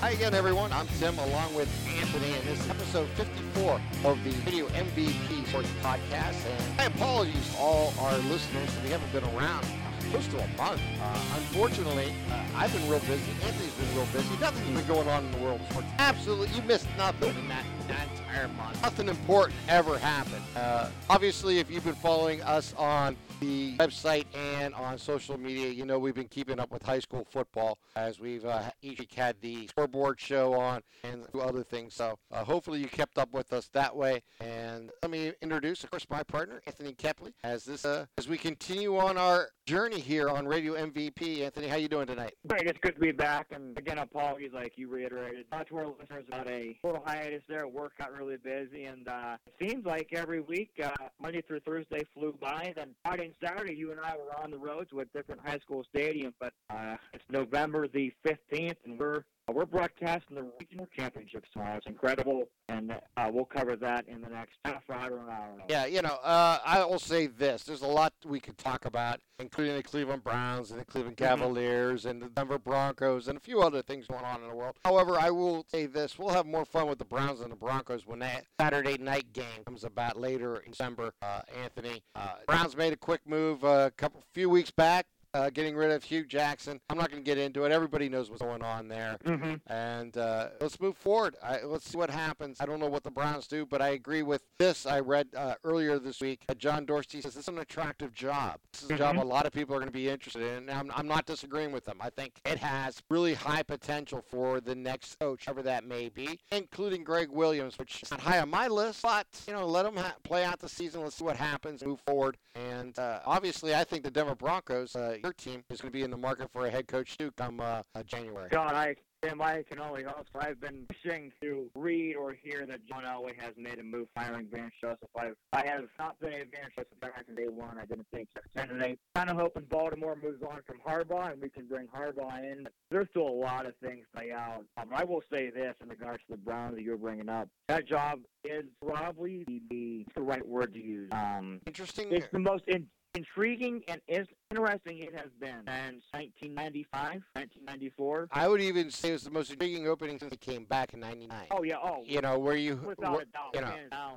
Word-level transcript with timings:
Hi 0.00 0.10
again, 0.10 0.32
everyone. 0.32 0.72
I'm 0.72 0.86
Tim 1.00 1.18
along 1.18 1.56
with 1.56 1.68
Anthony, 1.98 2.32
and 2.32 2.44
this 2.44 2.60
is 2.60 2.70
episode 2.70 3.08
54 3.16 3.80
of 4.04 4.22
the 4.22 4.30
Radio 4.46 4.66
MVP 4.68 5.44
Sports 5.48 5.68
Podcast. 5.82 6.36
And 6.46 6.76
my 6.76 6.84
apologies 6.84 7.52
to 7.52 7.58
all 7.58 7.92
our 7.98 8.16
listeners 8.18 8.70
we 8.84 8.90
haven't 8.90 9.12
been 9.12 9.24
around 9.36 9.66
close 10.12 10.28
to 10.28 10.36
a 10.36 10.48
month. 10.56 10.80
Uh, 11.02 11.20
unfortunately, 11.34 12.14
uh, 12.30 12.42
I've 12.54 12.72
been 12.72 12.88
real 12.88 13.00
busy. 13.00 13.30
Anthony's 13.44 13.72
been 13.72 13.96
real 13.96 14.06
busy. 14.12 14.36
Nothing's 14.40 14.78
been 14.78 14.86
going 14.86 15.08
on 15.08 15.24
in 15.24 15.32
the 15.32 15.38
world 15.38 15.60
of 15.60 15.70
sports. 15.70 15.88
Absolutely, 15.98 16.56
you 16.56 16.62
missed 16.62 16.86
nothing 16.96 17.34
in 17.36 17.48
that, 17.48 17.64
that 17.88 18.06
entire 18.16 18.48
month. 18.48 18.80
Nothing 18.82 19.08
important 19.08 19.58
ever 19.68 19.98
happened. 19.98 20.44
Uh, 20.54 20.90
obviously, 21.10 21.58
if 21.58 21.72
you've 21.72 21.84
been 21.84 21.94
following 21.94 22.40
us 22.42 22.72
on 22.78 23.16
the 23.40 23.76
website 23.76 24.26
and 24.34 24.74
on 24.74 24.98
social 24.98 25.38
media, 25.38 25.68
you 25.68 25.84
know 25.84 25.98
we've 25.98 26.14
been 26.14 26.28
keeping 26.28 26.58
up 26.58 26.70
with 26.70 26.82
high 26.82 26.98
school 26.98 27.26
football 27.30 27.78
as 27.96 28.18
we've 28.18 28.44
uh, 28.44 28.70
each 28.82 28.98
week 28.98 29.12
had 29.14 29.36
the 29.40 29.66
scoreboard 29.68 30.20
show 30.20 30.54
on 30.54 30.82
and 31.04 31.24
other 31.34 31.62
things. 31.62 31.94
So 31.94 32.18
uh, 32.32 32.44
hopefully 32.44 32.80
you 32.80 32.88
kept 32.88 33.18
up 33.18 33.32
with 33.32 33.52
us 33.52 33.68
that 33.68 33.94
way. 33.94 34.22
And 34.40 34.90
let 35.02 35.10
me 35.10 35.32
introduce, 35.40 35.84
of 35.84 35.90
course, 35.90 36.06
my 36.10 36.22
partner 36.22 36.60
Anthony 36.66 36.92
Kepley 36.92 37.32
as 37.44 37.64
this 37.64 37.84
uh, 37.84 38.06
as 38.16 38.28
we 38.28 38.38
continue 38.38 38.96
on 38.96 39.16
our 39.16 39.48
journey 39.66 40.00
here 40.00 40.28
on 40.28 40.46
Radio 40.46 40.74
MVP. 40.74 41.42
Anthony, 41.42 41.68
how 41.68 41.76
you 41.76 41.88
doing 41.88 42.06
tonight? 42.06 42.34
Great, 42.46 42.66
it's 42.66 42.78
good 42.80 42.94
to 42.94 43.00
be 43.00 43.12
back. 43.12 43.48
And 43.52 43.76
again, 43.78 43.98
apologies, 43.98 44.52
like 44.52 44.72
you 44.76 44.88
reiterated, 44.88 45.46
not 45.52 45.68
to 45.68 45.76
our 45.76 45.86
listeners 45.86 46.24
about 46.28 46.48
a 46.48 46.76
little 46.82 47.02
hiatus 47.04 47.42
there. 47.48 47.68
Work 47.68 47.92
got 47.98 48.16
really 48.16 48.36
busy, 48.36 48.84
and 48.84 49.06
uh, 49.06 49.36
it 49.46 49.70
seems 49.70 49.84
like 49.84 50.08
every 50.12 50.40
week, 50.40 50.70
uh, 50.82 50.90
Monday 51.20 51.42
through 51.42 51.60
Thursday 51.60 52.00
flew 52.14 52.34
by. 52.40 52.72
Then 52.76 52.94
Friday 53.04 53.27
Saturday, 53.42 53.74
you 53.74 53.90
and 53.92 54.00
I 54.00 54.16
were 54.16 54.36
on 54.42 54.50
the 54.50 54.58
road 54.58 54.88
to 54.90 55.00
a 55.00 55.04
different 55.06 55.40
high 55.44 55.58
school 55.58 55.84
stadium. 55.84 56.34
But 56.40 56.52
uh, 56.70 56.96
it's 57.12 57.24
November 57.30 57.88
the 57.88 58.12
15th, 58.26 58.76
and 58.84 58.98
we're 58.98 59.24
we're 59.52 59.66
broadcasting 59.66 60.36
the 60.36 60.46
regional 60.60 60.86
championships 60.96 61.48
tomorrow. 61.52 61.76
It's 61.76 61.86
incredible, 61.86 62.48
and 62.68 62.92
uh, 63.16 63.30
we'll 63.32 63.44
cover 63.44 63.76
that 63.76 64.06
in 64.08 64.20
the 64.20 64.28
next 64.28 64.58
half 64.64 64.82
hour 64.90 65.12
or 65.12 65.20
an 65.20 65.30
hour. 65.30 65.58
Yeah, 65.68 65.86
you 65.86 66.02
know, 66.02 66.18
uh, 66.22 66.58
I 66.64 66.84
will 66.84 66.98
say 66.98 67.26
this: 67.26 67.64
there's 67.64 67.82
a 67.82 67.86
lot 67.86 68.12
we 68.24 68.40
could 68.40 68.58
talk 68.58 68.84
about, 68.84 69.20
including 69.38 69.76
the 69.76 69.82
Cleveland 69.82 70.24
Browns 70.24 70.70
and 70.70 70.80
the 70.80 70.84
Cleveland 70.84 71.16
Cavaliers 71.16 72.04
and 72.06 72.20
the 72.20 72.28
Denver 72.28 72.58
Broncos 72.58 73.28
and 73.28 73.38
a 73.38 73.40
few 73.40 73.60
other 73.60 73.82
things 73.82 74.06
going 74.06 74.24
on 74.24 74.42
in 74.42 74.48
the 74.48 74.54
world. 74.54 74.76
However, 74.84 75.18
I 75.18 75.30
will 75.30 75.64
say 75.68 75.86
this: 75.86 76.18
we'll 76.18 76.30
have 76.30 76.46
more 76.46 76.64
fun 76.64 76.88
with 76.88 76.98
the 76.98 77.04
Browns 77.04 77.40
and 77.40 77.50
the 77.50 77.56
Broncos 77.56 78.06
when 78.06 78.18
that 78.20 78.44
Saturday 78.60 78.98
night 78.98 79.32
game 79.32 79.64
comes 79.64 79.84
about 79.84 80.18
later 80.18 80.56
in 80.58 80.72
December. 80.72 81.12
Uh, 81.22 81.40
Anthony, 81.62 82.02
uh, 82.14 82.34
Browns 82.46 82.76
made 82.76 82.92
a 82.92 82.96
quick 82.96 83.20
move 83.26 83.64
a 83.64 83.92
couple 83.96 84.22
few 84.32 84.50
weeks 84.50 84.70
back 84.70 85.06
uh, 85.38 85.50
getting 85.50 85.76
rid 85.76 85.90
of 85.90 86.02
Hue 86.04 86.24
Jackson. 86.24 86.80
I'm 86.90 86.98
not 86.98 87.10
going 87.10 87.22
to 87.22 87.26
get 87.26 87.38
into 87.38 87.64
it. 87.64 87.72
Everybody 87.72 88.08
knows 88.08 88.28
what's 88.30 88.42
going 88.42 88.62
on 88.62 88.88
there. 88.88 89.16
Mm-hmm. 89.24 89.54
And 89.72 90.16
uh, 90.16 90.48
let's 90.60 90.80
move 90.80 90.96
forward. 90.96 91.36
I, 91.42 91.62
let's 91.62 91.88
see 91.88 91.96
what 91.96 92.10
happens. 92.10 92.58
I 92.60 92.66
don't 92.66 92.80
know 92.80 92.88
what 92.88 93.04
the 93.04 93.10
Browns 93.10 93.46
do, 93.46 93.64
but 93.64 93.80
I 93.80 93.88
agree 93.90 94.22
with 94.22 94.42
this. 94.58 94.84
I 94.86 95.00
read 95.00 95.28
uh, 95.36 95.54
earlier 95.64 95.98
this 95.98 96.20
week. 96.20 96.42
That 96.48 96.58
John 96.58 96.84
Dorsey 96.84 97.20
says 97.20 97.34
this 97.34 97.44
is 97.44 97.48
an 97.48 97.58
attractive 97.58 98.12
job. 98.12 98.58
This 98.72 98.82
is 98.84 98.90
a 98.90 98.96
job 98.98 99.16
Mhm. 99.16 99.22
a 99.22 99.24
lot 99.24 99.46
of 99.46 99.52
people 99.52 99.74
are 99.74 99.78
going 99.78 99.88
to 99.88 99.92
be 99.92 100.08
interested 100.08 100.42
in. 100.42 100.68
And 100.68 100.70
I'm, 100.70 100.90
I'm 100.94 101.06
not 101.08 101.24
disagreeing 101.26 101.72
with 101.72 101.84
them. 101.84 101.98
I 102.00 102.10
think 102.10 102.40
it 102.44 102.58
has 102.58 103.00
really 103.10 103.34
high 103.34 103.62
potential 103.62 104.22
for 104.28 104.60
the 104.60 104.74
next 104.74 105.18
coach, 105.20 105.44
whoever 105.44 105.62
that 105.62 105.84
may 105.84 106.08
be, 106.08 106.38
including 106.50 107.04
Gregg 107.04 107.30
Williams, 107.30 107.78
which 107.78 108.02
is 108.02 108.10
not 108.10 108.20
high 108.20 108.40
on 108.40 108.50
my 108.50 108.66
list. 108.68 109.02
But 109.02 109.26
you 109.46 109.52
know, 109.54 109.66
let 109.66 109.86
him 109.86 109.96
ha- 109.96 110.16
play 110.24 110.44
out 110.44 110.58
the 110.58 110.68
season. 110.68 111.02
Let's 111.02 111.16
see 111.16 111.24
what 111.24 111.36
happens. 111.36 111.84
Move 111.84 112.00
forward. 112.00 112.36
And 112.54 112.98
uh, 112.98 113.20
obviously, 113.24 113.74
I 113.74 113.84
think 113.84 114.02
the 114.02 114.10
Denver 114.10 114.34
Broncos, 114.34 114.96
uh, 114.96 115.16
your 115.28 115.34
team, 115.34 115.62
is 115.68 115.82
going 115.82 115.92
to 115.92 115.96
be 115.98 116.02
in 116.02 116.10
the 116.10 116.16
market 116.16 116.48
for 116.52 116.64
a 116.66 116.70
head 116.70 116.88
coach 116.88 117.18
too 117.18 117.30
come 117.36 117.60
uh, 117.60 117.82
uh, 117.94 118.02
January. 118.02 118.48
God, 118.50 118.72
I 118.72 118.94
Tim, 119.22 119.42
I 119.42 119.64
can 119.68 119.80
only 119.80 120.04
hope. 120.04 120.26
so. 120.32 120.38
I've 120.40 120.60
been 120.60 120.86
wishing 120.88 121.32
to 121.42 121.68
read 121.74 122.14
or 122.14 122.36
hear 122.40 122.66
that 122.66 122.86
John 122.86 123.02
Elway 123.02 123.32
has 123.40 123.52
made 123.56 123.80
a 123.80 123.82
move 123.82 124.06
firing 124.14 124.46
Vance 124.50 124.72
Joseph. 124.80 125.08
I've, 125.18 125.34
I 125.52 125.66
have 125.66 125.86
not 125.98 126.20
been 126.20 126.34
a 126.34 126.36
Vance 126.36 126.72
Joseph 126.76 127.00
back 127.00 127.26
from 127.26 127.34
day 127.34 127.48
one. 127.48 127.78
I 127.78 127.84
didn't 127.84 128.06
think 128.14 128.28
so. 128.32 128.40
Saturday. 128.56 128.96
Kind 129.16 129.28
of 129.28 129.36
hoping 129.36 129.64
Baltimore 129.68 130.16
moves 130.22 130.40
on 130.42 130.60
from 130.64 130.76
Harbaugh 130.86 131.32
and 131.32 131.42
we 131.42 131.48
can 131.48 131.66
bring 131.66 131.88
Harbaugh 131.88 132.38
in. 132.38 132.68
There's 132.92 133.08
still 133.10 133.26
a 133.26 133.28
lot 133.28 133.66
of 133.66 133.74
things 133.82 134.06
play 134.14 134.30
out. 134.30 134.64
Um, 134.76 134.88
I 134.92 135.02
will 135.02 135.22
say 135.32 135.50
this 135.50 135.74
in 135.82 135.88
regards 135.88 136.22
to 136.28 136.36
the 136.36 136.36
Browns 136.36 136.76
that 136.76 136.82
you're 136.82 136.96
bringing 136.96 137.28
up. 137.28 137.48
That 137.66 137.88
job 137.88 138.20
is 138.44 138.66
probably 138.86 139.42
the, 139.48 139.60
the, 139.68 140.06
the 140.14 140.22
right 140.22 140.46
word 140.46 140.74
to 140.74 140.80
use. 140.80 141.08
Um, 141.10 141.60
Interesting. 141.66 142.12
it's 142.12 142.28
the 142.32 142.38
most 142.38 142.62
in, 142.68 142.86
intriguing 143.18 143.82
and 143.88 144.00
interesting 144.08 144.98
it 144.98 145.14
has 145.14 145.30
been 145.40 145.56
since 145.66 146.04
1995, 146.12 147.22
1994. 147.34 148.28
I 148.32 148.48
would 148.48 148.60
even 148.60 148.90
say 148.90 149.10
it 149.10 149.12
was 149.12 149.22
the 149.24 149.30
most 149.30 149.50
intriguing 149.50 149.86
opening 149.88 150.18
since 150.18 150.30
he 150.32 150.36
came 150.36 150.64
back 150.64 150.94
in 150.94 151.00
'99. 151.00 151.46
Oh 151.50 151.62
yeah, 151.62 151.76
oh 151.82 152.02
You 152.06 152.20
know, 152.20 152.38
where 152.38 152.56
you, 152.56 152.76
without 152.76 153.12
where- 153.12 153.22
a 153.22 153.24
doubt, 153.26 153.54
you 153.54 153.60
know. 153.60 153.74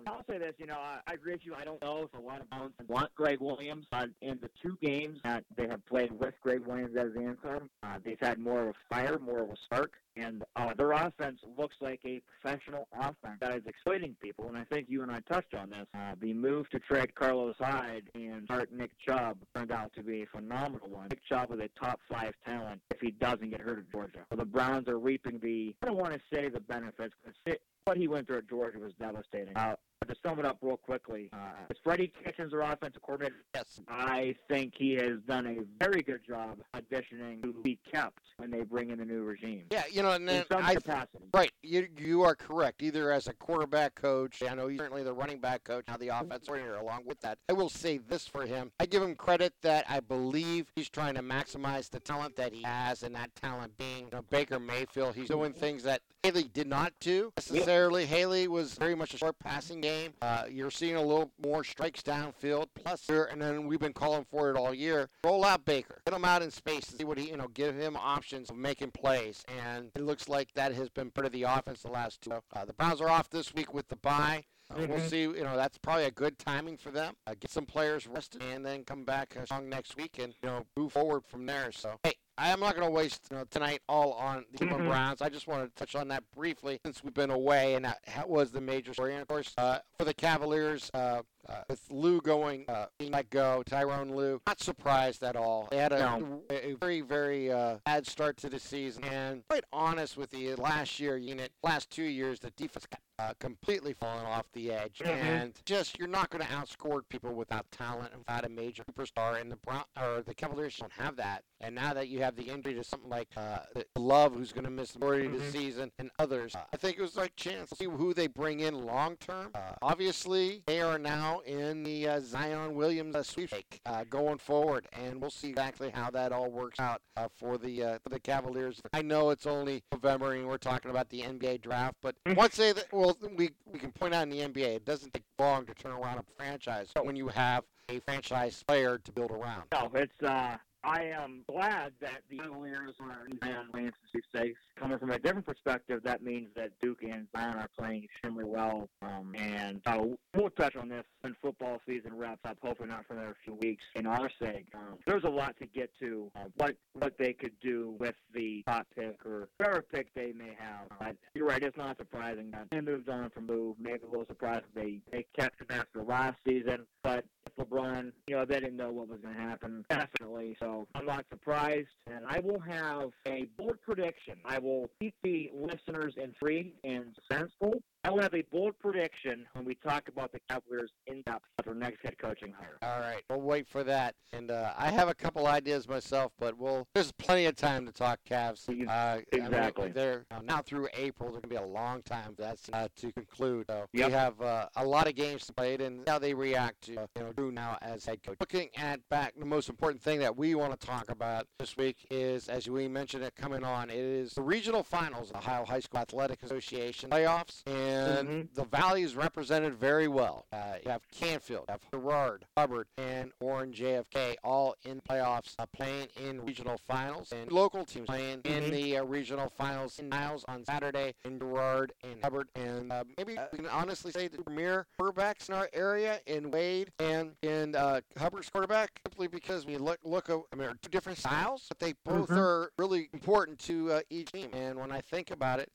I'll 0.07 0.23
say 0.29 0.37
this, 0.37 0.53
you 0.57 0.67
know, 0.67 0.77
I, 0.77 0.99
I 1.07 1.13
agree 1.13 1.33
with 1.33 1.45
you. 1.45 1.53
I 1.55 1.63
don't 1.63 1.81
know 1.81 2.03
if 2.03 2.19
a 2.19 2.21
lot 2.21 2.41
of 2.41 2.49
Browns 2.49 2.73
want 2.87 3.13
Gregg 3.15 3.39
Williams, 3.41 3.85
but 3.91 4.09
in 4.21 4.39
the 4.41 4.49
two 4.61 4.77
games 4.81 5.19
that 5.23 5.43
they 5.57 5.67
have 5.67 5.85
played 5.87 6.11
with 6.19 6.33
Gregg 6.41 6.65
Williams 6.65 6.95
as 6.97 7.13
the 7.13 7.21
answer, 7.21 7.61
uh, 7.83 7.97
they've 8.03 8.19
had 8.21 8.37
more 8.39 8.69
of 8.69 8.69
a 8.69 8.95
fire, 8.95 9.17
more 9.19 9.39
of 9.39 9.49
a 9.49 9.57
spark, 9.65 9.93
and 10.15 10.43
uh, 10.55 10.73
their 10.73 10.91
offense 10.91 11.39
looks 11.57 11.75
like 11.81 11.99
a 12.05 12.21
professional 12.41 12.87
offense 12.93 13.37
that 13.39 13.55
is 13.55 13.63
exploiting 13.65 14.15
people. 14.21 14.47
And 14.47 14.57
I 14.57 14.63
think 14.65 14.87
you 14.89 15.03
and 15.03 15.11
I 15.11 15.19
touched 15.31 15.53
on 15.53 15.69
this. 15.69 15.87
Uh, 15.93 16.15
the 16.19 16.33
move 16.33 16.69
to 16.71 16.79
trade 16.79 17.13
Carlos 17.15 17.55
Hyde 17.59 18.09
and 18.15 18.45
start 18.45 18.71
Nick 18.71 18.91
Chubb 19.05 19.37
turned 19.55 19.71
out 19.71 19.91
to 19.95 20.03
be 20.03 20.23
a 20.23 20.25
phenomenal 20.25 20.89
one. 20.89 21.07
Nick 21.09 21.23
Chubb 21.27 21.51
is 21.53 21.59
a 21.59 21.69
top 21.79 21.99
five 22.09 22.33
talent 22.45 22.81
if 22.89 22.99
he 22.99 23.11
doesn't 23.11 23.49
get 23.49 23.61
hurt 23.61 23.79
at 23.79 23.91
Georgia. 23.91 24.19
So 24.29 24.35
the 24.35 24.45
Browns 24.45 24.87
are 24.87 24.99
reaping 24.99 25.39
the, 25.39 25.75
I 25.81 25.85
don't 25.85 25.97
want 25.97 26.13
to 26.13 26.21
say 26.33 26.49
the 26.49 26.59
benefits, 26.59 27.13
because 27.23 27.59
what 27.85 27.97
he 27.97 28.07
went 28.07 28.27
through 28.27 28.37
at 28.37 28.49
Georgia 28.49 28.79
was 28.79 28.93
devastating. 28.99 29.55
Uh, 29.55 29.75
but 29.75 29.79
to 30.07 30.15
sum 30.25 30.39
it 30.39 30.45
up 30.45 30.57
real 30.61 30.77
quickly, 30.77 31.29
uh, 31.33 31.73
Freddie 31.83 32.11
Kitchens, 32.23 32.53
our 32.53 32.61
offensive 32.61 33.01
coordinator, 33.01 33.35
yes, 33.53 33.79
I 33.87 34.35
think 34.49 34.73
he 34.75 34.95
has 34.95 35.19
done 35.27 35.45
a 35.45 35.83
very 35.83 36.01
good 36.01 36.21
job 36.27 36.57
auditioning 36.75 37.41
to 37.43 37.53
be 37.63 37.79
kept 37.91 38.19
when 38.37 38.49
they 38.49 38.61
bring 38.61 38.89
in 38.89 38.99
a 38.99 39.05
new 39.05 39.23
regime. 39.23 39.63
yeah, 39.71 39.83
you 39.91 40.01
know, 40.01 40.11
and 40.11 40.27
In 40.29 40.43
some 40.51 40.63
I 40.63 40.75
capacity. 40.75 41.25
Right, 41.33 41.51
you 41.61 41.87
you 41.97 42.23
are 42.23 42.35
correct. 42.35 42.81
Either 42.81 43.11
as 43.11 43.27
a 43.27 43.33
quarterback 43.33 43.95
coach, 43.95 44.41
I 44.47 44.55
know 44.55 44.67
he's 44.67 44.79
certainly 44.79 45.03
the 45.03 45.13
running 45.13 45.39
back 45.39 45.63
coach, 45.63 45.85
now 45.87 45.97
the 45.97 46.09
offensive 46.09 46.47
coordinator. 46.47 46.77
Along 46.77 47.03
with 47.05 47.21
that, 47.21 47.37
I 47.49 47.53
will 47.53 47.69
say 47.69 47.97
this 47.99 48.25
for 48.27 48.45
him: 48.45 48.71
I 48.79 48.85
give 48.87 49.03
him 49.03 49.15
credit 49.15 49.53
that 49.61 49.85
I 49.87 49.99
believe 49.99 50.71
he's 50.75 50.89
trying 50.89 51.15
to 51.15 51.21
maximize 51.21 51.89
the 51.89 51.99
talent 51.99 52.35
that 52.37 52.53
he 52.53 52.63
has, 52.63 53.03
and 53.03 53.13
that 53.15 53.35
talent 53.35 53.77
being 53.77 54.05
you 54.05 54.11
know, 54.11 54.23
Baker 54.29 54.59
Mayfield. 54.59 55.15
He's 55.15 55.27
doing 55.27 55.53
things 55.53 55.83
that 55.83 56.01
Haley 56.23 56.49
did 56.53 56.67
not 56.67 56.93
do 56.99 57.31
necessarily. 57.37 58.05
Haley 58.05 58.47
was 58.47 58.73
very 58.73 58.95
much 58.95 59.13
a 59.13 59.17
short 59.17 59.37
passing 59.39 59.81
game. 59.81 59.90
Uh, 60.21 60.43
you're 60.49 60.71
seeing 60.71 60.95
a 60.95 61.01
little 61.01 61.31
more 61.43 61.63
strikes 61.63 62.01
downfield. 62.01 62.67
Plus, 62.75 63.07
and 63.09 63.41
then 63.41 63.67
we've 63.67 63.79
been 63.79 63.93
calling 63.93 64.25
for 64.29 64.49
it 64.49 64.57
all 64.57 64.73
year. 64.73 65.09
Roll 65.23 65.43
out 65.45 65.65
Baker, 65.65 66.01
get 66.05 66.13
him 66.15 66.25
out 66.25 66.41
in 66.41 66.51
space, 66.51 66.89
and 66.89 66.97
see 66.97 67.03
what 67.03 67.17
he, 67.17 67.29
you 67.29 67.37
know, 67.37 67.47
give 67.47 67.75
him 67.75 67.95
options 67.97 68.49
of 68.49 68.55
making 68.57 68.91
plays. 68.91 69.43
And 69.65 69.91
it 69.95 70.01
looks 70.01 70.27
like 70.29 70.53
that 70.53 70.73
has 70.73 70.89
been 70.89 71.11
part 71.11 71.25
of 71.25 71.31
the 71.31 71.43
offense 71.43 71.81
the 71.81 71.91
last 71.91 72.21
two. 72.21 72.31
Uh, 72.53 72.65
the 72.65 72.73
Browns 72.73 73.01
are 73.01 73.09
off 73.09 73.29
this 73.29 73.53
week 73.53 73.73
with 73.73 73.87
the 73.89 73.95
bye. 73.97 74.45
Uh, 74.69 74.85
We'll 74.87 74.99
Mhm. 74.99 75.09
see. 75.09 75.21
You 75.23 75.43
know, 75.43 75.57
that's 75.57 75.77
probably 75.77 76.05
a 76.05 76.11
good 76.11 76.39
timing 76.39 76.77
for 76.77 76.91
them. 76.91 77.15
Uh, 77.27 77.33
get 77.37 77.51
some 77.51 77.65
players 77.65 78.07
rested, 78.07 78.41
and 78.41 78.65
then 78.65 78.85
come 78.85 79.03
back 79.03 79.35
uh, 79.35 79.43
strong 79.43 79.67
next 79.67 79.97
week, 79.97 80.17
and 80.17 80.33
you 80.41 80.47
know, 80.49 80.65
move 80.77 80.93
forward 80.93 81.25
from 81.25 81.45
there. 81.45 81.73
So, 81.73 81.99
hey, 82.03 82.13
I 82.41 82.49
am 82.49 82.59
not 82.59 82.75
going 82.75 82.87
to 82.87 82.91
waste 82.91 83.27
you 83.29 83.37
know, 83.37 83.43
tonight 83.51 83.81
all 83.87 84.13
on 84.13 84.45
the 84.51 84.57
Cleveland. 84.57 84.87
Browns. 84.87 85.21
I 85.21 85.29
just 85.29 85.45
wanted 85.45 85.67
to 85.67 85.75
touch 85.75 85.93
on 85.93 86.07
that 86.07 86.23
briefly 86.35 86.79
since 86.83 87.03
we've 87.03 87.13
been 87.13 87.29
away, 87.29 87.75
and 87.75 87.85
that 87.85 88.27
was 88.27 88.49
the 88.49 88.59
major 88.59 88.93
story. 88.93 89.13
And 89.13 89.21
of 89.21 89.27
course, 89.27 89.53
uh, 89.59 89.77
for 89.99 90.05
the 90.05 90.13
Cavaliers, 90.15 90.89
uh, 90.95 91.21
uh, 91.49 91.61
with 91.69 91.81
Lue 91.89 92.21
going, 92.21 92.65
uh, 92.67 92.85
being 92.99 93.11
let 93.11 93.29
go, 93.29 93.63
Tyronn 93.69 94.13
Lue, 94.15 94.41
not 94.47 94.59
surprised 94.61 95.23
at 95.23 95.35
all. 95.35 95.67
They 95.71 95.77
had 95.77 95.91
a, 95.93 95.99
No. 95.99 96.41
a, 96.49 96.67
a 96.69 96.73
very, 96.75 97.01
very 97.01 97.51
uh, 97.51 97.77
bad 97.85 98.05
start 98.07 98.37
to 98.37 98.49
the 98.49 98.59
season, 98.59 99.03
and 99.05 99.43
quite 99.49 99.63
honest 99.73 100.17
with 100.17 100.33
you, 100.33 100.55
last 100.55 100.99
year, 100.99 101.17
unit, 101.17 101.51
last 101.63 101.89
two 101.89 102.03
years, 102.03 102.39
the 102.39 102.51
defense 102.51 102.85
got 102.85 102.99
uh, 103.19 103.33
completely 103.39 103.93
fallen 103.93 104.25
off 104.25 104.45
the 104.53 104.71
edge, 104.71 104.97
Mhm. 105.05 105.05
and 105.05 105.53
just 105.63 105.99
you're 105.99 106.07
not 106.07 106.31
going 106.31 106.43
to 106.43 106.51
outscore 106.51 107.01
people 107.07 107.35
without 107.35 107.69
talent 107.69 108.09
and 108.11 108.17
without 108.19 108.45
a 108.45 108.49
major 108.49 108.83
superstar. 108.83 109.39
And 109.39 109.51
the 109.51 109.57
Brown 109.57 109.83
or 110.01 110.23
the 110.23 110.33
Cavaliers 110.33 110.75
don't 110.77 110.91
have 110.93 111.17
that. 111.17 111.43
And 111.59 111.75
now 111.75 111.93
that 111.93 112.07
you 112.07 112.23
have 112.23 112.35
the 112.35 112.49
injury 112.49 112.73
to 112.73 112.83
something 112.83 113.09
like 113.11 113.27
uh, 113.37 113.59
the 113.75 113.85
Love, 113.95 114.33
who's 114.33 114.51
going 114.51 114.63
to 114.63 114.71
miss 114.71 114.93
the 114.93 114.99
majority 114.99 115.27
of 115.27 115.33
the 115.33 115.37
Mhm. 115.45 115.51
season, 115.51 115.91
and 115.99 116.09
others, 116.17 116.55
uh, 116.55 116.63
I 116.73 116.77
think 116.77 116.97
it 116.97 117.01
was 117.03 117.15
like 117.15 117.35
chance 117.35 117.69
to 117.69 117.75
see 117.75 117.85
who 117.85 118.11
they 118.15 118.25
bring 118.25 118.59
in 118.61 118.73
long 118.87 119.17
term. 119.17 119.51
Uh, 119.53 119.73
obviously, 119.83 120.63
they 120.65 120.81
are 120.81 120.97
now 120.97 121.30
in 121.39 121.83
the 121.83 122.07
uh, 122.07 122.19
Zion 122.19 122.75
Williams 122.75 123.15
uh, 123.15 123.23
sweepstake 123.23 123.79
uh, 123.85 124.03
going 124.09 124.37
forward, 124.37 124.87
and 124.93 125.19
we'll 125.21 125.29
see 125.31 125.49
exactly 125.49 125.89
how 125.89 126.11
that 126.11 126.31
all 126.31 126.51
works 126.51 126.79
out 126.79 127.01
uh, 127.17 127.27
for 127.33 127.57
the 127.57 127.83
uh, 127.83 127.99
for 128.03 128.09
the 128.09 128.19
Cavaliers. 128.19 128.81
I 128.93 129.01
know 129.01 129.29
it's 129.31 129.47
only 129.47 129.81
November 129.91 130.33
and 130.33 130.47
we're 130.47 130.57
talking 130.57 130.91
about 130.91 131.09
the 131.09 131.21
NBA 131.21 131.61
draft, 131.61 131.95
but 132.01 132.15
Mhm. 132.25 132.35
once 132.35 132.57
they 132.57 132.73
well, 132.91 133.17
we 133.35 133.51
we 133.65 133.79
can 133.79 133.91
point 133.91 134.13
out 134.13 134.23
in 134.23 134.29
the 134.29 134.41
NBA, 134.41 134.75
it 134.75 134.85
doesn't 134.85 135.13
take 135.13 135.23
long 135.39 135.65
to 135.65 135.73
turn 135.73 135.91
around 135.93 136.19
a 136.19 136.23
franchise 136.37 136.89
but 136.93 137.05
when 137.05 137.15
you 137.15 137.27
have 137.29 137.63
a 137.89 137.99
franchise 138.01 138.63
player 138.67 138.97
to 138.99 139.11
build 139.11 139.31
around. 139.31 139.63
No, 139.71 139.89
it's 139.95 140.21
uh, 140.23 140.57
I 140.83 141.03
am 141.03 141.43
glad 141.47 141.93
that 142.01 142.21
the 142.29 142.37
Cavaliers 142.37 142.95
are 142.99 143.27
in 143.29 143.37
Zion 143.39 143.67
Williamson 143.73 143.99
safe. 144.33 144.55
Coming 144.79 144.97
from 144.97 145.11
a 145.11 145.19
different 145.19 145.45
perspective, 145.45 146.01
that 146.03 146.23
means 146.23 146.47
that 146.55 146.71
Duke 146.81 147.03
and 147.03 147.27
Zion 147.35 147.55
are 147.55 147.69
playing 147.77 148.05
extremely 148.05 148.45
well. 148.45 148.89
Um, 149.01 149.33
and 149.37 149.81
uh, 149.85 149.99
we'll 150.35 150.49
touch 150.51 150.75
on 150.75 150.89
this 150.89 151.03
when 151.21 151.35
football 151.41 151.79
season 151.85 152.15
wraps 152.15 152.41
up. 152.45 152.57
Hopefully 152.63 152.89
not 152.89 153.05
for 153.05 153.13
another 153.13 153.35
few 153.43 153.55
weeks. 153.55 153.83
In 153.95 154.07
our 154.07 154.29
sake, 154.41 154.65
um, 154.73 154.97
there's 155.05 155.23
a 155.23 155.29
lot 155.29 155.55
to 155.59 155.67
get 155.67 155.91
to. 155.99 156.31
Uh, 156.35 156.45
what 156.57 156.75
what 156.93 157.13
they 157.19 157.33
could 157.33 157.53
do 157.61 157.95
with 157.99 158.15
the 158.33 158.63
top 158.67 158.87
pick 158.95 159.23
or 159.25 159.49
whatever 159.57 159.81
pick 159.81 160.13
they 160.15 160.31
may 160.31 160.55
have. 160.57 160.87
But 160.99 161.15
you're 161.35 161.47
right. 161.47 161.61
It's 161.61 161.77
not 161.77 161.97
surprising 161.97 162.53
they 162.71 162.81
moved 162.81 163.09
on 163.09 163.29
from 163.29 163.45
move. 163.45 163.75
Maybe 163.79 163.99
a 164.03 164.09
little 164.09 164.25
surprised 164.25 164.65
they 164.73 164.99
they 165.11 165.25
kept 165.37 165.61
him 165.61 165.67
after 165.69 166.01
last 166.03 166.37
season. 166.47 166.87
But 167.03 167.25
if 167.45 167.55
LeBron, 167.55 168.11
you 168.27 168.35
know, 168.35 168.45
they 168.45 168.59
didn't 168.59 168.77
know 168.77 168.91
what 168.91 169.07
was 169.07 169.19
going 169.21 169.35
to 169.35 169.41
happen. 169.41 169.85
Definitely. 169.89 170.55
So 170.59 170.87
I'm 170.95 171.05
not 171.05 171.25
surprised. 171.29 171.87
And 172.07 172.25
I 172.27 172.39
will 172.39 172.59
have 172.59 173.11
a 173.27 173.45
bold 173.57 173.81
prediction. 173.81 174.35
I 174.45 174.59
will 174.59 174.89
keep 174.99 175.15
the 175.23 175.51
listeners 175.53 176.13
intrigued 176.17 176.77
and 176.83 177.15
suspenseful. 177.31 177.81
I 178.03 178.09
will 178.09 178.21
have 178.21 178.33
a 178.33 178.41
bold 178.51 178.73
prediction 178.79 179.45
when 179.53 179.63
we 179.63 179.75
talk 179.75 180.07
about 180.07 180.31
the 180.31 180.39
Cavaliers 180.49 180.89
in 181.05 181.21
depth 181.21 181.45
for 181.57 181.63
their 181.63 181.75
next 181.75 182.01
head 182.01 182.17
coaching 182.17 182.51
hire. 182.51 182.77
All 182.81 182.99
right, 182.99 183.21
we'll 183.29 183.41
wait 183.41 183.67
for 183.67 183.83
that. 183.83 184.15
And 184.33 184.49
uh, 184.49 184.73
I 184.75 184.89
have 184.89 185.07
a 185.07 185.13
couple 185.13 185.45
ideas 185.45 185.87
myself, 185.87 186.31
but 186.39 186.57
we'll 186.57 186.87
there's 186.95 187.11
plenty 187.11 187.45
of 187.45 187.55
time 187.55 187.85
to 187.85 187.91
talk 187.91 188.19
Cavs. 188.27 188.67
Uh, 188.69 189.21
exactly. 189.31 189.83
I 189.83 189.87
mean, 189.87 189.93
they're 189.93 190.25
uh, 190.31 190.39
now 190.43 190.61
through 190.61 190.87
April. 190.95 191.29
There's 191.29 191.41
gonna 191.41 191.49
be 191.49 191.63
a 191.63 191.67
long 191.67 192.01
time 192.01 192.33
for 192.35 192.41
that 192.41 192.57
uh, 192.73 192.87
to 192.97 193.11
conclude. 193.11 193.67
So 193.69 193.85
yep. 193.93 194.07
we 194.07 194.13
have 194.13 194.41
uh, 194.41 194.67
a 194.77 194.85
lot 194.85 195.07
of 195.07 195.13
games 195.13 195.45
to 195.45 195.53
play, 195.53 195.75
and 195.75 196.01
how 196.07 196.17
they 196.17 196.33
react 196.33 196.81
to 196.85 196.93
you 196.93 197.07
know 197.17 197.33
Drew 197.33 197.51
now 197.51 197.77
as 197.83 198.05
head 198.05 198.23
coach. 198.23 198.37
Looking 198.39 198.69
at 198.77 199.07
back, 199.09 199.33
the 199.37 199.45
most 199.45 199.69
important 199.69 200.01
thing 200.01 200.19
that 200.19 200.35
we 200.35 200.55
want 200.55 200.79
to 200.79 200.87
talk 200.87 201.11
about 201.11 201.45
this 201.59 201.77
week 201.77 202.07
is, 202.09 202.49
as 202.49 202.67
we 202.67 202.87
mentioned 202.87 203.23
it 203.23 203.35
coming 203.35 203.63
on, 203.63 203.91
it 203.91 203.97
is 203.97 204.33
the 204.33 204.41
regional 204.41 204.81
finals, 204.81 205.27
of 205.29 205.33
the 205.33 205.39
Ohio 205.39 205.65
High 205.65 205.79
School 205.81 205.99
Athletic 205.99 206.41
Association 206.41 207.11
playoffs, 207.11 207.61
and 207.67 207.90
and 207.91 208.29
mm-hmm. 208.29 208.41
the 208.53 208.65
Valley 208.65 209.03
is 209.03 209.15
represented 209.15 209.75
very 209.75 210.07
well. 210.07 210.45
Uh, 210.51 210.75
you 210.83 210.91
have 210.91 211.01
Canfield, 211.11 211.65
you 211.67 211.71
have 211.73 211.81
Girard, 211.91 212.45
Hubbard, 212.57 212.87
and 212.97 213.31
Warren 213.39 213.71
JFK 213.71 214.35
all 214.43 214.75
in 214.83 215.01
playoffs, 215.01 215.55
uh, 215.59 215.65
playing 215.67 216.07
in 216.23 216.43
regional 216.45 216.79
finals, 216.87 217.31
and 217.31 217.51
local 217.51 217.85
teams 217.85 218.07
playing 218.07 218.39
mm-hmm. 218.39 218.63
in 218.63 218.71
the 218.71 218.97
uh, 218.97 219.03
regional 219.03 219.51
finals 219.57 219.99
in 219.99 220.09
Niles 220.09 220.45
on 220.47 220.65
Saturday, 220.65 221.13
in 221.25 221.39
Girard 221.39 221.93
and 222.03 222.21
Hubbard, 222.23 222.47
and 222.55 222.91
uh, 222.91 223.03
maybe 223.17 223.37
we 223.51 223.57
can 223.57 223.67
honestly 223.67 224.11
say 224.11 224.27
the 224.27 224.41
premier 224.41 224.87
quarterbacks 224.99 225.49
in 225.49 225.55
our 225.55 225.69
area 225.73 226.19
in 226.27 226.51
Wade 226.51 226.91
and 226.99 227.31
in 227.41 227.75
uh, 227.75 228.01
Hubbard's 228.17 228.49
quarterback, 228.49 228.99
simply 229.05 229.27
because 229.27 229.65
we 229.65 229.77
look 229.77 229.99
look 230.03 230.29
at, 230.29 230.37
I 230.53 230.55
mean, 230.55 230.69
two 230.81 230.89
different 230.89 231.17
styles, 231.17 231.65
but 231.67 231.79
they 231.79 231.93
both 232.05 232.29
mm-hmm. 232.29 232.39
are 232.39 232.71
really 232.77 233.09
important 233.13 233.59
to 233.59 233.91
uh, 233.91 233.99
each 234.09 234.31
team. 234.31 234.49
And 234.53 234.79
when 234.79 234.91
I 234.91 235.01
think 235.01 235.31
about 235.31 235.59
it, 235.59 235.69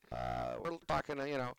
we're 0.62 0.76
talking, 0.86 1.18
you 1.26 1.38
know, 1.38 1.52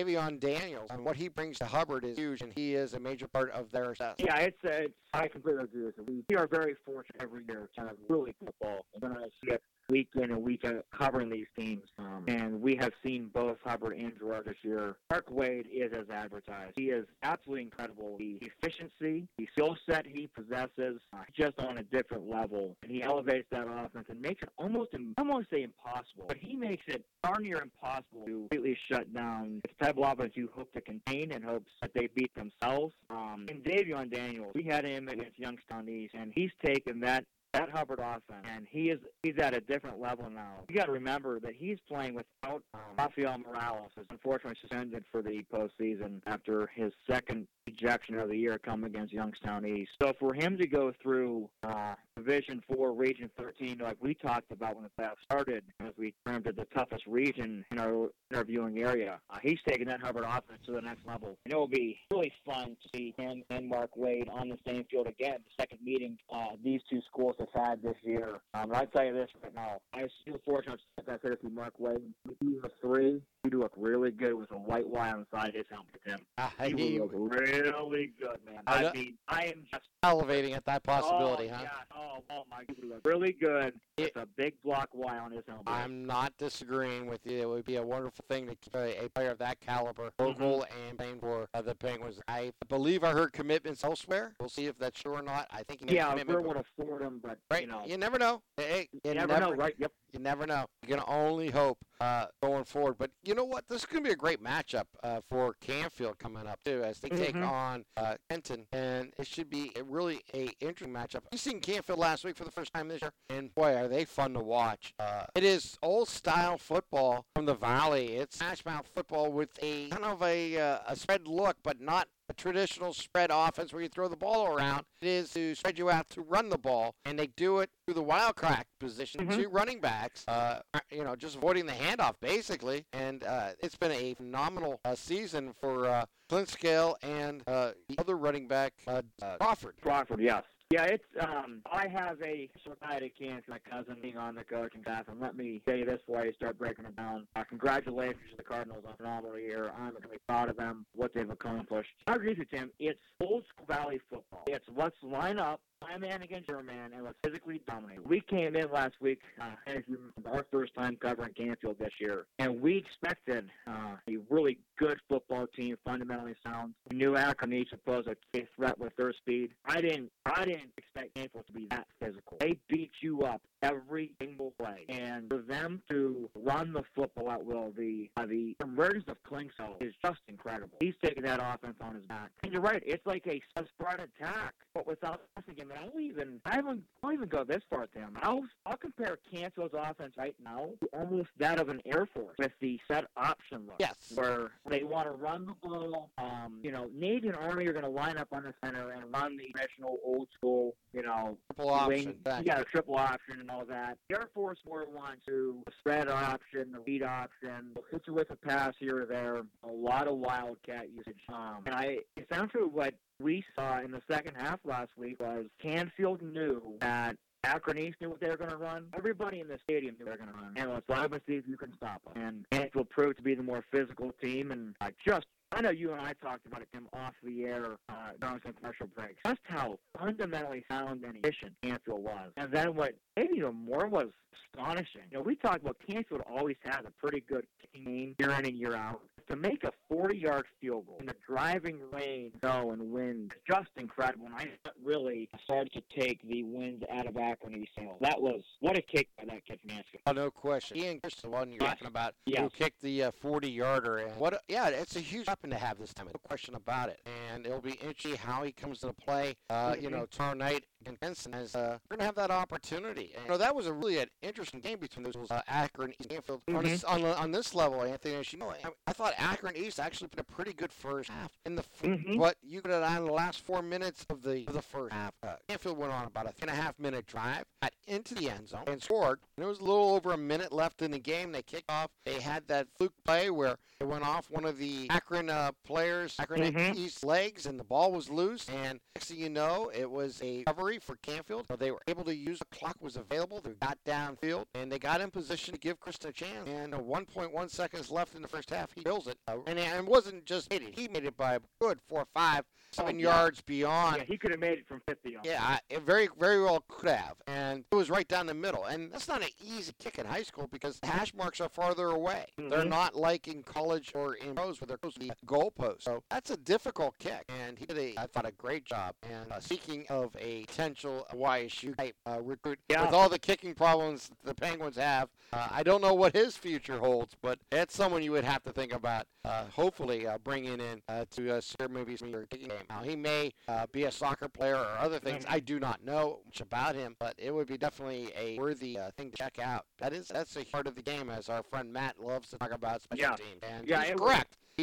Davion 0.00 0.40
Daniels 0.40 0.88
and 0.90 1.04
what 1.04 1.16
he 1.16 1.28
brings 1.28 1.58
to 1.58 1.66
Hubbard 1.66 2.04
is 2.04 2.16
huge, 2.16 2.40
and 2.40 2.52
he 2.54 2.74
is 2.74 2.94
a 2.94 3.00
major 3.00 3.28
part 3.28 3.50
of 3.50 3.70
their 3.70 3.94
success. 3.94 4.14
Yeah, 4.18 4.36
it's, 4.36 4.64
uh, 4.64 4.68
it's 4.70 4.94
I 5.12 5.28
completely 5.28 5.64
agree 5.64 5.84
with 5.84 5.94
you. 5.98 6.24
We 6.30 6.36
are 6.36 6.46
very 6.46 6.74
fortunate 6.86 7.20
every 7.22 7.42
year 7.46 7.68
to 7.76 7.80
have 7.82 7.96
really 8.08 8.34
good 8.40 8.48
football. 8.60 8.86
And 9.02 9.12
I 9.12 9.24
see 9.44 9.52
it 9.52 9.62
week 9.90 10.08
in 10.14 10.30
and 10.30 10.42
week 10.42 10.64
out 10.64 10.84
covering 10.96 11.28
these 11.28 11.46
teams. 11.58 11.84
Um, 11.98 12.24
and 12.28 12.60
we 12.60 12.76
have 12.76 12.92
seen 13.02 13.30
both 13.32 13.58
Hubbard 13.64 13.96
and 13.96 14.16
Girard 14.18 14.46
this 14.46 14.56
year. 14.62 14.96
Mark 15.10 15.26
Wade 15.30 15.66
is 15.72 15.92
as 15.92 16.08
advertised. 16.10 16.74
He 16.76 16.84
is 16.90 17.06
absolutely 17.22 17.62
incredible. 17.62 18.16
The 18.18 18.38
efficiency, 18.40 19.26
the 19.38 19.48
skill 19.52 19.76
set 19.88 20.06
he 20.06 20.28
possesses, 20.34 21.00
uh, 21.12 21.18
just 21.36 21.58
on 21.58 21.78
a 21.78 21.82
different 21.82 22.28
level. 22.28 22.76
And 22.82 22.90
he 22.90 23.02
elevates 23.02 23.46
that 23.50 23.66
offense 23.66 24.06
and 24.08 24.20
makes 24.20 24.42
it 24.42 24.48
almost, 24.58 24.90
I 25.18 25.22
won't 25.22 25.46
say 25.52 25.62
impossible, 25.62 26.26
but 26.28 26.36
he 26.36 26.54
makes 26.54 26.84
it 26.86 27.04
darn 27.22 27.42
near 27.42 27.60
impossible 27.62 28.24
to 28.26 28.46
completely 28.50 28.78
shut 28.90 29.12
down 29.12 29.60
the 29.62 29.84
type 29.84 29.96
of 29.96 30.04
offense 30.04 30.32
you 30.34 30.50
hope 30.54 30.72
to 30.72 30.80
contain 30.80 31.32
and 31.32 31.44
hopes 31.44 31.70
that 31.82 31.90
they 31.94 32.08
beat 32.14 32.32
themselves. 32.34 32.94
Um, 33.10 33.46
and 33.48 33.64
Davion 33.64 34.12
Daniels, 34.12 34.52
we 34.54 34.64
had 34.64 34.84
him 34.84 35.08
against 35.08 35.38
Youngstown 35.38 35.88
East, 35.88 36.14
and 36.14 36.32
he's 36.34 36.50
taken 36.64 37.00
that 37.00 37.24
that 37.52 37.68
Hubbard 37.70 37.98
offense, 37.98 38.46
and 38.54 38.66
he 38.70 38.90
is 38.90 39.00
he's 39.22 39.38
at 39.38 39.54
a 39.54 39.60
different 39.60 40.00
level 40.00 40.30
now. 40.30 40.52
You 40.68 40.76
got 40.76 40.86
to 40.86 40.92
remember 40.92 41.40
that 41.40 41.54
he's 41.54 41.78
playing 41.88 42.14
without 42.14 42.62
um, 42.74 42.80
Rafael 42.96 43.38
Morales, 43.38 43.90
who's 43.96 44.06
unfortunately 44.10 44.56
suspended 44.60 45.04
for 45.10 45.22
the 45.22 45.44
postseason 45.52 46.20
after 46.26 46.70
his 46.74 46.92
second 47.08 47.46
ejection 47.66 48.18
of 48.18 48.28
the 48.28 48.36
year 48.36 48.58
come 48.58 48.84
against 48.84 49.12
Youngstown 49.12 49.66
East. 49.66 49.90
So 50.00 50.12
for 50.18 50.32
him 50.32 50.56
to 50.58 50.66
go 50.66 50.92
through 51.02 51.48
uh, 51.62 51.94
Division 52.16 52.62
Four, 52.68 52.92
Region 52.92 53.30
13, 53.38 53.78
like 53.78 53.96
we 54.00 54.14
talked 54.14 54.52
about 54.52 54.76
when 54.76 54.84
the 54.84 55.02
playoffs 55.02 55.22
started, 55.24 55.64
as 55.80 55.92
we 55.96 56.14
termed 56.26 56.46
it 56.46 56.56
the 56.56 56.66
toughest 56.74 57.06
region 57.06 57.64
in 57.72 57.78
our 57.78 58.10
interviewing 58.30 58.78
area, 58.78 59.18
uh, 59.30 59.38
he's 59.42 59.58
taking 59.66 59.86
that 59.86 60.00
Hubbard 60.00 60.24
offense 60.24 60.60
to 60.66 60.72
the 60.72 60.82
next 60.82 61.06
level. 61.06 61.36
And 61.44 61.52
it 61.52 61.56
will 61.56 61.68
be 61.68 61.98
really 62.10 62.32
fun 62.44 62.76
to 62.82 62.88
see 62.94 63.14
him 63.16 63.42
and 63.50 63.68
Mark 63.68 63.96
Wade 63.96 64.28
on 64.28 64.48
the 64.48 64.58
same 64.66 64.84
field 64.90 65.08
again. 65.08 65.38
The 65.44 65.62
second 65.62 65.78
meeting 65.84 66.16
uh, 66.32 66.50
these 66.62 66.80
two 66.88 67.00
schools 67.06 67.36
have 67.40 67.62
had 67.68 67.82
this 67.82 67.96
year. 68.02 68.40
Um, 68.54 68.72
I 68.72 68.84
tell 68.84 69.04
you 69.04 69.12
this 69.12 69.30
right 69.42 69.54
now, 69.54 69.80
I 69.92 70.08
feel 70.24 70.40
fortunate 70.44 70.80
to 70.98 71.18
say 71.22 71.28
to 71.28 71.50
Mark 71.50 71.74
Wade. 71.78 71.98
He 72.40 72.48
was 72.62 72.70
three. 72.80 73.20
He 73.42 73.50
look 73.50 73.72
really 73.76 74.10
good 74.10 74.34
with 74.34 74.50
a 74.52 74.58
white 74.58 74.86
Y 74.86 75.10
on 75.10 75.20
the 75.20 75.36
side 75.36 75.50
of 75.50 75.54
his 75.54 75.64
helmet, 75.70 76.00
Tim. 76.06 76.20
Uh, 76.38 76.48
he, 76.64 76.92
he 76.92 77.00
look 77.00 77.10
really 77.12 78.12
good, 78.20 78.38
man. 78.44 78.62
I, 78.66 78.86
I 78.86 78.92
mean, 78.92 79.14
I 79.28 79.44
am 79.46 79.64
just 79.70 79.84
elevating 80.02 80.54
at 80.54 80.64
that 80.66 80.82
possibility, 80.82 81.50
oh, 81.50 81.54
huh? 81.54 81.62
Yeah. 81.62 81.99
Oh, 82.30 82.44
my, 82.50 82.64
look 82.82 83.00
really 83.04 83.32
good. 83.32 83.74
It's 83.96 84.16
a 84.16 84.26
big 84.36 84.54
block 84.64 84.88
Y 84.92 85.18
on 85.18 85.32
his 85.32 85.42
helmet. 85.46 85.64
I'm 85.66 86.06
not 86.06 86.32
disagreeing 86.38 87.06
with 87.06 87.20
you. 87.24 87.40
It 87.40 87.48
would 87.48 87.64
be 87.64 87.76
a 87.76 87.82
wonderful 87.82 88.24
thing 88.28 88.46
to 88.46 88.54
keep 88.54 88.74
a, 88.74 89.04
a 89.04 89.08
player 89.10 89.30
of 89.30 89.38
that 89.38 89.60
caliber 89.60 90.10
local 90.18 90.60
mm-hmm. 90.60 90.88
and 90.88 90.98
playing 90.98 91.20
for 91.20 91.48
uh, 91.54 91.62
the 91.62 91.74
Penguins. 91.74 92.20
I 92.28 92.52
believe 92.68 93.04
I 93.04 93.12
heard 93.12 93.32
commitments 93.32 93.84
elsewhere. 93.84 94.34
We'll 94.40 94.48
see 94.48 94.66
if 94.66 94.78
that's 94.78 95.00
true 95.00 95.12
or 95.12 95.22
not. 95.22 95.46
I 95.50 95.62
think 95.62 95.88
he 95.88 95.96
yeah, 95.96 96.14
we're 96.14 96.42
going 96.42 96.54
to 96.54 96.64
afford 96.80 97.02
him, 97.02 97.20
but 97.22 97.38
right, 97.50 97.62
you 97.62 97.68
know, 97.68 97.82
you 97.86 97.96
never 97.96 98.18
know. 98.18 98.42
Hey, 98.56 98.88
you, 98.92 99.00
you 99.04 99.14
never, 99.14 99.34
never, 99.34 99.40
know, 99.40 99.52
right? 99.54 99.74
Yep. 99.78 99.92
You 100.12 100.18
never 100.18 100.46
know. 100.46 100.66
You 100.82 100.96
can 100.96 101.04
only 101.06 101.50
hope 101.50 101.78
uh, 102.00 102.26
going 102.42 102.64
forward. 102.64 102.96
But 102.98 103.10
you 103.22 103.34
know 103.34 103.44
what? 103.44 103.68
This 103.68 103.82
is 103.82 103.86
going 103.86 104.02
to 104.02 104.08
be 104.08 104.12
a 104.12 104.16
great 104.16 104.42
matchup 104.42 104.86
uh, 105.04 105.20
for 105.28 105.54
Canfield 105.60 106.18
coming 106.18 106.46
up 106.46 106.58
too, 106.64 106.82
as 106.82 106.98
they 106.98 107.10
mm-hmm. 107.10 107.22
take 107.22 107.36
on 107.36 107.84
uh, 107.96 108.16
Kenston, 108.28 108.64
and 108.72 109.12
it 109.18 109.26
should 109.26 109.50
be 109.50 109.70
a 109.76 109.84
really 109.84 110.20
a 110.34 110.50
interesting 110.60 110.92
matchup. 110.92 111.20
You've 111.30 111.40
seen 111.40 111.60
Canfield 111.60 111.98
last 111.98 112.09
week 112.24 112.36
for 112.36 112.44
the 112.44 112.50
first 112.50 112.72
time 112.72 112.88
this 112.88 113.00
year, 113.00 113.12
and 113.28 113.54
boy, 113.54 113.74
are 113.74 113.88
they 113.88 114.04
fun 114.04 114.34
to 114.34 114.40
watch. 114.40 114.92
Uh, 114.98 115.24
it 115.34 115.44
is 115.44 115.78
old 115.82 116.08
style 116.08 116.58
football 116.58 117.24
from 117.34 117.46
the 117.46 117.54
Valley. 117.54 118.16
It's 118.16 118.40
mouth 118.64 118.88
football 118.94 119.32
with 119.32 119.50
a 119.62 119.88
kind 119.88 120.04
of 120.04 120.22
a, 120.22 120.58
uh, 120.58 120.78
a 120.86 120.96
spread 120.96 121.26
look, 121.26 121.56
but 121.62 121.80
not 121.80 122.08
a 122.28 122.32
traditional 122.32 122.92
spread 122.92 123.30
offense 123.32 123.72
where 123.72 123.82
you 123.82 123.88
throw 123.88 124.08
the 124.08 124.16
ball 124.16 124.46
around. 124.46 124.84
It 125.00 125.08
is 125.08 125.30
to 125.30 125.54
spread 125.54 125.78
you 125.78 125.90
out 125.90 126.08
to 126.10 126.22
run 126.22 126.48
the 126.48 126.58
ball, 126.58 126.94
and 127.04 127.18
they 127.18 127.26
do 127.26 127.58
it 127.58 127.70
through 127.84 127.94
the 127.94 128.02
wildcat 128.02 128.66
position 128.78 129.26
mm-hmm. 129.26 129.40
to 129.40 129.48
running 129.48 129.80
backs. 129.80 130.24
Uh, 130.28 130.60
you 130.90 131.04
know, 131.04 131.16
just 131.16 131.36
avoiding 131.36 131.66
the 131.66 131.72
handoff 131.72 132.14
basically. 132.20 132.86
And 132.92 133.24
uh, 133.24 133.50
it's 133.60 133.76
been 133.76 133.92
a 133.92 134.14
phenomenal 134.14 134.80
uh, 134.84 134.94
season 134.94 135.52
for 135.60 135.86
uh, 135.86 136.04
Clint 136.28 136.48
Scale 136.48 136.96
and 137.02 137.42
uh, 137.46 137.72
the 137.88 137.96
other 137.98 138.16
running 138.16 138.46
back 138.46 138.74
uh, 138.86 139.02
Crawford. 139.40 139.74
Crawford, 139.80 140.20
yes. 140.20 140.44
Yeah, 140.72 140.84
it's 140.84 141.04
um 141.18 141.62
I 141.66 141.88
have 141.88 142.22
a 142.22 142.48
society 142.62 143.12
cancer 143.18 143.42
my 143.48 143.58
cousin 143.58 143.96
being 144.00 144.16
on 144.16 144.36
the 144.36 144.44
coaching 144.44 144.82
staff 144.82 145.06
and 145.08 145.18
let 145.18 145.36
me 145.36 145.60
say 145.66 145.82
this 145.82 145.98
before 146.06 146.22
I 146.22 146.30
start 146.30 146.58
breaking 146.58 146.84
it 146.84 146.94
down. 146.94 147.26
Uh, 147.34 147.42
congratulations 147.42 148.20
to 148.30 148.36
the 148.36 148.44
Cardinals 148.44 148.84
on 148.86 148.92
a 148.92 148.96
phenomenal 148.96 149.36
year. 149.36 149.72
I'm 149.76 149.96
really 150.00 150.18
proud 150.28 150.48
of 150.48 150.56
them, 150.56 150.86
what 150.94 151.12
they've 151.12 151.28
accomplished. 151.28 151.90
I 152.06 152.14
agree 152.14 152.36
with 152.38 152.48
Tim. 152.50 152.70
It's 152.78 153.00
old 153.20 153.42
school 153.48 153.66
Valley 153.66 154.00
football. 154.08 154.44
It's 154.46 154.64
let's 154.76 154.94
line 155.02 155.40
up 155.40 155.60
my 155.82 155.96
man 155.96 156.22
against 156.22 156.48
your 156.48 156.62
man, 156.62 156.92
and 156.94 157.04
let's 157.04 157.16
physically 157.24 157.62
dominate. 157.66 158.06
We 158.06 158.20
came 158.20 158.54
in 158.54 158.70
last 158.70 158.94
week, 159.00 159.22
uh, 159.40 159.52
as 159.66 159.82
you 159.86 159.98
remember, 159.98 160.36
our 160.36 160.46
first 160.50 160.74
time 160.74 160.96
covering 161.00 161.32
Canfield 161.32 161.78
this 161.78 161.92
year, 161.98 162.26
and 162.38 162.60
we 162.60 162.76
expected 162.76 163.48
uh, 163.66 163.96
a 164.08 164.18
really 164.28 164.58
good 164.78 164.98
football 165.08 165.46
team, 165.56 165.76
fundamentally 165.84 166.34
sound. 166.44 166.74
We 166.90 166.98
knew 166.98 167.16
Akron 167.16 167.50
would 167.50 167.84
pose 167.84 168.04
a 168.06 168.46
threat 168.56 168.78
with 168.78 168.94
their 168.96 169.12
speed. 169.14 169.52
I 169.64 169.80
didn't, 169.80 170.10
I 170.26 170.44
didn't 170.44 170.59
expect 170.76 171.14
Canfield 171.14 171.46
to 171.46 171.52
be 171.52 171.66
that 171.70 171.86
physical. 172.00 172.38
They 172.40 172.56
beat 172.68 172.92
you 173.00 173.22
up 173.22 173.42
every 173.62 174.10
single 174.20 174.52
play. 174.58 174.84
And 174.88 175.28
for 175.28 175.38
them 175.38 175.82
to 175.90 176.28
run 176.34 176.72
the 176.72 176.82
football 176.94 177.30
at 177.30 177.44
will, 177.44 177.72
the 177.76 178.08
uh, 178.16 178.26
the 178.26 178.56
emergence 178.62 179.04
of 179.08 179.16
Klingsell 179.22 179.80
is 179.80 179.94
just 180.04 180.20
incredible. 180.28 180.76
He's 180.80 180.94
taking 181.02 181.22
that 181.24 181.40
offense 181.42 181.76
on 181.80 181.94
his 181.94 182.04
back. 182.06 182.30
And 182.42 182.52
you're 182.52 182.62
right, 182.62 182.82
it's 182.86 183.06
like 183.06 183.26
a 183.26 183.40
spread 183.74 184.00
attack, 184.00 184.54
but 184.74 184.86
without 184.86 185.22
passing 185.36 185.54
game. 185.54 185.70
And 185.70 185.78
I'll 185.92 186.00
even 186.00 186.40
I 186.44 186.54
haven't 186.56 186.82
I'll 187.02 187.12
even 187.12 187.28
go 187.28 187.44
this 187.44 187.62
far, 187.70 187.86
Tim. 187.86 188.16
I'll 188.22 188.44
I'll 188.66 188.76
compare 188.76 189.18
Canfield's 189.32 189.74
offense 189.76 190.14
right 190.16 190.34
now 190.42 190.70
to 190.82 190.88
almost 190.98 191.28
that 191.38 191.58
of 191.60 191.68
an 191.68 191.80
Air 191.86 192.06
Force 192.12 192.36
with 192.38 192.52
the 192.60 192.78
set 192.88 193.04
option 193.16 193.62
look. 193.66 193.76
Yes. 193.78 193.94
Where 194.14 194.50
they 194.68 194.82
want 194.84 195.06
to 195.06 195.12
run 195.12 195.46
the 195.46 195.54
ball. 195.68 196.10
Um, 196.18 196.58
you 196.62 196.72
know, 196.72 196.90
Navy 196.94 197.28
and 197.28 197.36
Army 197.36 197.66
are 197.66 197.72
going 197.72 197.84
to 197.84 197.90
line 197.90 198.16
up 198.16 198.28
on 198.32 198.44
the 198.44 198.54
center 198.64 198.90
and 198.90 199.04
run 199.12 199.36
the 199.36 199.48
traditional 199.54 199.98
old 200.04 200.28
school, 200.34 200.74
you 200.92 201.02
know, 201.02 201.36
Triple 201.54 201.70
option. 201.72 201.88
wing, 202.06 202.14
Back. 202.22 202.44
yeah, 202.46 202.62
triple 202.70 202.96
option 202.96 203.40
and 203.40 203.49
all 203.50 203.64
that. 203.66 203.98
Air 204.10 204.28
Force 204.34 204.58
more 204.66 204.86
wants 204.92 205.24
to 205.26 205.62
spread 205.78 206.08
option, 206.08 206.72
the 206.72 206.80
lead 206.86 207.02
option, 207.02 207.72
they'll 207.74 207.84
hit 207.90 208.02
you 208.06 208.14
with 208.14 208.30
a 208.30 208.36
pass 208.36 208.74
here 208.78 209.02
or 209.02 209.06
there, 209.06 209.36
a 209.36 209.72
lot 209.72 210.06
of 210.06 210.16
wildcat 210.16 210.86
usage. 210.94 211.20
Um, 211.28 211.62
and 211.66 211.74
I, 211.74 211.98
it 212.16 212.28
to 212.30 212.66
what 212.66 212.94
we 213.20 213.44
saw 213.54 213.80
in 213.80 213.90
the 213.90 214.02
second 214.10 214.34
half 214.36 214.60
last 214.64 214.90
week 214.96 215.20
was 215.20 215.46
Canfield 215.60 216.22
knew 216.22 216.76
that 216.80 217.16
Akron 217.44 217.78
East 217.78 217.96
knew 218.00 218.10
what 218.10 218.20
they 218.20 218.28
were 218.28 218.36
going 218.36 218.50
to 218.50 218.56
run. 218.56 218.86
Everybody 218.96 219.40
in 219.40 219.48
the 219.48 219.58
stadium 219.62 219.96
knew 219.98 220.04
they 220.04 220.10
were 220.10 220.16
going 220.16 220.30
to 220.30 220.34
run. 220.34 220.52
And 220.56 220.70
let's 220.70 221.26
see 221.26 221.34
if 221.34 221.48
you 221.48 221.56
can 221.56 221.72
stop 221.74 222.02
them. 222.04 222.22
And 222.22 222.46
Canfield 222.50 222.90
proved 222.90 223.16
to 223.16 223.22
be 223.22 223.34
the 223.34 223.42
more 223.42 223.64
physical 223.72 224.12
team. 224.20 224.50
And 224.50 224.74
I 224.80 224.90
just, 225.06 225.26
I 225.52 225.60
know 225.60 225.70
you 225.70 225.92
and 225.92 226.00
I 226.00 226.12
talked 226.22 226.46
about 226.46 226.62
it, 226.62 226.68
Tim, 226.72 226.86
off 226.92 227.14
the 227.24 227.44
air 227.44 227.76
uh, 227.88 227.94
during 228.20 228.40
some 228.44 228.52
commercial 228.52 228.86
breaks. 228.86 229.20
Just 229.26 229.40
how 229.44 229.78
fundamentally 229.98 230.64
sound 230.70 231.04
and 231.04 231.16
efficient 231.16 231.52
Canfield 231.62 232.04
was. 232.04 232.30
And 232.36 232.52
then 232.52 232.74
what 232.76 232.94
maybe 233.16 233.34
even 233.38 233.56
more 233.56 233.88
was 233.88 234.08
astonishing. 234.54 235.02
You 235.10 235.18
know, 235.18 235.24
we 235.24 235.34
talked 235.34 235.62
about 235.62 235.76
Canfield 235.88 236.22
always 236.30 236.56
has 236.64 236.84
a 236.86 236.92
pretty 236.98 237.24
good 237.28 237.46
game 237.74 238.14
year 238.18 238.30
in 238.30 238.46
and 238.46 238.56
year 238.56 238.76
out. 238.76 239.00
To 239.30 239.36
make 239.36 239.62
a 239.62 239.70
40-yard 239.92 240.44
field 240.60 240.86
goal 240.88 240.96
in 240.98 241.06
the 241.06 241.14
driving 241.24 241.78
rain, 241.92 242.32
snow, 242.40 242.72
and 242.72 242.90
wind, 242.90 243.32
is 243.36 243.40
just 243.48 243.68
incredible. 243.76 244.26
And 244.26 244.34
I 244.34 244.48
really 244.84 245.28
started 245.44 245.72
to 245.74 245.82
take 245.96 246.20
the 246.28 246.42
wind 246.42 246.84
out 246.92 247.06
of 247.06 247.16
Akron 247.16 247.54
East 247.54 247.70
That 248.00 248.20
was 248.20 248.42
what 248.58 248.76
a 248.76 248.82
kick 248.82 249.06
by 249.16 249.26
that 249.26 249.46
kid 249.46 249.60
from. 249.62 249.78
Oh, 250.06 250.10
no 250.12 250.32
question. 250.32 250.78
Ian 250.78 250.98
Chris, 251.00 251.14
the 251.14 251.28
one 251.28 251.52
you're 251.52 251.60
talking 251.60 251.86
about, 251.86 252.14
Yes. 252.26 252.40
who 252.40 252.50
kicked 252.50 252.82
the 252.82 253.04
uh, 253.04 253.10
40 253.20 253.48
yarder. 253.48 253.98
And 253.98 254.16
what? 254.16 254.34
A, 254.34 254.40
yeah, 254.48 254.66
it's 254.68 254.96
a 254.96 255.00
huge 255.00 255.28
weapon 255.28 255.50
to 255.50 255.56
have 255.56 255.78
this 255.78 255.94
time. 255.94 256.06
No 256.06 256.12
question 256.24 256.56
about 256.56 256.88
it. 256.88 256.98
And 257.30 257.46
it'll 257.46 257.60
be 257.60 257.74
interesting 257.74 258.16
how 258.16 258.42
he 258.42 258.50
comes 258.50 258.82
into 258.82 258.94
play. 258.94 259.36
Uh, 259.48 259.76
You 259.80 259.88
Mhm. 259.88 259.92
know, 259.92 260.06
tomorrow 260.06 260.34
night 260.34 260.64
Benson, 261.00 261.34
as 261.34 261.54
uh, 261.54 261.78
we're 261.88 261.96
gonna 261.96 262.06
have 262.06 262.14
that 262.16 262.30
opportunity. 262.30 263.12
And, 263.14 263.24
you 263.24 263.30
know, 263.30 263.36
that 263.38 263.54
was 263.54 263.66
a 263.66 263.72
really 263.72 263.98
an 263.98 264.08
interesting 264.22 264.60
game 264.60 264.78
between 264.78 265.04
those 265.04 265.16
uh, 265.30 265.40
Akron 265.46 265.90
East 265.90 266.00
and 266.02 266.10
Canfield. 266.10 266.40
On, 266.48 266.62
this, 266.64 266.84
on, 266.84 267.04
on 267.04 267.30
this 267.30 267.54
level, 267.54 267.82
Anthony, 267.82 268.14
as 268.14 268.32
you 268.32 268.38
know, 268.38 268.50
I, 268.50 268.56
I 268.86 268.92
thought 268.92 269.12
Akron 269.18 269.56
East 269.56 269.78
actually 269.78 270.08
put 270.08 270.20
a 270.20 270.24
pretty 270.24 270.52
good 270.52 270.72
first 270.72 271.10
half. 271.10 271.30
In 271.46 271.54
the 271.56 271.62
f- 271.62 271.82
Mhm. 271.82 272.18
what 272.18 272.36
you 272.42 272.60
could 272.62 272.70
on 272.72 273.04
the 273.04 273.12
last 273.12 273.40
four 273.40 273.62
minutes 273.62 274.04
of 274.10 274.22
the 274.22 274.44
of 274.46 274.54
the 274.54 274.62
first 274.62 274.92
half, 274.92 275.12
uh, 275.22 275.34
Canfield 275.48 275.76
went 275.78 275.92
on 275.92 276.06
about 276.06 276.26
a 276.28 276.32
three 276.32 276.48
and 276.48 276.58
a 276.58 276.62
half 276.62 276.78
minute 276.78 277.06
drive, 277.06 277.44
got 277.62 277.72
into 277.86 278.14
the 278.14 278.30
end 278.30 278.48
zone 278.48 278.64
and 278.66 278.82
scored. 278.82 279.18
And 279.36 279.42
there 279.42 279.48
was 279.48 279.58
a 279.60 279.64
little 279.64 279.94
over 279.94 280.12
a 280.12 280.16
minute 280.18 280.52
left 280.52 280.82
in 280.82 280.90
the 280.90 280.98
game. 280.98 281.32
They 281.32 281.42
kicked 281.42 281.70
off. 281.70 281.90
They 282.04 282.20
had 282.20 282.46
that 282.48 282.68
fluke 282.76 282.92
play 283.04 283.30
where 283.30 283.56
it 283.80 283.84
went 283.86 284.04
off 284.06 284.30
one 284.30 284.44
of 284.44 284.58
the 284.58 284.86
Akron 284.90 285.30
uh, 285.30 285.52
players, 285.64 286.16
Akron 286.18 286.52
Mhm. 286.52 286.76
East 286.76 287.04
legs, 287.04 287.46
and 287.46 287.58
the 287.58 287.64
ball 287.64 287.92
was 287.92 288.08
loose. 288.10 288.48
And 288.48 288.80
next 288.94 289.08
thing 289.08 289.18
you 289.18 289.30
know, 289.30 289.70
it 289.74 289.90
was 289.90 290.20
a 290.22 290.38
recovery 290.40 290.69
for 290.78 290.96
Canfield. 290.96 291.46
They 291.58 291.70
were 291.70 291.82
able 291.88 292.04
to 292.04 292.14
use 292.14 292.38
the 292.38 292.44
clock 292.56 292.76
was 292.80 292.96
available. 292.96 293.40
They 293.40 293.50
got 293.60 293.78
downfield 293.86 294.44
and 294.54 294.70
they 294.70 294.78
got 294.78 295.00
in 295.00 295.10
position 295.10 295.54
to 295.54 295.60
give 295.60 295.80
Kristen 295.80 296.10
a 296.10 296.12
chance. 296.12 296.48
And 296.48 296.74
uh, 296.74 296.78
1.1 296.78 297.50
seconds 297.50 297.90
left 297.90 298.14
in 298.14 298.22
the 298.22 298.28
first 298.28 298.50
half, 298.50 298.70
he 298.74 298.82
kills 298.82 299.06
it. 299.06 299.18
Uh, 299.28 299.36
and 299.46 299.58
it 299.58 299.84
wasn't 299.86 300.24
just 300.24 300.50
made 300.50 300.62
it; 300.62 300.78
he 300.78 300.88
made 300.88 301.04
it 301.04 301.16
by 301.16 301.34
a 301.34 301.40
good 301.60 301.78
four, 301.88 302.06
five, 302.14 302.44
seven 302.72 302.96
Oh, 302.96 302.98
yeah. 302.98 303.04
yards 303.04 303.40
beyond. 303.40 303.96
Yeah, 303.98 304.04
he 304.04 304.16
could 304.18 304.30
have 304.30 304.40
made 304.40 304.58
it 304.58 304.66
from 304.66 304.80
50 304.88 305.10
yards. 305.10 305.26
Yeah, 305.28 305.58
very, 305.84 306.08
very 306.18 306.42
well 306.42 306.64
could 306.68 306.90
have. 306.90 307.14
And 307.26 307.64
it 307.70 307.74
was 307.74 307.90
right 307.90 308.06
down 308.08 308.26
the 308.26 308.34
middle. 308.34 308.64
And 308.64 308.92
that's 308.92 309.08
not 309.08 309.22
an 309.22 309.28
easy 309.44 309.72
kick 309.78 309.98
in 309.98 310.06
high 310.06 310.22
school 310.22 310.48
because 310.50 310.78
the 310.80 310.86
hash 310.86 311.12
marks 311.14 311.40
are 311.40 311.48
farther 311.48 311.88
away. 311.88 312.26
They're 312.36 312.60
Mhm. 312.64 312.68
not 312.68 312.94
like 312.94 313.28
in 313.28 313.42
college 313.42 313.92
or 313.94 314.14
in 314.14 314.34
pros 314.34 314.60
where 314.60 314.66
they're 314.66 314.78
close 314.78 314.94
to 314.94 315.00
the 315.00 315.12
goalpost. 315.26 315.82
So 315.82 316.02
that's 316.10 316.30
a 316.30 316.36
difficult 316.36 316.98
kick. 316.98 317.24
And 317.40 317.58
he 317.58 317.66
did, 317.66 317.78
a, 317.78 317.94
I 318.00 318.06
thought, 318.06 318.26
a 318.26 318.32
great 318.32 318.64
job. 318.64 318.94
And 319.02 319.30
uh, 319.32 319.40
speaking 319.40 319.86
of 319.88 320.14
a 320.18 320.44
potential 320.60 321.06
YSU 321.14 321.74
type 321.76 321.96
uh, 322.06 322.20
recruit, 322.20 322.58
Yeah. 322.68 322.84
with 322.84 322.92
all 322.94 323.08
the 323.08 323.18
kicking 323.18 323.54
problems 323.54 324.10
the 324.24 324.34
Penguins 324.34 324.76
have, 324.76 325.08
uh, 325.32 325.48
I 325.50 325.62
don't 325.62 325.80
know 325.80 325.94
what 325.94 326.14
his 326.14 326.36
future 326.36 326.78
holds, 326.78 327.16
but 327.22 327.38
it's 327.50 327.74
someone 327.74 328.02
you 328.02 328.12
would 328.12 328.24
have 328.24 328.42
to 328.42 328.52
think 328.52 328.72
about, 328.74 329.06
uh, 329.24 329.44
hopefully, 329.54 330.06
uh, 330.06 330.18
bringing 330.18 330.60
in 330.60 330.82
uh, 330.88 331.06
to 331.12 331.36
uh, 331.36 331.40
share 331.40 331.68
movies 331.68 332.02
with 332.02 332.10
your 332.10 332.26
kicking 332.26 332.48
game. 332.48 332.58
Now, 332.68 332.82
he 332.82 332.94
may 332.94 333.32
uh, 333.48 333.66
be 333.72 333.84
a 333.84 333.90
soccer 333.90 334.28
player 334.28 334.56
or 334.56 334.76
other 334.78 334.98
things. 334.98 335.24
I 335.28 335.40
do 335.40 335.58
not 335.58 335.82
know 335.82 336.20
much 336.26 336.40
about 336.42 336.74
him, 336.74 336.94
but 336.98 337.14
it 337.16 337.32
would 337.34 337.46
be 337.46 337.56
definitely 337.56 338.12
a 338.18 338.38
worthy 338.38 338.78
uh, 338.78 338.90
thing 338.98 339.10
to 339.12 339.16
check 339.16 339.38
out. 339.38 339.64
That 339.78 339.92
is 339.94 340.08
that's 340.08 340.36
a 340.36 340.44
part 340.44 340.66
of 340.66 340.74
the 340.74 340.82
game, 340.82 341.08
as 341.08 341.28
our 341.30 341.42
friend 341.42 341.72
Matt 341.72 341.98
loves 342.02 342.28
to 342.30 342.38
talk 342.38 342.52
about 342.52 342.82
special 342.82 343.00
Yeah. 343.02 343.16
teams. 343.16 343.40
And 343.42 343.66
Yeah, 343.66 343.80
he's 343.82 343.90
it 343.92 344.00
was- 344.00 344.10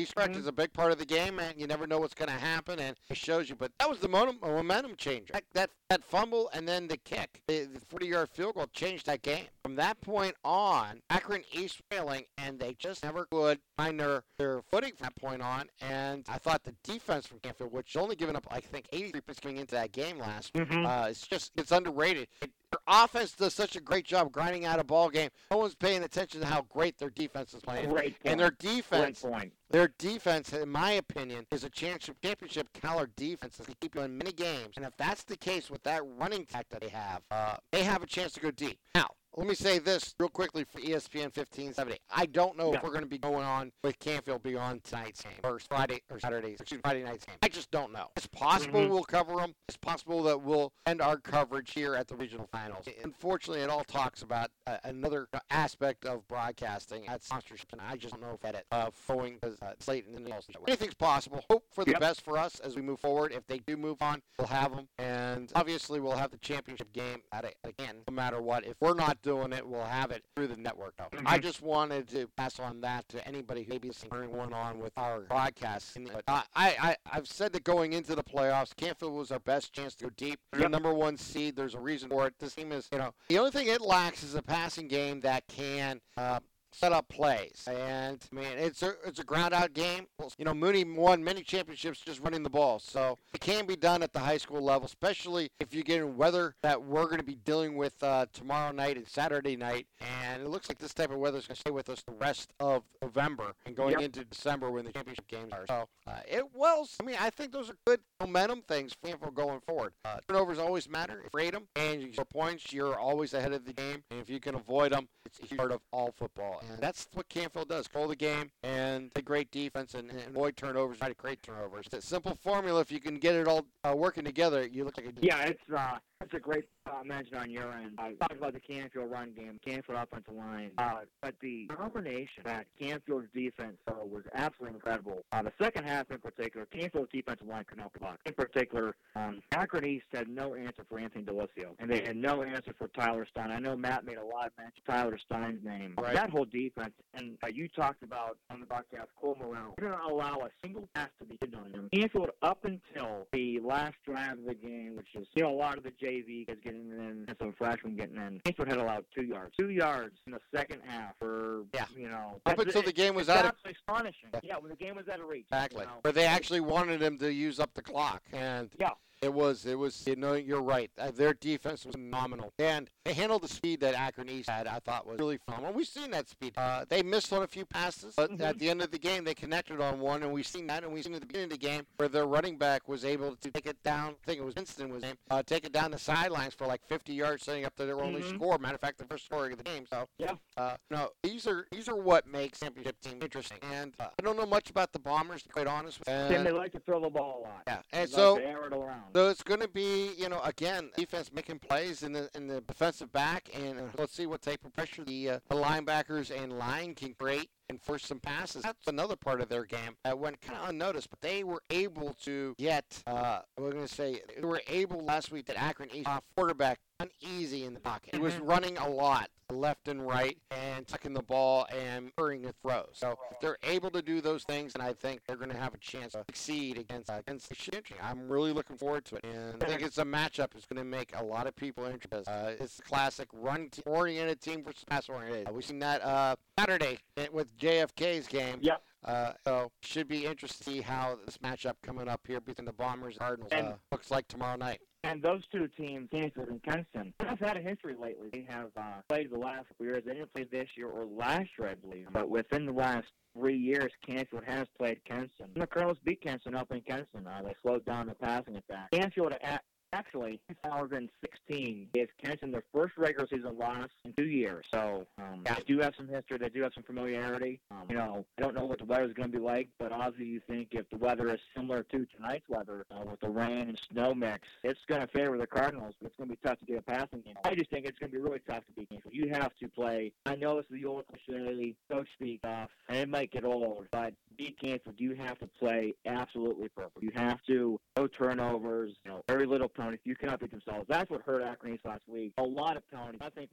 correct. 0.06 0.34
Mhm. 0.34 0.38
It's 0.40 0.48
a 0.48 0.52
big 0.52 0.74
part 0.74 0.92
of 0.92 0.98
the 0.98 1.06
game, 1.06 1.40
and 1.40 1.60
you 1.60 1.68
never 1.68 1.88
know 1.88 2.00
what's 2.00 2.14
going 2.14 2.30
to 2.30 2.38
happen, 2.38 2.80
and 2.80 2.96
it 3.10 3.18
shows 3.18 3.50
you. 3.50 3.56
But 3.56 3.72
that 3.80 3.90
was 3.90 4.00
the 4.00 4.08
momentum, 4.08 4.40
momentum 4.42 4.96
changer. 4.96 5.34
That, 5.34 5.44
that 5.54 5.70
that 5.90 6.04
fumble 6.04 6.50
and 6.54 6.68
then 6.68 6.88
the 6.90 6.98
kick, 6.98 7.42
the 7.48 7.70
40-yard 7.90 8.28
field 8.30 8.56
goal 8.56 8.68
changed 8.74 9.06
that 9.06 9.22
game. 9.22 9.46
From 9.64 9.76
that 9.78 10.02
point 10.02 10.36
on, 10.44 11.02
Akron 11.10 11.44
East 11.54 11.82
failing, 11.90 12.26
and 12.38 12.60
they 12.60 12.74
just 12.78 13.04
never 13.04 13.26
could 13.32 13.60
find 13.78 13.98
their, 13.98 14.24
their 14.38 14.62
footing 14.64 14.92
from 14.98 15.06
that 15.06 15.16
point 15.16 15.42
on. 15.42 15.70
And 15.80 16.26
I 16.28 16.40
thought 16.40 16.64
the 16.66 16.76
defense 16.84 17.26
from 17.26 17.40
Canfield, 17.40 17.72
which 17.72 17.96
only 17.96 18.18
given 18.18 18.36
up, 18.36 18.46
I 18.52 18.60
think, 18.60 18.88
83 18.92 19.22
points 19.22 19.40
coming 19.40 19.58
into 19.58 19.76
that 19.76 19.94
game 19.94 20.18
last 20.20 20.52
Mhm. 20.54 20.86
uh, 20.86 21.08
it's 21.10 21.26
just 21.26 21.54
it's 21.56 21.72
underrated. 21.72 22.28
It, 22.42 22.52
their 22.72 22.80
offense 22.88 23.32
does 23.32 23.54
such 23.54 23.76
a 23.76 23.82
great 23.82 24.06
job 24.06 24.32
grinding 24.32 24.66
out 24.66 24.80
a 24.80 24.84
ball 24.84 25.10
game. 25.10 25.30
No 25.52 25.58
one's 25.58 25.76
paying 25.76 26.04
attention 26.04 26.42
to 26.42 26.48
how 26.48 26.64
great 26.64 26.98
their 26.98 27.10
defense 27.10 27.54
is 27.54 27.62
playing. 27.62 27.90
Great 27.90 28.22
point. 28.22 28.32
And 28.32 28.40
their 28.40 28.52
Great 28.52 28.76
defense, 28.76 29.22
point. 29.22 29.54
their 29.70 29.90
defense, 29.98 30.52
in 30.54 30.70
my 30.70 30.92
opinion, 30.92 31.46
is 31.52 31.64
a 31.64 31.70
championship 31.70 32.18
championship 32.22 32.68
caliber 32.74 33.10
defense 33.16 33.58
that 33.58 33.68
can 33.68 33.76
keep 33.80 33.96
you 33.96 34.02
in 34.02 34.18
many 34.18 34.32
games. 34.32 34.74
And 34.76 34.86
if 34.86 34.96
that's 34.98 35.24
the 35.24 35.38
case 35.38 35.70
with 35.70 35.84
that 35.84 36.02
running 36.18 36.42
attack 36.42 36.68
that 36.70 36.82
they 36.82 36.90
have, 36.90 37.22
uh, 37.32 37.58
they 37.72 37.84
have 37.84 38.04
a 38.04 38.08
chance 38.08 38.34
to 38.34 38.40
go 38.40 38.52
deep. 38.52 38.78
Now, 38.96 39.08
let 39.38 39.46
me 39.48 39.54
say 39.54 39.78
this 39.78 40.16
real 40.20 40.30
quickly 40.30 40.64
for 40.64 40.80
ESPN 40.80 41.26
1570. 41.36 42.00
I 42.10 42.26
don't 42.26 42.58
know 42.58 42.74
if 42.74 42.82
we're 42.82 42.90
going 42.90 43.04
to 43.04 43.08
be 43.10 43.20
going 43.20 43.44
on 43.46 43.72
with 43.84 44.00
Canfield 44.00 44.42
beyond 44.42 44.84
tonight's 44.84 45.22
game 45.22 45.34
or 45.44 45.60
Friday 45.60 46.02
or 46.10 46.20
Saturday's, 46.20 46.60
excuse 46.60 46.80
me, 46.80 46.82
Friday 46.84 47.04
night's 47.04 47.24
game. 47.24 47.36
I 47.44 47.48
just 47.48 47.70
don't 47.70 47.92
know. 47.94 48.08
It's 48.16 48.26
possible 48.26 48.80
Mhm. 48.82 48.90
we'll 48.90 49.04
cover 49.04 49.36
them. 49.36 49.54
It's 49.68 49.78
possible 49.78 50.24
that 50.24 50.42
we'll 50.42 50.74
end 50.88 51.02
our 51.04 51.18
coverage 51.18 51.72
here 51.74 51.94
at 51.94 52.08
the 52.08 52.16
regional 52.16 52.48
finals. 52.48 52.88
Unfortunately, 53.04 53.62
it 53.62 53.70
all 53.70 53.84
talks 53.84 54.24
about 54.24 54.50
uh, 54.66 54.78
another 54.84 55.28
aspect 55.52 56.04
of 56.06 56.28
broadcasting 56.28 57.08
at 57.08 57.24
sponsorship, 57.24 57.72
and 57.74 57.82
I 57.82 57.96
just 57.96 58.16
don't 58.16 58.22
know 58.22 58.34
if 58.34 58.40
that 58.42 58.56
it 58.56 58.66
uh, 58.72 58.90
flowing 58.92 59.36
because 59.36 59.62
uh, 59.62 59.68
it's 59.74 59.88
late 59.88 60.06
in 60.08 60.24
the 60.24 60.32
else. 60.34 60.48
Anything's 60.68 60.96
possible. 60.96 61.46
Hope 61.50 61.64
for 61.72 61.86
the 61.86 61.92
Yep. 61.92 62.00
best 62.00 62.22
for 62.22 62.38
us 62.40 62.60
as 62.60 62.76
we 62.76 62.82
move 62.82 63.00
forward. 63.00 63.32
If 63.32 63.46
they 63.46 63.60
do 63.60 63.78
move 63.78 64.02
on, 64.02 64.24
we'll 64.40 64.48
have 64.48 64.76
them, 64.76 64.90
and 64.98 65.52
obviously 65.56 66.00
we'll 66.00 66.18
have 66.18 66.32
the 66.32 66.38
championship 66.40 66.92
game 66.92 67.22
at 67.32 67.46
it 67.46 67.56
again, 67.64 68.02
no 68.08 68.14
matter 68.14 68.42
what. 68.42 68.66
If 68.66 68.76
we're 68.82 68.96
not 68.96 69.22
doing 69.28 69.52
it, 69.52 69.68
we'll 69.68 69.84
have 69.84 70.12
it 70.12 70.24
through 70.36 70.48
the 70.48 70.56
network. 70.56 70.96
Though. 70.98 71.10
I 71.26 71.38
Mhm. 71.38 71.42
just 71.44 71.62
wanted 71.62 72.08
to 72.10 72.28
pass 72.38 72.60
on 72.60 72.80
that 72.82 73.08
to 73.10 73.28
anybody 73.28 73.64
who 73.64 73.70
maybe 73.70 73.90
is 73.90 74.04
one 74.10 74.54
on 74.54 74.80
with 74.80 74.94
our 74.98 75.22
broadcast. 75.22 75.98
But 76.12 76.24
uh, 76.28 76.44
I, 76.56 76.76
I, 76.80 76.96
I've 77.12 77.28
said 77.28 77.52
that 77.54 77.66
going 77.66 77.92
into 77.94 78.16
the 78.16 78.24
playoffs, 78.24 78.74
Canfield 78.76 79.14
was 79.14 79.32
our 79.32 79.40
best 79.40 79.74
chance 79.74 79.96
to 79.96 80.06
go 80.06 80.10
deep. 80.16 80.40
They're 80.54 80.62
the 80.62 80.70
number 80.70 80.94
one 80.94 81.18
seed. 81.18 81.56
There's 81.58 81.76
a 81.76 81.80
reason 81.80 82.10
for 82.10 82.26
it. 82.28 82.36
This 82.40 82.56
team 82.56 82.72
is, 82.72 82.88
you 82.92 82.98
know, 83.00 83.14
the 83.28 83.38
only 83.38 83.52
thing 83.52 83.68
it 83.68 83.82
lacks 83.82 84.24
is 84.24 84.34
a 84.36 84.42
passing 84.42 84.88
game 84.88 85.20
that 85.22 85.46
can. 85.48 86.00
Uh, 86.16 86.40
set 86.72 86.92
up 86.92 87.08
plays. 87.10 87.68
And 87.68 88.24
I 88.32 88.36
mean, 88.36 88.46
it's 88.58 88.84
a 88.84 88.94
it's 89.06 89.20
a 89.20 89.24
ground 89.24 89.54
out 89.54 89.74
game. 89.74 90.08
You 90.38 90.46
know, 90.46 90.54
Mooney 90.54 90.84
won 90.84 91.24
many 91.24 91.42
championships 91.44 92.00
just 92.02 92.20
running 92.20 92.44
the 92.44 92.50
ball, 92.50 92.80
so 92.80 93.18
it 93.34 93.42
can 93.42 93.66
be 93.66 93.76
done 93.76 94.04
at 94.04 94.14
the 94.14 94.20
high 94.20 94.38
school 94.38 94.62
level, 94.62 94.86
especially 94.86 95.50
if 95.60 95.74
you 95.74 95.84
get 95.84 96.00
in 96.02 96.18
weather 96.18 96.56
that 96.62 96.84
we're 96.84 97.06
going 97.06 97.18
to 97.18 97.24
be 97.24 97.36
dealing 97.36 97.76
with 97.76 98.02
uh, 98.04 98.26
tomorrow 98.34 98.72
night 98.72 98.98
and 98.98 99.08
Saturday 99.08 99.56
night. 99.56 99.88
And 100.22 100.44
it 100.44 100.50
looks 100.50 100.70
like 100.70 100.78
this 100.80 100.94
type 100.94 101.12
of 101.12 101.18
weather 101.18 101.38
is 101.38 101.48
going 101.48 101.56
to 101.56 101.60
stay 101.62 101.72
with 101.72 101.90
us 101.90 102.04
the 102.04 102.14
rest 102.14 102.54
of 102.60 102.84
November 103.02 103.54
and 103.66 103.76
going 103.76 103.92
Yep. 103.94 104.02
into 104.02 104.26
December 104.26 104.70
when 104.70 104.86
the 104.86 104.92
championship 104.92 105.28
games 105.28 105.52
are. 105.54 105.66
So 105.68 105.88
uh, 106.08 106.12
it 106.30 106.54
will. 106.54 106.88
I 107.00 107.04
mean, 107.04 107.16
I 107.20 107.30
think 107.30 107.52
those 107.52 107.70
are 107.70 107.78
good 107.86 108.02
momentum 108.20 108.62
things 108.68 108.94
for 109.20 109.32
going 109.32 109.62
forward. 109.62 109.94
Uh, 110.06 110.18
turnovers 110.28 110.60
always 110.60 110.90
matter. 110.90 111.20
If 111.26 111.34
you 111.34 111.38
rate 111.40 111.54
them 111.54 111.68
and 111.76 112.02
you 112.02 112.12
score 112.14 112.26
points, 112.26 112.74
you're 112.74 112.98
always 113.00 113.34
ahead 113.34 113.54
of 113.54 113.66
the 113.66 113.74
game. 113.74 114.04
And 114.12 114.20
if 114.20 114.30
you 114.30 114.40
can 114.40 114.56
avoid 114.56 114.92
them, 114.92 115.08
it's 115.26 115.40
part 115.54 115.72
of 115.72 115.82
all 115.92 116.14
football. 116.18 116.57
And 116.62 116.80
that's 116.80 117.08
what 117.14 117.28
Canfield 117.30 117.70
does. 117.70 117.88
Control 117.88 118.08
the 118.08 118.16
game 118.16 118.52
and 118.64 119.14
play 119.14 119.22
great 119.22 119.52
defense 119.52 119.94
and, 119.94 120.10
and 120.10 120.22
avoid 120.28 120.56
turnovers, 120.58 120.98
try 120.98 121.10
to 121.10 121.16
create 121.16 121.42
turnovers. 121.44 121.86
It's 121.88 122.06
a 122.06 122.08
simple 122.08 122.36
formula. 122.36 122.82
If 122.82 122.92
you 122.92 123.00
can 123.00 123.18
get 123.18 123.36
it 123.36 123.48
all 123.48 123.66
uh, 123.84 123.96
working 123.96 124.24
together, 124.24 124.66
you 124.66 124.84
look 124.84 124.98
like 124.98 125.08
a 125.08 125.12
Yeah, 125.22 125.42
it's 125.44 125.64
uh, 125.76 125.98
That's 126.20 126.34
a 126.34 126.40
great 126.40 126.66
uh, 126.88 127.04
mention 127.06 127.36
on 127.36 127.52
your 127.52 127.72
end. 127.72 127.92
I 128.00 128.14
talked 128.14 128.38
about 128.38 128.54
the 128.54 128.60
Canfield 128.60 129.12
run 129.12 129.34
game, 129.34 129.60
Canfield 129.64 130.00
offensive 130.00 130.34
line, 130.34 130.72
uh, 130.78 131.02
but 131.22 131.36
the 131.42 131.68
combination 131.68 132.44
that 132.44 132.66
Canfield's 132.80 133.28
defense 133.34 133.78
uh, 133.88 133.94
was 134.04 134.24
absolutely 134.34 134.76
incredible. 134.76 135.24
Uh, 135.32 135.44
the 135.44 135.54
second 135.62 135.86
half 135.86 136.10
in 136.10 136.18
particular, 136.18 136.66
Canfield's 136.66 137.12
defensive 137.12 137.48
line 137.48 137.66
could 137.66 137.78
not 137.78 137.94
block. 138.00 138.20
In 138.26 138.34
particular, 138.34 138.96
um, 139.16 139.42
Akron 139.52 139.86
East 139.86 140.06
had 140.12 140.28
no 140.28 140.56
answer 140.56 140.84
for 140.90 141.00
Anthony 141.00 141.24
Delisio, 141.24 141.76
and 141.80 141.90
they 141.90 142.02
had 142.02 142.16
no 142.16 142.42
answer 142.42 142.74
for 142.78 142.88
Tyler 142.90 143.28
Stein. 143.30 143.52
I 143.52 143.60
know 143.60 143.76
Matt 143.76 144.04
made 144.04 144.18
a 144.18 144.26
lot 144.26 144.48
of 144.48 144.54
mention 144.58 144.82
of 144.88 144.94
Tyler 144.94 145.20
Stein's 145.24 145.64
name. 145.64 145.94
Right. 145.98 146.16
That 146.16 146.32
whole 146.32 146.46
defense, 146.46 146.94
and 147.14 147.38
uh, 147.44 147.48
you 147.48 147.68
talked 147.68 148.02
about 148.02 148.38
on 148.50 148.60
the 148.60 148.66
broadcast, 148.66 149.10
Cole 149.22 149.38
Morrell. 149.40 149.76
To 149.80 149.98
allow 150.10 150.40
a 150.40 150.50
single 150.64 150.90
pass 150.96 151.10
to 151.20 151.26
be 151.26 151.38
hit 151.40 151.54
on 151.56 151.72
him. 151.72 151.90
Canfield 151.94 152.30
up 152.42 152.66
until 152.66 153.28
the 153.32 153.60
last 153.60 153.96
drive 154.04 154.40
of 154.40 154.46
the 154.46 154.56
game, 154.56 154.96
which 154.96 155.08
is 155.16 155.28
you 155.36 155.44
know 155.44 155.52
a 155.52 155.56
lot 155.56 155.78
of 155.78 155.84
the 155.84 155.92
JV 156.08 156.48
guys 156.48 156.58
getting 156.64 156.90
in 156.92 157.26
and 157.28 157.36
some 157.40 157.54
freshmen 157.58 157.96
getting 157.96 158.16
in. 158.16 158.40
Canfield 158.46 158.68
had 158.70 158.78
allowed 158.78 159.06
two 159.14 159.24
yards, 159.24 159.54
two 159.60 159.70
yards 159.70 160.16
in 160.26 160.34
the 160.34 160.40
second 160.56 160.82
half 160.86 161.14
for 161.20 161.64
Yeah. 161.74 161.86
you 161.96 162.08
know 162.10 162.40
Up 162.46 162.58
until 162.60 162.82
the 162.82 162.94
game 162.94 163.16
was 163.16 163.30
out 163.30 163.46
of 163.46 163.52
astonishing. 163.66 164.30
Yeah, 164.44 164.58
when 164.58 164.70
the 164.70 164.78
game 164.78 164.96
was 164.96 165.08
out 165.10 165.20
of 165.20 165.28
reach. 165.28 165.46
Exactly. 165.52 165.82
You 165.82 165.88
know? 165.88 166.00
But 166.04 166.16
they 166.16 166.26
actually 166.26 166.62
wanted 166.62 167.02
him 167.02 167.18
to 167.20 167.32
use 167.32 167.60
up 167.60 167.74
the 167.74 167.82
clock, 167.82 168.24
and 168.32 168.70
Yeah. 168.80 168.92
It 169.22 169.34
was 169.34 169.66
it 169.66 169.76
was 169.78 170.06
you 170.08 170.16
know 170.16 170.34
you're 170.34 170.62
right. 170.62 170.92
Uh, 170.98 171.12
their 171.12 171.34
defense 171.34 171.86
was 171.86 171.94
phenomenal, 171.96 172.54
and 172.60 172.90
they 173.06 173.14
handled 173.14 173.42
the 173.44 173.48
speed 173.48 173.80
that 173.82 173.96
Akron 173.96 174.30
East 174.30 174.50
had. 174.50 174.68
I 174.68 174.80
thought 174.80 175.06
was 175.08 175.20
really 175.20 175.38
phenomenal. 175.38 175.74
We've 175.74 175.88
seen 175.88 176.12
that 176.12 176.30
speed. 176.30 176.54
Uh, 176.58 176.86
they 176.88 177.02
missed 177.04 177.32
on 177.34 177.44
a 177.44 177.48
few 177.48 177.66
passes, 177.66 178.14
but 178.16 178.32
Mhm. 178.32 178.42
at 178.42 178.60
the 178.60 178.70
end 178.70 178.82
of 178.82 178.92
the 178.92 179.00
game 179.00 179.24
they 179.24 179.34
connected 179.34 179.82
on 179.82 180.00
one, 180.00 180.24
and 180.24 180.32
we've 180.32 180.46
seen 180.48 180.68
that, 180.68 180.84
and 180.84 180.94
we've 180.94 181.04
seen 181.04 181.14
at 181.16 181.22
the 181.22 181.26
beginning 181.28 181.46
of 181.46 181.52
the 181.52 181.58
game 181.58 181.86
where 181.98 182.10
their 182.10 182.26
running 182.26 182.58
back 182.58 182.88
was 182.88 183.04
able 183.06 183.36
to 183.36 183.52
take 183.52 183.66
it 183.66 183.82
down. 183.84 184.16
I 184.24 184.26
think 184.26 184.40
it 184.40 184.44
was 184.46 184.56
Winston 184.56 184.90
was 184.92 185.02
name, 185.02 185.18
uh, 185.32 185.42
take 185.44 185.66
it 185.66 185.72
down 185.72 185.92
the 185.92 185.98
sidelines 186.00 186.54
for 186.54 186.68
like 186.68 186.86
50 186.86 187.14
yards, 187.14 187.44
setting 187.44 187.66
up 187.66 187.76
their 187.76 188.00
only 188.00 188.22
Mhm. 188.22 188.36
score. 188.36 188.58
Matter 188.58 188.76
of 188.76 188.82
fact, 188.82 188.98
the 188.98 189.06
first 189.06 189.26
score 189.26 189.50
of 189.50 189.58
the 189.58 189.64
game. 189.64 189.86
So 189.90 190.08
Yeah. 190.18 190.36
uh, 190.58 190.78
no, 190.92 191.12
these 191.24 191.48
are 191.48 191.66
these 191.72 191.88
are 191.90 191.96
what 191.96 192.28
makes 192.28 192.60
championship 192.60 193.00
team 193.02 193.20
interesting. 193.22 193.58
And 193.62 193.96
uh, 194.00 194.10
I 194.20 194.22
don't 194.22 194.38
know 194.38 194.46
much 194.46 194.70
about 194.70 194.92
the 194.92 195.00
Bombers, 195.00 195.42
to 195.44 195.50
be 195.50 195.54
quite 195.54 195.68
honest. 195.68 196.00
with 196.00 196.08
you. 196.08 196.14
Tim, 196.14 196.34
And- 196.38 196.46
they 196.46 196.52
like 196.52 196.72
to 196.74 196.80
throw 196.80 197.00
the 197.00 197.10
ball 197.10 197.40
a 197.40 197.42
lot. 197.48 197.64
yeah, 197.68 197.82
They 197.92 198.02
and 198.02 198.12
like 198.12 198.16
so 198.16 198.38
to 198.38 198.44
air 198.46 198.66
it 198.66 198.74
around. 198.74 199.07
So 199.14 199.30
it's 199.30 199.44
going 199.44 199.60
to 199.60 199.68
be 199.68 200.12
you 200.18 200.30
know 200.30 200.42
again 200.42 200.90
defense 200.96 201.32
making 201.34 201.60
plays 201.60 202.04
in 202.04 202.14
the 202.14 202.30
in 202.36 202.48
the 202.48 202.62
defensive 202.62 203.12
back, 203.12 203.50
and 203.54 203.80
let's 203.98 204.14
see 204.14 204.26
what 204.26 204.42
type 204.42 204.64
of 204.66 204.74
pressure 204.74 205.04
the 205.04 205.30
uh, 205.30 205.40
the 205.50 205.56
linebackers 205.56 206.36
and 206.36 206.58
line 206.58 206.96
can 206.96 207.14
create 207.14 207.50
and 207.70 207.82
force 207.82 208.06
some 208.06 208.20
passes. 208.20 208.64
That's 208.64 208.88
another 208.88 209.16
part 209.16 209.42
of 209.42 209.50
their 209.50 209.66
game 209.66 209.96
that 210.04 210.18
went 210.18 210.40
kind 210.42 210.60
of 210.60 210.70
unnoticed, 210.70 211.10
but 211.10 211.22
they 211.22 211.44
were 211.44 211.62
able 211.70 212.14
to 212.24 212.56
get. 212.58 213.04
Uh, 213.06 213.40
we're 213.58 213.72
going 213.72 213.88
to 213.88 213.94
say 213.94 214.22
they 214.36 214.46
were 214.46 214.62
able 214.68 215.02
last 215.04 215.32
week 215.32 215.46
that 215.48 215.60
Akron 215.62 215.90
East 215.94 216.08
off 216.08 216.24
quarterback 216.36 216.80
uneasy 217.00 217.64
in 217.66 217.74
the 217.74 217.80
pocket. 217.80 218.16
He 218.16 218.20
was 218.20 218.34
Mhm. 218.36 218.48
running 218.50 218.78
a 218.78 218.90
lot 218.90 219.30
left 219.50 219.88
and 219.88 220.06
right 220.06 220.38
and 220.52 220.86
tucking 220.88 221.14
the 221.14 221.22
ball 221.22 221.66
and 221.72 222.12
hurrying 222.18 222.42
the 222.42 222.54
throw. 222.62 222.90
So 222.92 223.18
if 223.32 223.40
they're 223.40 223.58
able 223.64 223.90
to 223.92 224.02
do 224.02 224.20
those 224.20 224.44
things, 224.44 224.74
and 224.74 224.82
I 224.84 224.94
think 224.94 225.22
they're 225.26 225.38
going 225.38 225.52
to 225.52 225.58
have 225.58 225.74
a 225.74 225.78
chance 225.78 226.14
to 226.14 226.24
succeed 226.28 226.78
against 226.78 227.10
uh, 227.10 227.22
against. 227.26 227.54
I'm 228.02 228.28
really 228.30 228.52
looking 228.52 228.78
forward 228.78 229.06
to 229.06 229.18
it, 229.18 229.26
and 229.26 229.64
I 229.64 229.68
think 229.68 229.84
it's 229.84 230.00
a 230.00 230.04
matchup 230.04 230.52
that's 230.54 230.66
going 230.66 230.78
to 230.80 230.84
make 230.84 231.16
a 231.16 231.24
lot 231.24 231.48
of 231.48 231.56
people 231.56 231.86
interested. 231.86 232.28
Uh, 232.30 232.56
it's 232.60 232.80
a 232.80 232.82
classic 232.82 233.30
run-oriented 233.32 234.42
team 234.42 234.64
versus 234.64 234.84
pass-oriented. 234.84 235.48
Uh, 235.48 235.54
we've 235.54 235.66
seen 235.66 235.80
that 235.80 236.02
uh, 236.04 236.36
Saturday 236.60 237.00
with 237.32 237.56
JFK's 237.60 238.28
game. 238.28 238.60
Yep. 238.62 238.82
Uh, 239.06 239.32
so 239.46 239.72
should 239.82 240.08
be 240.08 240.26
interesting 240.26 240.66
to 240.66 240.80
see 240.80 240.82
how 240.82 241.18
this 241.26 241.38
matchup 241.38 241.74
coming 241.84 242.08
up 242.08 242.22
here 242.28 242.42
between 242.42 242.66
the 242.66 242.74
Bombers 242.74 243.14
and 243.16 243.20
Cardinals 243.20 243.52
And- 243.52 243.68
uh, 243.68 243.74
looks 243.92 244.12
like 244.12 244.28
tomorrow 244.28 244.58
night. 244.58 244.82
And 245.04 245.22
those 245.22 245.44
two 245.54 245.68
teams, 245.70 246.10
Kansas 246.12 246.48
and 246.50 246.62
Kenston, 246.64 247.14
have 247.22 247.40
had 247.40 247.56
a 247.56 247.62
history 247.62 247.96
lately. 248.02 248.30
They 248.34 248.46
have 248.50 248.70
uh, 248.76 248.96
played 249.08 249.30
the 249.32 249.38
last 249.38 249.68
couple 249.70 249.86
years. 249.86 250.04
They 250.06 250.14
didn't 250.16 250.34
play 250.34 250.46
this 250.52 250.68
year 250.76 250.90
or 250.90 251.06
last 251.06 251.50
year, 251.58 251.70
I 251.70 251.76
believe. 251.76 252.08
But 252.12 252.30
within 252.30 252.66
the 252.66 252.74
last 252.74 253.06
three 253.38 253.56
years, 253.56 253.92
Canfield 254.06 254.44
has 254.46 254.68
played 254.78 255.00
Kenston. 255.06 255.46
And 255.54 255.62
the 255.64 255.68
Colonels 255.68 255.98
beat 256.04 256.22
Kenston 256.22 256.56
up 256.56 256.72
in 256.72 256.82
Kenston. 256.82 257.26
Uh, 257.26 257.42
they 257.44 257.56
slowed 257.62 257.86
down 257.86 258.08
the 258.08 258.16
passing 258.16 258.58
attack. 258.58 258.92
Canfield 258.92 259.34
a- 259.34 259.60
actually 259.98 260.40
2016 260.48 261.90
is 261.96 262.08
Kenston 262.24 262.52
their 262.52 262.64
first 262.74 262.96
regular 262.98 263.28
season 263.28 263.58
loss 263.58 263.90
in 264.06 264.14
two 264.14 264.26
years. 264.26 264.66
So 264.72 265.08
um, 265.18 265.42
Yeah. 265.46 265.56
they 265.56 265.64
do 265.64 265.80
have 265.80 265.96
some 265.96 266.08
history. 266.08 266.38
They 266.38 266.50
do 266.50 266.62
have 266.62 266.74
some 266.74 266.84
familiarity. 266.84 267.60
Um, 267.72 267.84
you 267.90 267.96
know, 267.96 268.26
I 268.38 268.42
don't 268.42 268.54
know 268.56 268.66
what 268.66 268.78
the 268.80 268.86
weather's 268.86 269.14
going 269.14 269.32
to 269.32 269.38
be 269.38 269.44
like, 269.44 269.70
but 269.80 269.92
obviously 269.92 270.26
you 270.28 270.40
think 270.48 270.70
if 270.72 270.88
the 270.92 270.98
weather 270.98 271.34
is 271.34 271.40
similar 271.56 271.84
to 271.84 272.06
tonight's 272.16 272.48
weather 272.48 272.86
uh, 272.92 273.04
with 273.10 273.20
the 273.22 273.30
rain 273.30 273.70
and 273.70 273.80
snow 273.92 274.14
mix, 274.14 274.48
it's 274.64 274.80
going 274.88 275.02
to 275.02 275.08
favor 275.08 275.38
the 275.38 275.48
Cardinals. 275.48 275.96
But 276.00 276.08
it's 276.08 276.18
going 276.18 276.30
to 276.30 276.36
be 276.36 276.40
tough 276.48 276.60
to 276.60 276.66
get 276.66 276.78
a 276.78 276.82
passing 276.84 277.22
game. 277.22 277.36
I 277.44 277.56
just 277.56 277.70
think 277.72 277.86
it's 277.88 277.98
going 277.98 278.12
to 278.12 278.18
be 278.18 278.22
really 278.24 278.42
tough 278.48 278.66
to 278.68 278.72
beat 278.74 278.90
Kingsville. 278.90 279.14
You 279.14 279.30
have 279.30 279.56
to 279.58 279.68
play. 279.68 280.12
I 280.26 280.36
know 280.36 280.60
it's 280.60 280.70
the 280.70 280.86
old 280.86 281.06
cliche, 281.08 281.76
coach 281.90 282.08
speak 282.14 282.42
off, 282.44 282.70
and 282.90 282.98
it 282.98 283.10
might 283.10 283.32
get 283.32 283.46
old, 283.46 283.88
but 283.92 284.14
beat 284.38 284.60
Kingsville, 284.60 285.00
you 285.00 285.16
have 285.16 285.40
to 285.40 285.48
play 285.48 285.96
absolutely 286.06 286.70
perfect. 286.70 287.02
You 287.02 287.12
have 287.16 287.42
to 287.48 287.80
turnovers, 288.18 288.94
you 289.04 289.12
know, 289.12 289.24
very 289.28 289.46
little 289.46 289.70
penalties. 289.70 290.00
You 290.04 290.16
cannot 290.16 290.40
beat 290.40 290.52
themselves. 290.52 290.86
That's 290.90 291.10
what 291.10 291.22
hurt 291.22 291.44
Akron 291.44 291.74
East 291.74 291.86
last 291.86 292.04
week. 292.08 292.34
A 292.38 292.44
lot 292.44 292.78
of 292.78 292.90
penalties. 292.90 293.20
I 293.22 293.30
think 293.30 293.50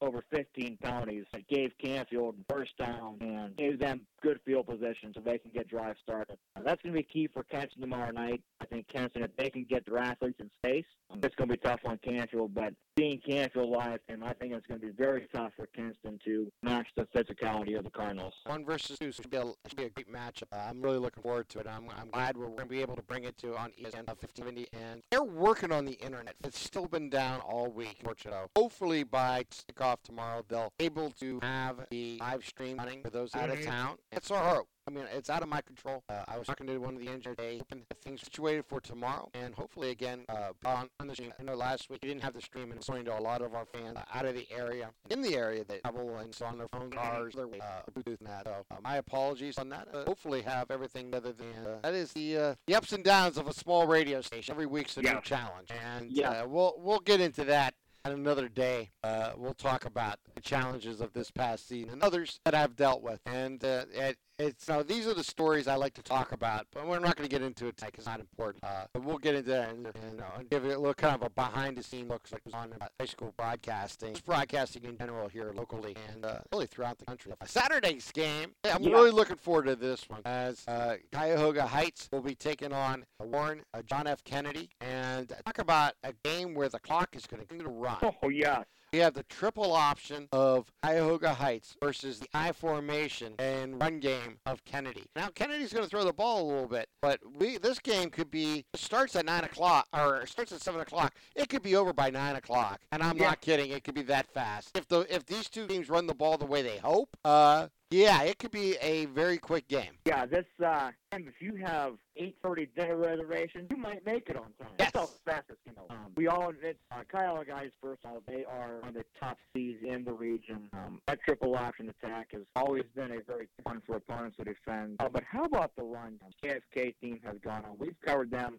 over 0.00 0.22
15 0.30 0.78
penalties 0.82 1.24
that 1.32 1.46
gave 1.48 1.70
Canfield 1.82 2.36
first 2.48 2.76
down 2.78 3.16
and 3.20 3.56
gave 3.56 3.78
them 3.78 4.00
good 4.22 4.40
field 4.44 4.66
position 4.66 5.12
so 5.14 5.20
they 5.20 5.38
can 5.38 5.50
get 5.52 5.68
drive 5.68 5.96
started. 6.02 6.36
That's 6.64 6.82
going 6.82 6.94
to 6.94 6.98
be 6.98 7.02
key 7.02 7.28
for 7.32 7.44
Kenston 7.44 7.80
tomorrow 7.80 8.10
night. 8.10 8.42
I 8.60 8.64
think 8.66 8.86
Kenston, 8.88 9.22
if 9.22 9.36
they 9.36 9.50
can 9.50 9.64
get 9.68 9.86
their 9.86 9.98
athletes 9.98 10.40
in 10.40 10.50
space, 10.62 10.84
um, 11.10 11.20
it's 11.22 11.34
going 11.36 11.48
to 11.48 11.54
be 11.54 11.60
tough 11.60 11.80
on 11.84 11.98
Canfield. 12.04 12.54
But 12.54 12.74
being 12.96 13.20
Canfield 13.26 13.70
live, 13.70 14.00
and 14.08 14.24
I 14.24 14.32
think 14.34 14.52
it's 14.52 14.66
going 14.66 14.80
to 14.80 14.86
be 14.86 14.92
very 14.92 15.28
tough 15.32 15.52
for 15.56 15.68
Kenston 15.76 16.18
to 16.24 16.50
match 16.62 16.86
the 16.96 17.06
physicality 17.14 17.78
of 17.78 17.84
the 17.84 17.90
Cardinals. 17.90 18.34
One 18.46 18.64
versus 18.64 18.98
two 18.98 19.12
should 19.12 19.30
be 19.30 19.36
a, 19.36 19.44
should 19.68 19.76
be 19.76 19.84
a 19.84 19.90
great 19.90 20.12
matchup. 20.12 20.52
Uh, 20.52 20.66
I'm 20.68 20.82
really 20.82 20.98
looking 20.98 21.22
forward 21.22 21.48
to 21.50 21.60
it. 21.60 21.66
I'm, 21.66 21.88
I'm 21.96 22.10
glad 22.10 22.36
we're 22.36 22.46
going 22.46 22.58
to 22.58 22.66
be 22.66 22.82
able 22.82 22.96
to 22.96 23.02
bring 23.02 23.24
it 23.24 23.38
to 23.38 23.56
on 23.56 23.72
E 23.98 24.02
ESPN 24.02 24.06
1570. 24.06 24.68
And 24.72 25.02
they're 25.10 25.22
working 25.22 25.72
on 25.72 25.84
the 25.84 25.92
internet. 25.94 26.34
It's 26.44 26.58
still 26.58 26.86
been 26.86 27.10
down 27.10 27.40
all 27.40 27.70
week, 27.70 27.96
unfortunately. 28.00 28.48
Hopefully 28.56 29.02
by 29.04 29.44
kickoff 29.44 30.02
tomorrow, 30.02 30.44
they'll 30.48 30.72
be 30.78 30.84
able 30.86 31.10
to 31.20 31.40
have 31.42 31.86
the 31.90 32.18
live 32.20 32.44
stream 32.44 32.76
running 32.78 33.02
for 33.02 33.10
those 33.10 33.34
out 33.34 33.50
of 33.50 33.58
Mhm. 33.58 33.64
town. 33.66 33.98
It's 34.12 34.30
our 34.30 34.54
hope. 34.56 34.68
I 34.88 34.90
mean, 34.90 35.04
it's 35.12 35.28
out 35.28 35.42
of 35.42 35.50
my 35.50 35.60
control. 35.60 36.02
Uh, 36.08 36.24
I 36.26 36.38
was 36.38 36.46
talking 36.46 36.66
to 36.66 36.78
one 36.78 36.94
of 36.94 37.00
the 37.00 37.08
engineers 37.08 37.36
today, 37.36 37.58
hoping 37.58 37.82
that 37.90 38.00
things 38.00 38.22
situated 38.22 38.64
for 38.66 38.80
tomorrow, 38.80 39.28
and 39.34 39.54
hopefully 39.54 39.90
again 39.90 40.20
uh, 40.30 40.52
on, 40.64 40.88
on 40.98 41.08
the 41.08 41.14
stream. 41.14 41.30
I 41.38 41.42
know 41.42 41.54
last 41.56 41.90
week 41.90 41.98
we 42.02 42.08
didn't 42.08 42.22
have 42.22 42.32
the 42.32 42.40
stream, 42.40 42.70
and 42.70 42.76
it's 42.76 42.88
going 42.88 43.04
to 43.04 43.18
a 43.18 43.20
lot 43.20 43.42
of 43.42 43.54
our 43.54 43.66
fans 43.66 43.98
uh, 43.98 44.02
out 44.14 44.24
of 44.24 44.34
the 44.34 44.46
area, 44.50 44.88
in 45.10 45.20
the 45.20 45.36
area 45.36 45.62
that 45.64 45.82
travel 45.82 46.16
and 46.16 46.34
so 46.34 46.46
on 46.46 46.56
their 46.56 46.68
phone 46.68 46.90
cars, 46.90 47.34
their 47.34 47.44
uh, 47.44 47.82
Bluetooth 47.92 48.18
and 48.20 48.28
that. 48.28 48.46
So 48.46 48.64
uh, 48.70 48.76
my 48.82 48.96
apologies 48.96 49.58
on 49.58 49.68
that. 49.68 49.88
Uh, 49.92 50.04
hopefully 50.06 50.40
have 50.40 50.70
everything 50.70 51.14
other 51.14 51.32
than 51.34 51.66
uh, 51.66 51.80
that 51.82 51.92
is 51.92 52.14
the 52.14 52.38
uh, 52.38 52.54
the 52.66 52.74
ups 52.74 52.92
and 52.92 53.04
downs 53.04 53.36
of 53.36 53.46
a 53.46 53.52
small 53.52 53.86
radio 53.86 54.22
station. 54.22 54.52
Every 54.52 54.64
week's 54.64 54.96
a 54.96 55.02
Yeah. 55.02 55.14
new 55.14 55.20
challenge, 55.20 55.68
and 55.70 56.10
Yeah. 56.10 56.30
uh, 56.30 56.46
we'll 56.48 56.76
we'll 56.78 57.00
get 57.00 57.20
into 57.20 57.44
that. 57.44 57.74
On 58.08 58.14
another 58.14 58.48
day, 58.48 58.88
uh, 59.04 59.32
we'll 59.36 59.52
talk 59.52 59.84
about 59.84 60.18
the 60.34 60.40
challenges 60.40 61.02
of 61.02 61.12
this 61.12 61.30
past 61.30 61.68
season 61.68 61.90
and 61.90 62.02
others 62.02 62.40
that 62.46 62.54
I've 62.54 62.74
dealt 62.74 63.02
with. 63.02 63.20
And 63.26 63.62
uh, 63.62 63.84
it, 63.92 64.16
it's 64.38 64.66
now 64.68 64.82
these 64.82 65.06
are 65.06 65.12
the 65.14 65.24
stories 65.24 65.66
I 65.68 65.74
like 65.74 65.92
to 65.94 66.02
talk 66.02 66.32
about, 66.32 66.66
but 66.72 66.86
we're 66.86 67.00
not 67.00 67.16
going 67.16 67.28
to 67.28 67.30
get 67.30 67.42
into 67.44 67.66
it 67.66 67.76
tonight 67.76 67.94
it's 67.98 68.06
not 68.06 68.20
important. 68.20 68.62
Uh, 68.64 68.84
but 68.94 69.04
we'll 69.04 69.18
get 69.18 69.34
into 69.34 69.50
that 69.50 69.70
and, 69.70 69.86
and, 69.86 70.20
uh, 70.20 70.38
and 70.38 70.48
give 70.48 70.64
it 70.64 70.68
a 70.74 70.78
little 70.78 70.94
kind 70.94 71.16
of 71.16 71.22
a 71.22 71.28
behind-the-scenes 71.30 72.08
look 72.08 72.22
like 72.32 72.40
was 72.46 72.54
on 72.54 72.72
uh, 72.80 72.86
high 73.00 73.06
school 73.06 73.34
broadcasting, 73.36 74.12
just 74.14 74.24
broadcasting 74.24 74.84
in 74.84 74.96
general 74.96 75.28
here 75.28 75.52
locally 75.54 75.96
and 76.14 76.24
uh, 76.24 76.38
really 76.52 76.66
throughout 76.66 76.96
the 76.98 77.04
country. 77.04 77.32
Saturday's 77.44 78.10
game, 78.12 78.52
yeah, 78.64 78.76
I'm 78.76 78.82
Yeah. 78.84 78.92
really 78.92 79.10
looking 79.10 79.36
forward 79.36 79.66
to 79.66 79.76
this 79.76 80.08
one 80.08 80.22
as 80.24 80.62
uh, 80.68 80.96
Cuyahoga 81.12 81.66
Heights 81.66 82.08
will 82.12 82.22
be 82.22 82.36
taking 82.36 82.72
on 82.72 83.04
uh, 83.20 83.24
Warren, 83.24 83.62
uh, 83.74 83.82
John 83.82 84.06
F. 84.06 84.22
Kennedy, 84.22 84.70
and 84.80 85.32
talk 85.44 85.58
about 85.58 85.94
a 86.04 86.12
game 86.22 86.54
where 86.54 86.68
the 86.68 86.78
clock 86.78 87.16
is 87.16 87.26
going 87.26 87.42
to 87.42 87.46
continue 87.48 87.72
to. 88.00 88.12
Oh, 88.22 88.28
yeah. 88.28 88.62
We 88.90 89.00
have 89.00 89.12
the 89.12 89.22
triple 89.24 89.74
option 89.74 90.28
of 90.32 90.72
Cuyahoga 90.82 91.34
Heights 91.34 91.76
versus 91.82 92.20
the 92.20 92.26
I 92.32 92.52
formation 92.52 93.34
and 93.38 93.78
run 93.78 94.00
game 94.00 94.38
of 94.46 94.64
Kennedy. 94.64 95.04
Now 95.14 95.28
Kennedy's 95.34 95.74
going 95.74 95.84
to 95.84 95.90
throw 95.90 96.04
the 96.04 96.12
ball 96.14 96.42
a 96.42 96.46
little 96.50 96.68
bit, 96.68 96.88
but 97.02 97.20
we 97.38 97.58
this 97.58 97.78
game 97.80 98.08
could 98.08 98.30
be 98.30 98.64
starts 98.74 99.14
at 99.14 99.26
nine 99.26 99.44
o'clock 99.44 99.86
or 99.92 100.24
starts 100.26 100.52
at 100.52 100.62
seven 100.62 100.80
o'clock. 100.80 101.12
It 101.36 101.50
could 101.50 101.60
be 101.62 101.76
over 101.76 101.92
by 101.92 102.08
nine 102.08 102.36
o'clock, 102.36 102.80
and 102.90 103.02
I'm 103.02 103.18
Yeah. 103.18 103.26
not 103.28 103.42
kidding. 103.42 103.70
It 103.72 103.84
could 103.84 103.94
be 103.94 104.02
that 104.04 104.26
fast. 104.32 104.74
If 104.74 104.88
the 104.88 105.00
if 105.14 105.26
these 105.26 105.50
two 105.50 105.66
teams 105.66 105.90
run 105.90 106.06
the 106.06 106.14
ball 106.14 106.38
the 106.38 106.46
way 106.46 106.62
they 106.62 106.78
hope, 106.78 107.14
uh, 107.26 107.68
yeah, 107.90 108.22
it 108.22 108.38
could 108.38 108.50
be 108.50 108.76
a 108.82 109.06
very 109.06 109.38
quick 109.38 109.66
game. 109.68 109.92
Yeah, 110.04 110.26
this 110.26 110.44
uh, 110.64 110.90
if 111.12 111.40
you 111.40 111.56
have 111.64 111.94
8:30 112.20 112.68
dinner 112.76 112.96
reservation, 112.96 113.66
you 113.70 113.76
might 113.76 114.04
make 114.04 114.28
it 114.28 114.36
on 114.36 114.52
time. 114.60 114.68
Yes. 114.78 114.90
That's 114.92 114.96
how 114.96 115.06
fast 115.24 115.46
it's 115.48 115.58
you 115.64 115.72
know. 115.74 115.86
Um, 115.88 116.12
we 116.16 116.28
all 116.28 116.50
admit 116.50 116.78
uh, 116.90 117.02
Kyle 117.10 117.42
guys 117.44 117.70
first 117.82 118.04
of 118.04 118.10
all 118.10 118.22
they 118.26 118.44
are 118.44 118.80
one 118.80 118.88
of 118.88 118.94
the 118.94 119.04
top 119.18 119.38
seeds 119.54 119.82
in 119.82 120.04
the 120.04 120.12
region. 120.12 120.68
Um, 120.74 121.00
that 121.06 121.20
triple 121.22 121.56
option 121.56 121.88
attack 121.88 122.28
has 122.32 122.42
always 122.54 122.84
been 122.94 123.12
a 123.12 123.22
very 123.22 123.48
fun 123.64 123.80
for 123.86 123.96
opponents 123.96 124.36
to 124.36 124.44
defend. 124.44 124.96
Uh, 125.00 125.08
but 125.08 125.22
how 125.24 125.44
about 125.44 125.72
the 125.76 125.82
run? 125.82 126.18
JFK 126.44 126.94
team 127.00 127.20
has 127.24 127.36
gone 127.42 127.64
on. 127.64 127.76
We've 127.78 127.96
covered 128.04 128.30
them. 128.30 128.58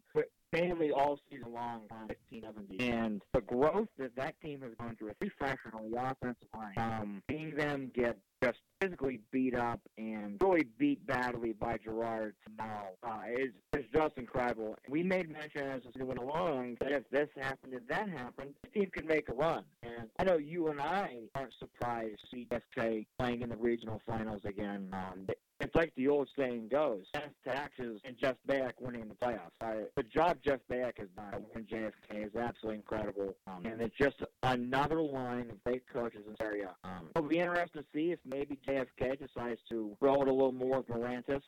mainly 0.52 0.92
all 0.92 1.20
season 1.30 1.54
long 1.54 1.82
on 1.92 2.08
15. 2.08 2.44
And 2.80 3.22
the 3.34 3.42
growth 3.42 3.88
that 3.98 4.15
that 4.15 4.39
team 4.42 4.62
has 4.62 4.72
gone 4.80 4.96
through, 4.98 5.12
especially 5.22 5.72
on 5.74 5.92
the 5.92 5.98
offensive 5.98 6.48
line, 6.56 6.74
um, 6.78 7.22
seeing 7.30 7.56
them 7.56 7.92
get 7.94 8.18
just 8.43 8.60
physically 8.82 9.19
beat 9.32 9.56
up 9.56 9.80
and 9.97 10.38
really 10.41 10.65
beat 10.78 11.06
badly 11.06 11.54
by 11.54 11.78
Girard 11.78 12.36
tomorrow 12.45 12.89
uh, 13.04 13.19
is, 13.38 13.52
is 13.73 13.86
just 13.93 14.17
incredible. 14.17 14.75
We 14.88 15.04
made 15.04 15.30
mention 15.30 15.63
as 15.63 15.82
we 15.95 16.04
went 16.04 16.19
along 16.19 16.78
that 16.80 16.91
if 16.91 17.10
this 17.10 17.30
happened, 17.39 17.73
if 17.73 17.88
that 17.88 18.10
happened, 18.10 18.54
this 18.63 18.71
team 18.73 18.89
could 18.93 19.06
make 19.06 19.30
a 19.30 19.34
run. 19.34 19.63
And 19.84 20.10
I 20.17 20.23
know 20.23 20.38
you 20.38 20.69
and 20.69 20.80
I 20.80 21.17
aren't 21.36 21.54
surprised 21.60 22.19
to 22.21 22.28
see 22.32 22.47
SK 22.52 23.08
playing 23.17 23.41
in 23.41 23.49
the 23.49 23.58
regional 23.58 24.02
finals 24.06 24.41
again. 24.45 24.89
Um, 24.93 25.28
it's 25.62 25.75
like 25.75 25.91
the 25.97 26.08
old 26.08 26.30
saying 26.38 26.69
goes, 26.71 27.04
Jeff 27.13 27.32
taxes 27.45 27.99
and 28.06 28.17
Jeff 28.17 28.36
Back 28.45 28.80
winning 28.80 29.10
the 29.10 29.15
playoffs. 29.15 29.88
The 29.95 30.04
job 30.04 30.38
Jeff 30.43 30.60
Back 30.69 30.99
has 30.99 31.10
done 31.17 31.43
in 31.54 31.63
JFK 31.65 32.28
is 32.28 32.36
absolutely 32.36 32.78
incredible. 32.78 33.36
Um, 33.45 33.65
and 33.65 33.82
it's 33.82 33.95
just 33.97 34.15
another 34.43 35.02
line 35.02 35.49
of 35.49 35.62
great 35.65 35.84
coaches 35.91 36.21
in 36.25 36.32
this 36.32 36.41
area. 36.41 36.75
Um, 36.84 37.10
it'll 37.15 37.28
be 37.28 37.39
interesting 37.39 37.82
to 37.82 37.88
see 37.93 38.12
if 38.12 38.19
maybe 38.30 38.58
JFK 38.68 39.20
decides 39.20 39.60
to 39.70 39.96
roll 40.00 40.22
it 40.22 40.28
a 40.28 40.32
little 40.32 40.52
more 40.52 40.78
with 40.78 40.88
Morantis. 40.88 41.42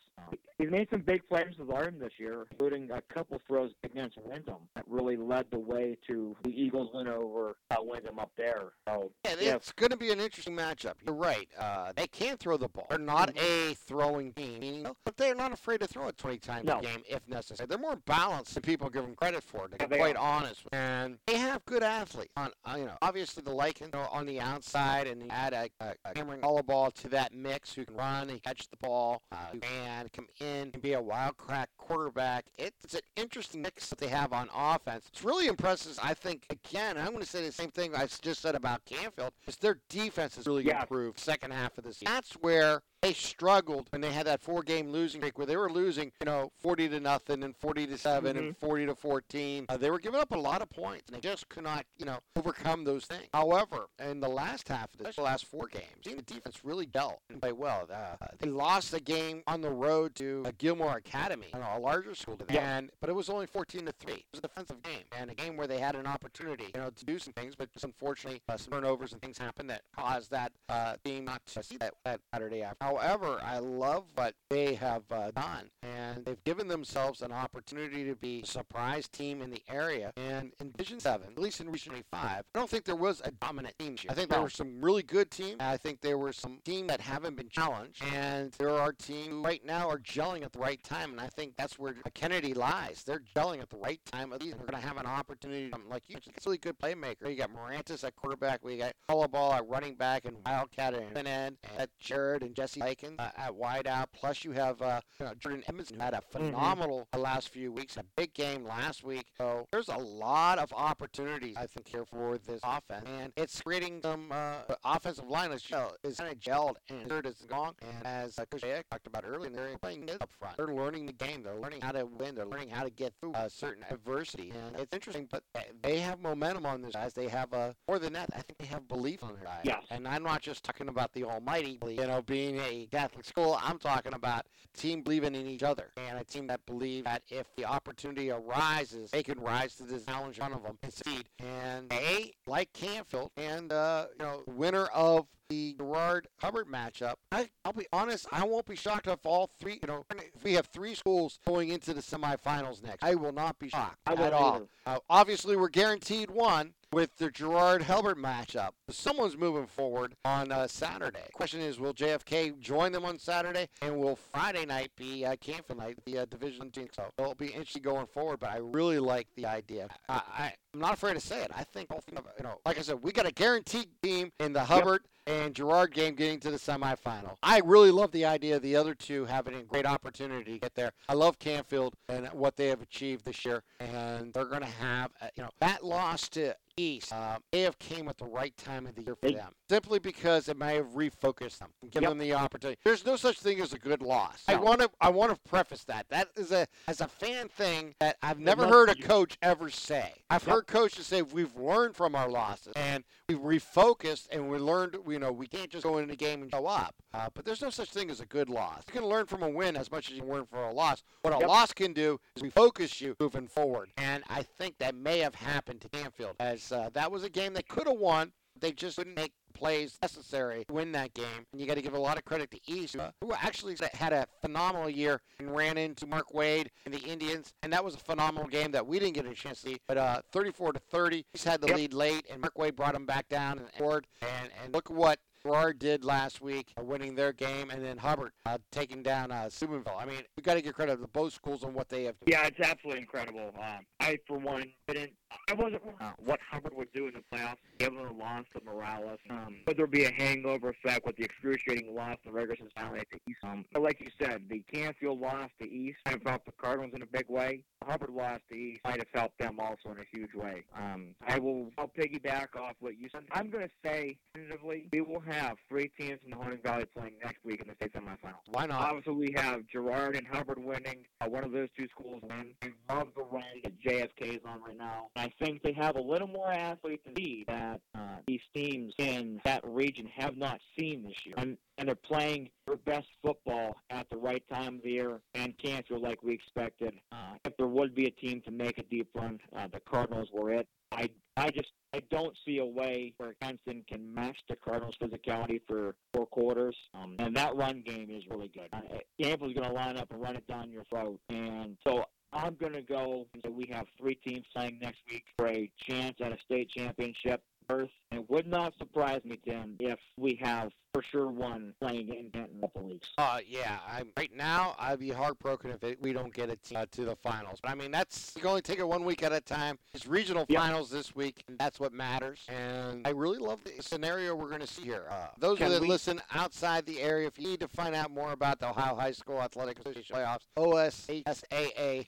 He's 0.57 0.69
made 0.69 0.87
some 0.89 1.01
big 1.01 1.27
plays 1.27 1.57
with 1.57 1.69
Arden 1.69 1.99
this 1.99 2.13
year, 2.17 2.45
including 2.51 2.89
a 2.91 3.01
couple 3.13 3.41
throws 3.47 3.71
against 3.83 4.17
Windham 4.17 4.57
that 4.75 4.85
really 4.87 5.17
led 5.17 5.45
the 5.51 5.59
way 5.59 5.97
to 6.07 6.35
the 6.43 6.49
Eagles 6.49 6.89
win 6.93 7.07
over 7.07 7.55
uh, 7.71 7.75
Windham 7.79 8.19
up 8.19 8.31
there. 8.37 8.73
So, 8.87 9.11
yeah, 9.25 9.55
it's 9.55 9.71
going 9.71 9.91
to 9.91 9.97
be 9.97 10.11
an 10.11 10.19
interesting 10.19 10.55
matchup. 10.55 10.93
You're 11.05 11.15
right. 11.15 11.47
Uh, 11.59 11.93
they 11.95 12.07
can 12.07 12.37
throw 12.37 12.57
the 12.57 12.67
ball. 12.67 12.87
They're 12.89 12.99
not 12.99 13.35
a 13.37 13.73
throwing 13.73 14.33
team, 14.33 14.87
but 15.05 15.17
they're 15.17 15.35
not 15.35 15.51
afraid 15.51 15.81
to 15.81 15.87
throw 15.87 16.07
it 16.07 16.17
20 16.17 16.37
times 16.37 16.65
no. 16.65 16.79
a 16.79 16.81
game 16.81 17.03
if 17.09 17.27
necessary. 17.27 17.67
They're 17.67 17.77
more 17.77 17.95
balanced 17.95 18.53
than 18.53 18.63
people 18.63 18.89
give 18.89 19.03
them 19.03 19.15
credit 19.15 19.43
for. 19.43 19.67
To 19.67 19.87
be 19.87 19.97
quite 19.97 20.15
are. 20.15 20.37
honest, 20.37 20.61
and 20.71 21.17
they 21.27 21.37
have 21.37 21.63
good 21.65 21.83
athletes. 21.83 22.31
On 22.37 22.51
uh, 22.65 22.75
you 22.77 22.85
know, 22.85 22.97
obviously 23.01 23.43
the 23.43 23.51
Lycan 23.51 23.81
you 23.81 23.89
know, 23.93 24.07
on 24.11 24.25
the 24.25 24.39
outside, 24.39 25.07
and 25.07 25.21
you 25.21 25.29
add 25.29 25.53
a, 25.53 25.69
a, 25.79 25.93
a 26.05 26.13
Cameron 26.13 26.39
ball 26.71 26.91
to 26.91 27.09
that 27.09 27.33
mix 27.33 27.73
who 27.73 27.85
can 27.85 27.95
run 27.95 28.29
and 28.29 28.41
catch 28.41 28.69
the 28.69 28.77
ball, 28.77 29.21
uh, 29.31 29.35
can 29.61 30.09
come 30.13 30.27
in 30.39 30.71
and 30.73 30.81
be 30.81 30.93
a 30.93 31.01
wildcat 31.01 31.69
quarterback. 31.77 32.45
It's 32.57 32.93
an 32.93 33.01
interesting 33.15 33.61
mix 33.61 33.89
that 33.89 33.99
they 33.99 34.07
have 34.07 34.31
on 34.33 34.49
offense. 34.55 35.05
It's 35.11 35.23
really 35.23 35.47
impressive. 35.47 35.99
I 36.01 36.13
think 36.13 36.45
again, 36.49 36.97
I'm 36.97 37.07
going 37.07 37.19
to 37.19 37.25
say 37.25 37.45
the 37.45 37.51
same 37.51 37.71
thing 37.71 37.95
I 37.95 38.05
just 38.05 38.41
said 38.41 38.55
about 38.55 38.85
Canfield. 38.85 39.33
Is 39.47 39.57
their 39.57 39.79
defense 39.89 40.35
has 40.35 40.47
really 40.47 40.65
yeah. 40.65 40.81
improved 40.81 41.19
second 41.19 41.51
half 41.51 41.77
of 41.77 41.83
the 41.83 41.93
season. 41.93 42.13
That's 42.13 42.33
where 42.33 42.81
they 43.01 43.13
struggled 43.13 43.87
when 43.91 44.01
they 44.01 44.11
had 44.11 44.27
that 44.27 44.41
four 44.41 44.61
game 44.61 44.91
losing 44.91 45.21
streak 45.21 45.37
where 45.37 45.47
they 45.47 45.57
were 45.57 45.71
losing, 45.71 46.11
you 46.19 46.25
know, 46.25 46.51
40 46.61 46.89
to 46.89 46.99
nothing 46.99 47.43
and 47.43 47.55
40 47.55 47.87
to 47.87 47.97
7 47.97 48.35
mm-hmm. 48.35 48.45
and 48.47 48.57
40 48.57 48.85
to 48.87 48.95
14. 48.95 49.65
Uh, 49.69 49.77
they 49.77 49.89
were 49.89 49.99
giving 49.99 50.19
up 50.19 50.31
a 50.31 50.37
lot 50.37 50.61
of 50.61 50.69
points 50.69 51.07
and 51.07 51.15
they 51.15 51.19
just 51.19 51.49
could 51.49 51.63
not, 51.63 51.85
you 51.97 52.05
know, 52.05 52.19
overcome 52.35 52.83
those 52.83 53.05
things. 53.05 53.27
However, 53.33 53.87
in 53.99 54.19
the 54.19 54.29
last 54.29 54.67
half 54.67 54.89
of 54.99 55.15
the 55.15 55.21
last 55.21 55.45
four 55.45 55.67
games, 55.67 55.85
the 56.03 56.21
defense 56.21 56.63
really 56.63 56.85
dealt 56.85 57.19
and 57.29 57.41
played 57.41 57.53
well. 57.53 57.87
Uh, 57.91 58.27
they 58.39 58.49
lost 58.49 58.91
the 58.91 58.99
game 58.99 59.41
on 59.47 59.61
the 59.61 59.69
road 59.69 60.15
to 60.15 60.43
uh, 60.45 60.51
Gilmour 60.57 60.97
Academy, 60.97 61.47
know, 61.53 61.67
a 61.75 61.79
larger 61.79 62.13
school 62.13 62.37
to 62.37 62.45
them, 62.45 62.55
yeah. 62.55 62.77
and, 62.77 62.91
but 62.99 63.09
it 63.09 63.13
was 63.13 63.29
only 63.29 63.47
14 63.47 63.85
to 63.85 63.91
3. 63.91 64.13
It 64.13 64.25
was 64.31 64.39
a 64.39 64.41
defensive 64.41 64.81
game 64.83 65.03
and 65.17 65.31
a 65.31 65.35
game 65.35 65.57
where 65.57 65.67
they 65.67 65.79
had 65.79 65.95
an 65.95 66.05
opportunity, 66.05 66.65
you 66.75 66.81
know, 66.81 66.89
to 66.89 67.05
do 67.05 67.17
some 67.17 67.33
things, 67.33 67.55
but 67.55 67.71
just 67.71 67.85
unfortunately, 67.85 68.41
uh, 68.49 68.57
some 68.57 68.73
turnovers 68.73 69.13
and 69.13 69.21
things 69.21 69.37
happened 69.37 69.69
that 69.69 69.81
caused 69.95 70.31
that 70.31 70.51
uh, 70.69 70.95
team 71.03 71.25
not 71.25 71.45
to 71.45 71.63
see 71.63 71.77
that, 71.77 71.93
that 72.05 72.19
Saturday 72.33 72.61
after. 72.61 72.90
However, 72.91 73.39
I 73.41 73.59
love 73.59 74.03
what 74.15 74.35
they 74.49 74.73
have 74.75 75.03
uh, 75.11 75.31
done, 75.31 75.69
and 75.81 76.25
they've 76.25 76.43
given 76.43 76.67
themselves 76.67 77.21
an 77.21 77.31
opportunity 77.31 78.03
to 78.03 78.15
be 78.15 78.41
a 78.41 78.45
surprise 78.45 79.07
team 79.07 79.41
in 79.41 79.49
the 79.49 79.61
area. 79.69 80.11
And 80.17 80.51
in 80.59 80.71
Division 80.71 80.99
7, 80.99 81.27
at 81.31 81.39
least 81.39 81.61
in 81.61 81.71
Region 81.71 81.93
5, 81.93 82.03
I 82.13 82.41
don't 82.53 82.69
think 82.69 82.83
there 82.83 82.97
was 82.97 83.21
a 83.23 83.31
dominant 83.31 83.79
team 83.79 83.95
here. 83.97 84.11
I 84.11 84.13
think 84.13 84.29
there 84.29 84.41
were 84.41 84.49
some 84.49 84.81
really 84.81 85.03
good 85.03 85.31
teams. 85.31 85.55
I 85.61 85.77
think 85.77 86.01
there 86.01 86.17
were 86.17 86.33
some 86.33 86.59
teams 86.65 86.89
that 86.89 86.99
haven't 86.99 87.37
been 87.37 87.47
challenged, 87.47 88.03
and 88.13 88.51
there 88.53 88.71
are 88.71 88.91
teams 88.91 89.29
who 89.29 89.41
right 89.41 89.63
now 89.65 89.89
are 89.89 89.99
gelling 89.99 90.43
at 90.43 90.51
the 90.51 90.59
right 90.59 90.83
time, 90.83 91.11
and 91.11 91.21
I 91.21 91.27
think 91.27 91.55
that's 91.55 91.79
where 91.79 91.95
Kennedy 92.13 92.53
lies. 92.53 93.03
They're 93.05 93.23
gelling 93.33 93.61
at 93.61 93.69
the 93.69 93.77
right 93.77 94.01
time. 94.11 94.33
These 94.37 94.53
are 94.53 94.57
going 94.57 94.81
to 94.81 94.87
have 94.87 94.97
an 94.97 95.05
opportunity, 95.05 95.71
like 95.89 96.03
you, 96.07 96.17
it's 96.35 96.45
a 96.45 96.49
really 96.49 96.57
good 96.57 96.77
playmaker. 96.77 97.29
You 97.29 97.35
got 97.35 97.51
Morantis 97.55 98.03
at 98.03 98.17
quarterback, 98.17 98.65
we 98.65 98.77
got 98.77 98.93
Ball 99.07 99.53
at 99.53 99.67
running 99.69 99.95
back, 99.95 100.25
and 100.25 100.35
Wildcat 100.45 100.93
at 100.93 101.25
end, 101.25 101.57
at 101.77 101.89
Jared 101.99 102.43
and 102.43 102.53
Jesse 102.53 102.80
Aikens 102.81 103.19
uh, 103.19 103.29
at 103.37 103.51
wideout. 103.51 104.05
Plus, 104.13 104.43
you 104.43 104.51
have 104.51 104.81
uh, 104.81 105.01
you 105.19 105.25
know, 105.25 105.33
Jordan 105.39 105.63
Edmondson, 105.67 105.97
who 105.97 106.03
had 106.03 106.13
a 106.13 106.17
mm-hmm. 106.17 106.45
phenomenal 106.45 107.07
mm-hmm. 107.13 107.21
last 107.21 107.49
few 107.49 107.71
weeks, 107.71 107.97
a 107.97 108.03
big 108.15 108.33
game 108.33 108.65
last 108.65 109.03
week. 109.03 109.25
So 109.37 109.67
there's 109.71 109.89
a 109.89 109.97
lot 109.97 110.59
of 110.59 110.71
opportunities, 110.73 111.55
I 111.57 111.65
think, 111.65 111.87
here 111.87 112.05
for 112.05 112.37
this 112.37 112.61
offense. 112.63 113.05
And 113.19 113.33
it's 113.35 113.61
creating 113.61 114.01
some 114.03 114.31
uh, 114.31 114.75
offensive 114.83 115.29
line 115.29 115.51
is, 115.51 115.63
is 116.03 116.17
kind 116.17 116.31
of 116.31 116.39
gelled 116.39 116.75
and 116.89 117.07
third 117.07 117.25
is 117.25 117.45
gone. 117.47 117.73
And 117.81 118.05
as 118.05 118.37
uh, 118.37 118.45
Coach 118.45 118.61
Ayek 118.61 118.83
talked 118.89 119.07
about 119.07 119.23
earlier, 119.25 119.49
they're 119.49 119.77
playing 119.77 120.09
up 120.09 120.29
front. 120.39 120.57
They're 120.57 120.67
learning 120.67 121.05
the 121.05 121.13
game. 121.13 121.43
They're 121.43 121.55
learning 121.55 121.81
how 121.81 121.91
to 121.91 122.05
win. 122.05 122.35
They're 122.35 122.45
learning 122.45 122.69
how 122.69 122.83
to 122.83 122.89
get 122.89 123.13
through 123.19 123.33
a 123.35 123.49
certain 123.49 123.85
adversity. 123.89 124.51
And 124.51 124.75
it's 124.79 124.93
interesting, 124.93 125.27
but 125.31 125.43
they 125.81 125.99
have 125.99 126.19
momentum 126.19 126.65
on 126.65 126.81
this 126.81 126.93
guys. 126.93 127.13
They 127.13 127.27
have 127.27 127.53
a 127.53 127.57
uh, 127.57 127.73
more 127.87 127.99
than 127.99 128.13
that. 128.13 128.29
I 128.33 128.41
think 128.41 128.57
they 128.59 128.65
have 128.67 128.87
belief 128.87 129.23
on 129.23 129.33
their 129.33 129.43
guys. 129.43 129.61
Yes. 129.63 129.83
And 129.89 130.07
I'm 130.07 130.23
not 130.23 130.41
just 130.41 130.63
talking 130.63 130.87
about 130.87 131.13
the 131.13 131.23
almighty, 131.23 131.79
you 131.85 132.07
know, 132.07 132.21
being 132.21 132.59
a 132.59 132.70
Catholic 132.91 133.25
school. 133.25 133.59
I'm 133.61 133.77
talking 133.77 134.13
about 134.13 134.45
team 134.77 135.01
believing 135.01 135.35
in 135.35 135.47
each 135.47 135.63
other 135.63 135.91
and 135.97 136.17
a 136.17 136.23
team 136.23 136.47
that 136.47 136.65
believes 136.65 137.05
that 137.05 137.23
if 137.29 137.47
the 137.55 137.65
opportunity 137.65 138.31
arises, 138.31 139.11
they 139.11 139.23
can 139.23 139.39
rise 139.39 139.75
to 139.75 139.83
the 139.83 139.99
challenge 139.99 140.37
in 140.37 140.41
front 140.41 140.55
of 140.55 140.63
them 140.63 140.77
and 140.81 140.93
succeed. 140.93 141.25
And 141.39 141.89
they, 141.89 142.33
like 142.47 142.71
Canfield, 142.73 143.31
and 143.37 143.71
uh, 143.71 144.07
you 144.17 144.25
know, 144.25 144.43
winner 144.47 144.85
of 144.85 145.27
the 145.51 145.75
Girard 145.77 146.29
Hubbard 146.39 146.67
matchup. 146.67 147.15
I, 147.31 147.49
will 147.65 147.73
be 147.73 147.85
honest, 147.91 148.25
I 148.31 148.45
won't 148.45 148.65
be 148.65 148.77
shocked 148.77 149.07
if 149.07 149.25
all 149.25 149.49
three, 149.59 149.79
you 149.81 149.87
know, 149.87 150.05
if 150.11 150.43
we 150.43 150.53
have 150.53 150.67
three 150.67 150.95
schools 150.95 151.39
going 151.45 151.69
into 151.69 151.93
the 151.93 152.01
semifinals 152.01 152.81
next. 152.81 153.03
I 153.03 153.15
will 153.15 153.33
not 153.33 153.59
be 153.59 153.67
shocked 153.67 153.97
at 154.07 154.31
all. 154.31 154.69
Uh, 154.85 154.99
obviously, 155.09 155.57
we're 155.57 155.67
guaranteed 155.67 156.31
one 156.31 156.73
with 156.93 157.17
the 157.17 157.29
Girard 157.29 157.83
Hubbard 157.83 158.17
matchup. 158.17 158.71
Someone's 158.89 159.37
moving 159.37 159.65
forward 159.65 160.13
on 160.25 160.51
uh, 160.51 160.67
Saturday. 160.67 161.23
Question 161.33 161.61
is, 161.61 161.79
will 161.79 161.93
JFK 161.93 162.59
join 162.59 162.91
them 162.91 163.05
on 163.05 163.17
Saturday, 163.17 163.69
and 163.81 163.97
will 163.97 164.15
Friday 164.15 164.65
night 164.65 164.91
be 164.97 165.25
uh, 165.25 165.35
Canfield 165.37 165.79
night, 165.79 165.97
the 166.05 166.19
uh, 166.19 166.25
Division 166.25 166.69
team? 166.69 166.87
So 166.93 167.05
it'll 167.17 167.35
be 167.35 167.47
interesting 167.47 167.81
going 167.81 168.07
forward. 168.07 168.39
But 168.39 168.51
I 168.51 168.57
really 168.57 168.99
like 168.99 169.27
the 169.35 169.45
idea. 169.45 169.87
I, 170.09 170.21
I, 170.37 170.53
am 170.73 170.81
not 170.81 170.93
afraid 170.93 171.13
to 171.13 171.19
say 171.19 171.41
it. 171.43 171.51
I 171.55 171.63
think 171.63 171.89
you 172.09 172.43
know, 172.43 172.59
like 172.65 172.77
I 172.77 172.81
said, 172.81 173.01
we 173.01 173.11
got 173.11 173.25
a 173.25 173.31
guaranteed 173.31 173.87
team 174.03 174.31
in 174.39 174.53
the 174.53 174.63
Hubbard. 174.63 175.01
And 175.27 175.53
Girard 175.53 175.93
game 175.93 176.15
getting 176.15 176.39
to 176.39 176.51
the 176.51 176.57
semifinal. 176.57 177.35
I 177.43 177.61
really 177.63 177.91
love 177.91 178.11
the 178.11 178.25
idea 178.25 178.55
of 178.55 178.63
the 178.63 178.75
other 178.75 178.95
two 178.95 179.25
having 179.25 179.53
a 179.53 179.61
great 179.61 179.85
opportunity 179.85 180.53
to 180.53 180.59
get 180.59 180.73
there. 180.73 180.91
I 181.07 181.13
love 181.13 181.37
Canfield 181.37 181.93
and 182.09 182.27
what 182.29 182.55
they 182.55 182.67
have 182.67 182.81
achieved 182.81 183.25
this 183.25 183.45
year, 183.45 183.63
and 183.79 184.33
they're 184.33 184.45
going 184.45 184.61
to 184.61 184.67
have, 184.67 185.11
uh, 185.21 185.27
you 185.35 185.43
know, 185.43 185.51
that 185.59 185.85
loss 185.85 186.27
to 186.29 186.55
East 186.77 187.11
uh, 187.13 187.37
may 187.51 187.61
have 187.61 187.77
came 187.79 188.07
at 188.07 188.17
the 188.17 188.25
right 188.25 188.55
time 188.57 188.85
of 188.87 188.95
the 188.95 189.03
year 189.03 189.15
for 189.15 189.27
they, 189.27 189.35
them, 189.35 189.53
simply 189.69 189.99
because 189.99 190.49
it 190.49 190.57
may 190.57 190.75
have 190.75 190.87
refocused 190.87 191.59
them 191.59 191.69
and 191.81 191.91
given 191.91 192.03
yep. 192.03 192.11
them 192.11 192.17
the 192.17 192.33
opportunity. 192.33 192.79
There's 192.83 193.05
no 193.05 193.15
such 193.15 193.39
thing 193.39 193.59
as 193.61 193.73
a 193.73 193.79
good 193.79 194.01
loss. 194.01 194.43
No. 194.47 194.55
I 194.55 194.57
want 194.57 194.81
to 194.81 194.89
I 194.99 195.09
want 195.09 195.31
to 195.33 195.49
preface 195.49 195.83
that. 195.85 196.07
That 196.09 196.29
is 196.35 196.51
a 196.51 196.67
as 196.87 197.01
a 197.01 197.07
fan 197.07 197.47
thing 197.49 197.95
that 197.99 198.17
I've 198.21 198.39
never 198.39 198.67
heard 198.67 198.89
a 198.89 198.95
coach 198.95 199.37
ever 199.41 199.69
say. 199.69 200.13
I've 200.29 200.45
yep. 200.45 200.55
heard 200.55 200.67
coaches 200.67 201.07
say 201.07 201.21
we've 201.21 201.55
learned 201.55 201.95
from 201.95 202.15
our 202.15 202.29
losses 202.29 202.73
and 202.75 203.03
we 203.27 203.35
refocused 203.35 204.27
and 204.31 204.49
we 204.49 204.57
learned. 204.57 204.97
You 205.07 205.19
know, 205.19 205.31
we 205.31 205.47
can't 205.47 205.69
just 205.69 205.83
go 205.83 205.97
into 205.97 206.11
the 206.11 206.17
game 206.17 206.41
and 206.41 206.51
show 206.51 206.65
up. 206.67 206.95
Uh, 207.13 207.27
but 207.33 207.45
there's 207.45 207.61
no 207.61 207.69
such 207.69 207.89
thing 207.89 208.09
as 208.09 208.19
a 208.19 208.25
good 208.25 208.49
loss. 208.49 208.83
You 208.87 208.93
can 208.93 209.05
learn 209.05 209.25
from 209.25 209.43
a 209.43 209.49
win 209.49 209.75
as 209.75 209.91
much 209.91 210.09
as 210.09 210.15
you 210.15 210.21
can 210.21 210.31
learn 210.31 210.45
from 210.45 210.59
a 210.59 210.71
loss. 210.71 211.03
What 211.21 211.33
a 211.33 211.39
yep. 211.39 211.47
loss 211.47 211.73
can 211.73 211.93
do 211.93 212.19
is 212.35 212.43
refocus 212.43 213.01
you 213.01 213.15
moving 213.19 213.47
forward. 213.47 213.89
And 213.97 214.23
I 214.29 214.43
think 214.43 214.77
that 214.79 214.95
may 214.95 215.19
have 215.19 215.35
happened 215.35 215.81
to 215.81 215.89
Canfield 215.89 216.35
as 216.39 216.71
uh, 216.71 216.89
that 216.93 217.11
was 217.11 217.23
a 217.23 217.29
game 217.29 217.53
they 217.53 217.63
could 217.63 217.87
have 217.87 217.97
won. 217.97 218.31
They 218.59 218.71
just 218.71 218.97
couldn't 218.97 219.15
make 219.15 219.33
plays 219.51 219.97
necessary 220.01 220.65
to 220.65 220.73
win 220.73 220.91
that 220.93 221.13
game. 221.13 221.45
And 221.51 221.61
you 221.61 221.67
got 221.67 221.75
to 221.75 221.81
give 221.81 221.93
a 221.93 221.99
lot 221.99 222.17
of 222.17 222.25
credit 222.25 222.51
to 222.51 222.59
East, 222.67 222.95
who 223.21 223.33
actually 223.33 223.75
had 223.93 224.13
a 224.13 224.27
phenomenal 224.41 224.89
year 224.89 225.21
and 225.39 225.55
ran 225.55 225.77
into 225.77 226.05
Mark 226.05 226.33
Wade 226.33 226.71
and 226.85 226.93
the 226.93 226.99
Indians. 226.99 227.53
And 227.63 227.71
that 227.73 227.83
was 227.83 227.95
a 227.95 227.99
phenomenal 227.99 228.47
game 228.47 228.71
that 228.71 228.85
we 228.85 228.99
didn't 228.99 229.15
get 229.15 229.25
a 229.25 229.33
chance 229.33 229.61
to 229.61 229.69
see. 229.69 229.77
But 229.87 229.97
uh, 229.97 230.21
34 230.31 230.73
to 230.73 230.79
30, 230.79 231.25
East 231.33 231.45
had 231.45 231.61
the 231.61 231.67
yep. 231.67 231.77
lead 231.77 231.93
late, 231.93 232.25
and 232.31 232.41
Mark 232.41 232.57
Wade 232.57 232.75
brought 232.75 232.95
him 232.95 233.05
back 233.05 233.29
down 233.29 233.59
and 233.59 233.67
scored. 233.75 234.07
And, 234.21 234.51
and 234.63 234.73
look 234.73 234.89
what 234.89 235.19
Girard 235.43 235.79
did 235.79 236.03
last 236.03 236.41
week, 236.41 236.71
uh, 236.79 236.83
winning 236.83 237.15
their 237.15 237.33
game, 237.33 237.69
and 237.71 237.83
then 237.83 237.97
Hubbard 237.97 238.31
uh, 238.45 238.57
taking 238.71 239.01
down 239.01 239.31
uh, 239.31 239.49
Steubenville. 239.49 239.97
I 239.97 240.05
mean, 240.05 240.21
we 240.37 240.43
got 240.43 240.55
to 240.55 240.61
give 240.61 240.75
credit 240.75 241.01
to 241.01 241.07
both 241.07 241.33
schools 241.33 241.63
on 241.63 241.73
what 241.73 241.89
they 241.89 242.03
have. 242.03 242.19
Done. 242.19 242.27
Yeah, 242.27 242.47
it's 242.47 242.59
absolutely 242.59 243.01
incredible. 243.01 243.53
Um, 243.59 243.85
I, 243.99 244.19
for 244.27 244.37
one, 244.37 244.71
didn't. 244.87 245.13
I 245.49 245.53
wasn't 245.53 245.81
uh, 245.99 246.11
what 246.23 246.39
Hubbard 246.49 246.73
would 246.75 246.91
do 246.93 247.07
in 247.07 247.13
the 247.13 247.23
playoffs, 247.31 247.57
given 247.77 248.03
the 248.03 248.11
loss 248.13 248.45
of 248.55 248.63
Morales. 248.63 249.19
Um, 249.29 249.57
could 249.65 249.77
there 249.77 249.87
be 249.87 250.05
a 250.05 250.11
hangover 250.11 250.69
effect 250.69 251.05
with 251.05 251.15
the 251.17 251.23
excruciating 251.23 251.95
loss 251.95 252.17
to 252.25 252.31
Ferguson 252.31 252.69
Valley 252.77 252.99
at 252.99 253.07
the 253.11 253.19
East? 253.29 253.39
Um, 253.43 253.65
but 253.73 253.81
like 253.81 253.99
you 253.99 254.07
said, 254.19 254.43
the 254.49 254.63
Canfield 254.71 255.19
loss 255.19 255.49
to 255.61 255.69
East 255.69 255.97
kind 256.05 256.19
of 256.19 256.27
helped 256.27 256.45
the 256.45 256.53
Cardinals 256.53 256.93
in 256.95 257.01
a 257.01 257.05
big 257.05 257.25
way. 257.27 257.63
Hubbard 257.83 258.11
loss 258.11 258.39
to 258.49 258.55
East 258.55 258.81
might 258.85 258.97
have 258.97 259.07
helped 259.13 259.39
them 259.39 259.59
also 259.59 259.91
in 259.91 259.97
a 259.97 260.17
huge 260.17 260.33
way. 260.33 260.63
Um, 260.77 261.15
I 261.27 261.39
will. 261.39 261.69
I'll 261.77 261.87
piggyback 261.87 262.55
off 262.55 262.75
what 262.79 262.97
you 262.97 263.09
said. 263.11 263.23
I'm 263.31 263.49
going 263.49 263.65
to 263.67 263.73
say 263.83 264.17
tentatively 264.33 264.87
we 264.91 265.01
will 265.01 265.21
have 265.21 265.57
three 265.67 265.91
teams 265.99 266.19
in 266.23 266.31
the 266.31 266.37
Hunting 266.37 266.59
Valley 266.63 266.85
playing 266.85 267.13
next 267.23 267.43
week 267.43 267.61
in 267.61 267.67
the 267.67 267.75
state 267.75 267.93
semifinals. 267.93 268.43
Why 268.51 268.67
not? 268.67 268.81
Obviously, 268.81 269.13
we 269.13 269.33
have 269.35 269.67
Girard 269.67 270.15
and 270.15 270.27
Hubbard 270.27 270.59
winning. 270.59 271.05
Uh, 271.19 271.29
one 271.29 271.43
of 271.43 271.51
those 271.51 271.69
two 271.77 271.87
schools 271.89 272.21
win. 272.23 272.53
I 272.61 272.93
love 272.93 273.07
the 273.15 273.23
run 273.23 273.43
that 273.63 273.81
JFK 273.81 274.35
is 274.35 274.41
on 274.45 274.61
right 274.61 274.77
now. 274.77 275.07
I 275.21 275.31
think 275.39 275.61
they 275.61 275.73
have 275.73 275.97
a 275.97 276.01
little 276.01 276.27
more 276.27 276.51
athletes 276.51 277.03
than 277.05 277.43
that 277.47 277.79
uh, 277.93 277.99
these 278.25 278.41
teams 278.55 278.91
in 278.97 279.39
that 279.45 279.63
region 279.63 280.07
have 280.15 280.35
not 280.35 280.59
seen 280.77 281.03
this 281.03 281.13
year. 281.23 281.35
And, 281.37 281.57
and 281.77 281.87
they're 281.87 281.95
playing 281.95 282.49
their 282.65 282.77
best 282.77 283.05
football 283.21 283.75
at 283.91 284.09
the 284.09 284.17
right 284.17 284.43
time 284.51 284.77
of 284.77 284.81
the 284.81 284.89
year 284.89 285.19
and 285.35 285.55
Canfield 285.59 286.01
like 286.01 286.23
we 286.23 286.33
expected. 286.33 286.95
Uh, 287.11 287.35
if 287.45 287.55
there 287.57 287.67
would 287.67 287.93
be 287.93 288.07
a 288.07 288.09
team 288.09 288.41
to 288.45 288.51
make 288.51 288.79
a 288.79 288.83
deep 288.83 289.09
run, 289.13 289.39
uh, 289.55 289.67
the 289.71 289.79
Cardinals 289.81 290.29
were 290.33 290.53
it. 290.53 290.67
I 290.91 291.09
I 291.37 291.51
just 291.51 291.71
I 291.93 292.01
don't 292.09 292.35
see 292.45 292.57
a 292.57 292.65
way 292.65 293.13
where 293.17 293.35
Kenston 293.41 293.85
can 293.87 294.13
match 294.13 294.37
the 294.49 294.55
Cardinals' 294.55 294.95
physicality 295.01 295.61
for 295.67 295.95
four 296.13 296.25
quarters. 296.25 296.75
Um, 296.93 297.15
and 297.19 297.35
that 297.35 297.55
run 297.55 297.83
game 297.85 298.09
is 298.09 298.23
really 298.29 298.49
good. 298.49 298.69
Uh, 298.73 298.81
Campbell's 299.21 299.53
going 299.53 299.69
to 299.69 299.73
line 299.73 299.97
up 299.97 300.11
and 300.11 300.21
run 300.21 300.35
it 300.35 300.47
down 300.47 300.71
your 300.71 300.83
throat. 300.85 301.19
And 301.29 301.77
so 301.85 302.05
I'm 302.33 302.55
going 302.55 302.73
to 302.73 302.81
go. 302.81 303.25
We 303.49 303.67
have 303.71 303.87
three 303.97 304.15
teams 304.15 304.45
playing 304.55 304.79
next 304.81 304.99
week 305.09 305.23
for 305.37 305.47
a 305.47 305.69
chance 305.89 306.17
at 306.21 306.31
a 306.31 306.37
state 306.45 306.69
championship 306.69 307.43
berth. 307.67 307.89
It 308.11 308.29
would 308.29 308.45
not 308.47 308.73
surprise 308.77 309.21
me, 309.23 309.39
Tim, 309.45 309.75
if 309.79 309.97
we 310.17 310.37
have 310.43 310.71
for 310.93 311.01
sure 311.01 311.27
one 311.29 311.73
playing 311.81 312.09
in 312.09 312.29
Canton 312.31 312.49
in 312.51 312.57
a 312.57 312.61
couple. 312.67 312.91
Uh, 313.17 313.39
yeah. 313.47 313.77
I, 313.87 314.03
right 314.17 314.35
now, 314.35 314.75
I'd 314.77 314.99
be 314.99 315.09
heartbroken 315.11 315.71
if 315.71 315.81
it, 315.85 316.01
we 316.01 316.11
don't 316.11 316.33
get 316.33 316.49
it 316.49 316.59
uh, 316.75 316.85
to 316.91 317.05
the 317.05 317.15
finals. 317.15 317.59
But 317.63 317.71
I 317.71 317.75
mean, 317.75 317.91
that's 317.91 318.33
you 318.35 318.41
can 318.41 318.49
only 318.49 318.61
take 318.61 318.79
it 318.79 318.87
one 318.87 319.05
week 319.05 319.23
at 319.23 319.31
a 319.31 319.39
time. 319.39 319.79
It's 319.93 320.05
regional 320.05 320.45
Yep. 320.49 320.59
finals 320.59 320.89
this 320.89 321.15
week, 321.15 321.45
and 321.47 321.57
that's 321.57 321.79
what 321.79 321.93
matters. 321.93 322.41
And 322.49 323.07
I 323.07 323.11
really 323.11 323.37
love 323.37 323.59
the 323.63 323.81
scenario 323.81 324.35
we're 324.35 324.49
going 324.49 324.59
to 324.59 324.67
see 324.67 324.81
here. 324.83 325.05
Uh, 325.09 325.27
those 325.37 325.57
Can 325.59 325.69
that 325.71 325.79
we- 325.81 325.87
listen 325.87 326.19
outside 326.33 326.85
the 326.85 326.99
area, 326.99 327.27
if 327.27 327.39
you 327.39 327.47
need 327.47 327.61
to 327.61 327.69
find 327.69 327.95
out 327.95 328.11
more 328.11 328.33
about 328.33 328.59
the 328.59 328.67
Ohio 328.69 328.93
High 328.95 329.13
School 329.13 329.41
Athletic 329.41 329.79
Association 329.79 330.13
playoffs, 330.17 330.47
OSHSAA, 330.57 332.07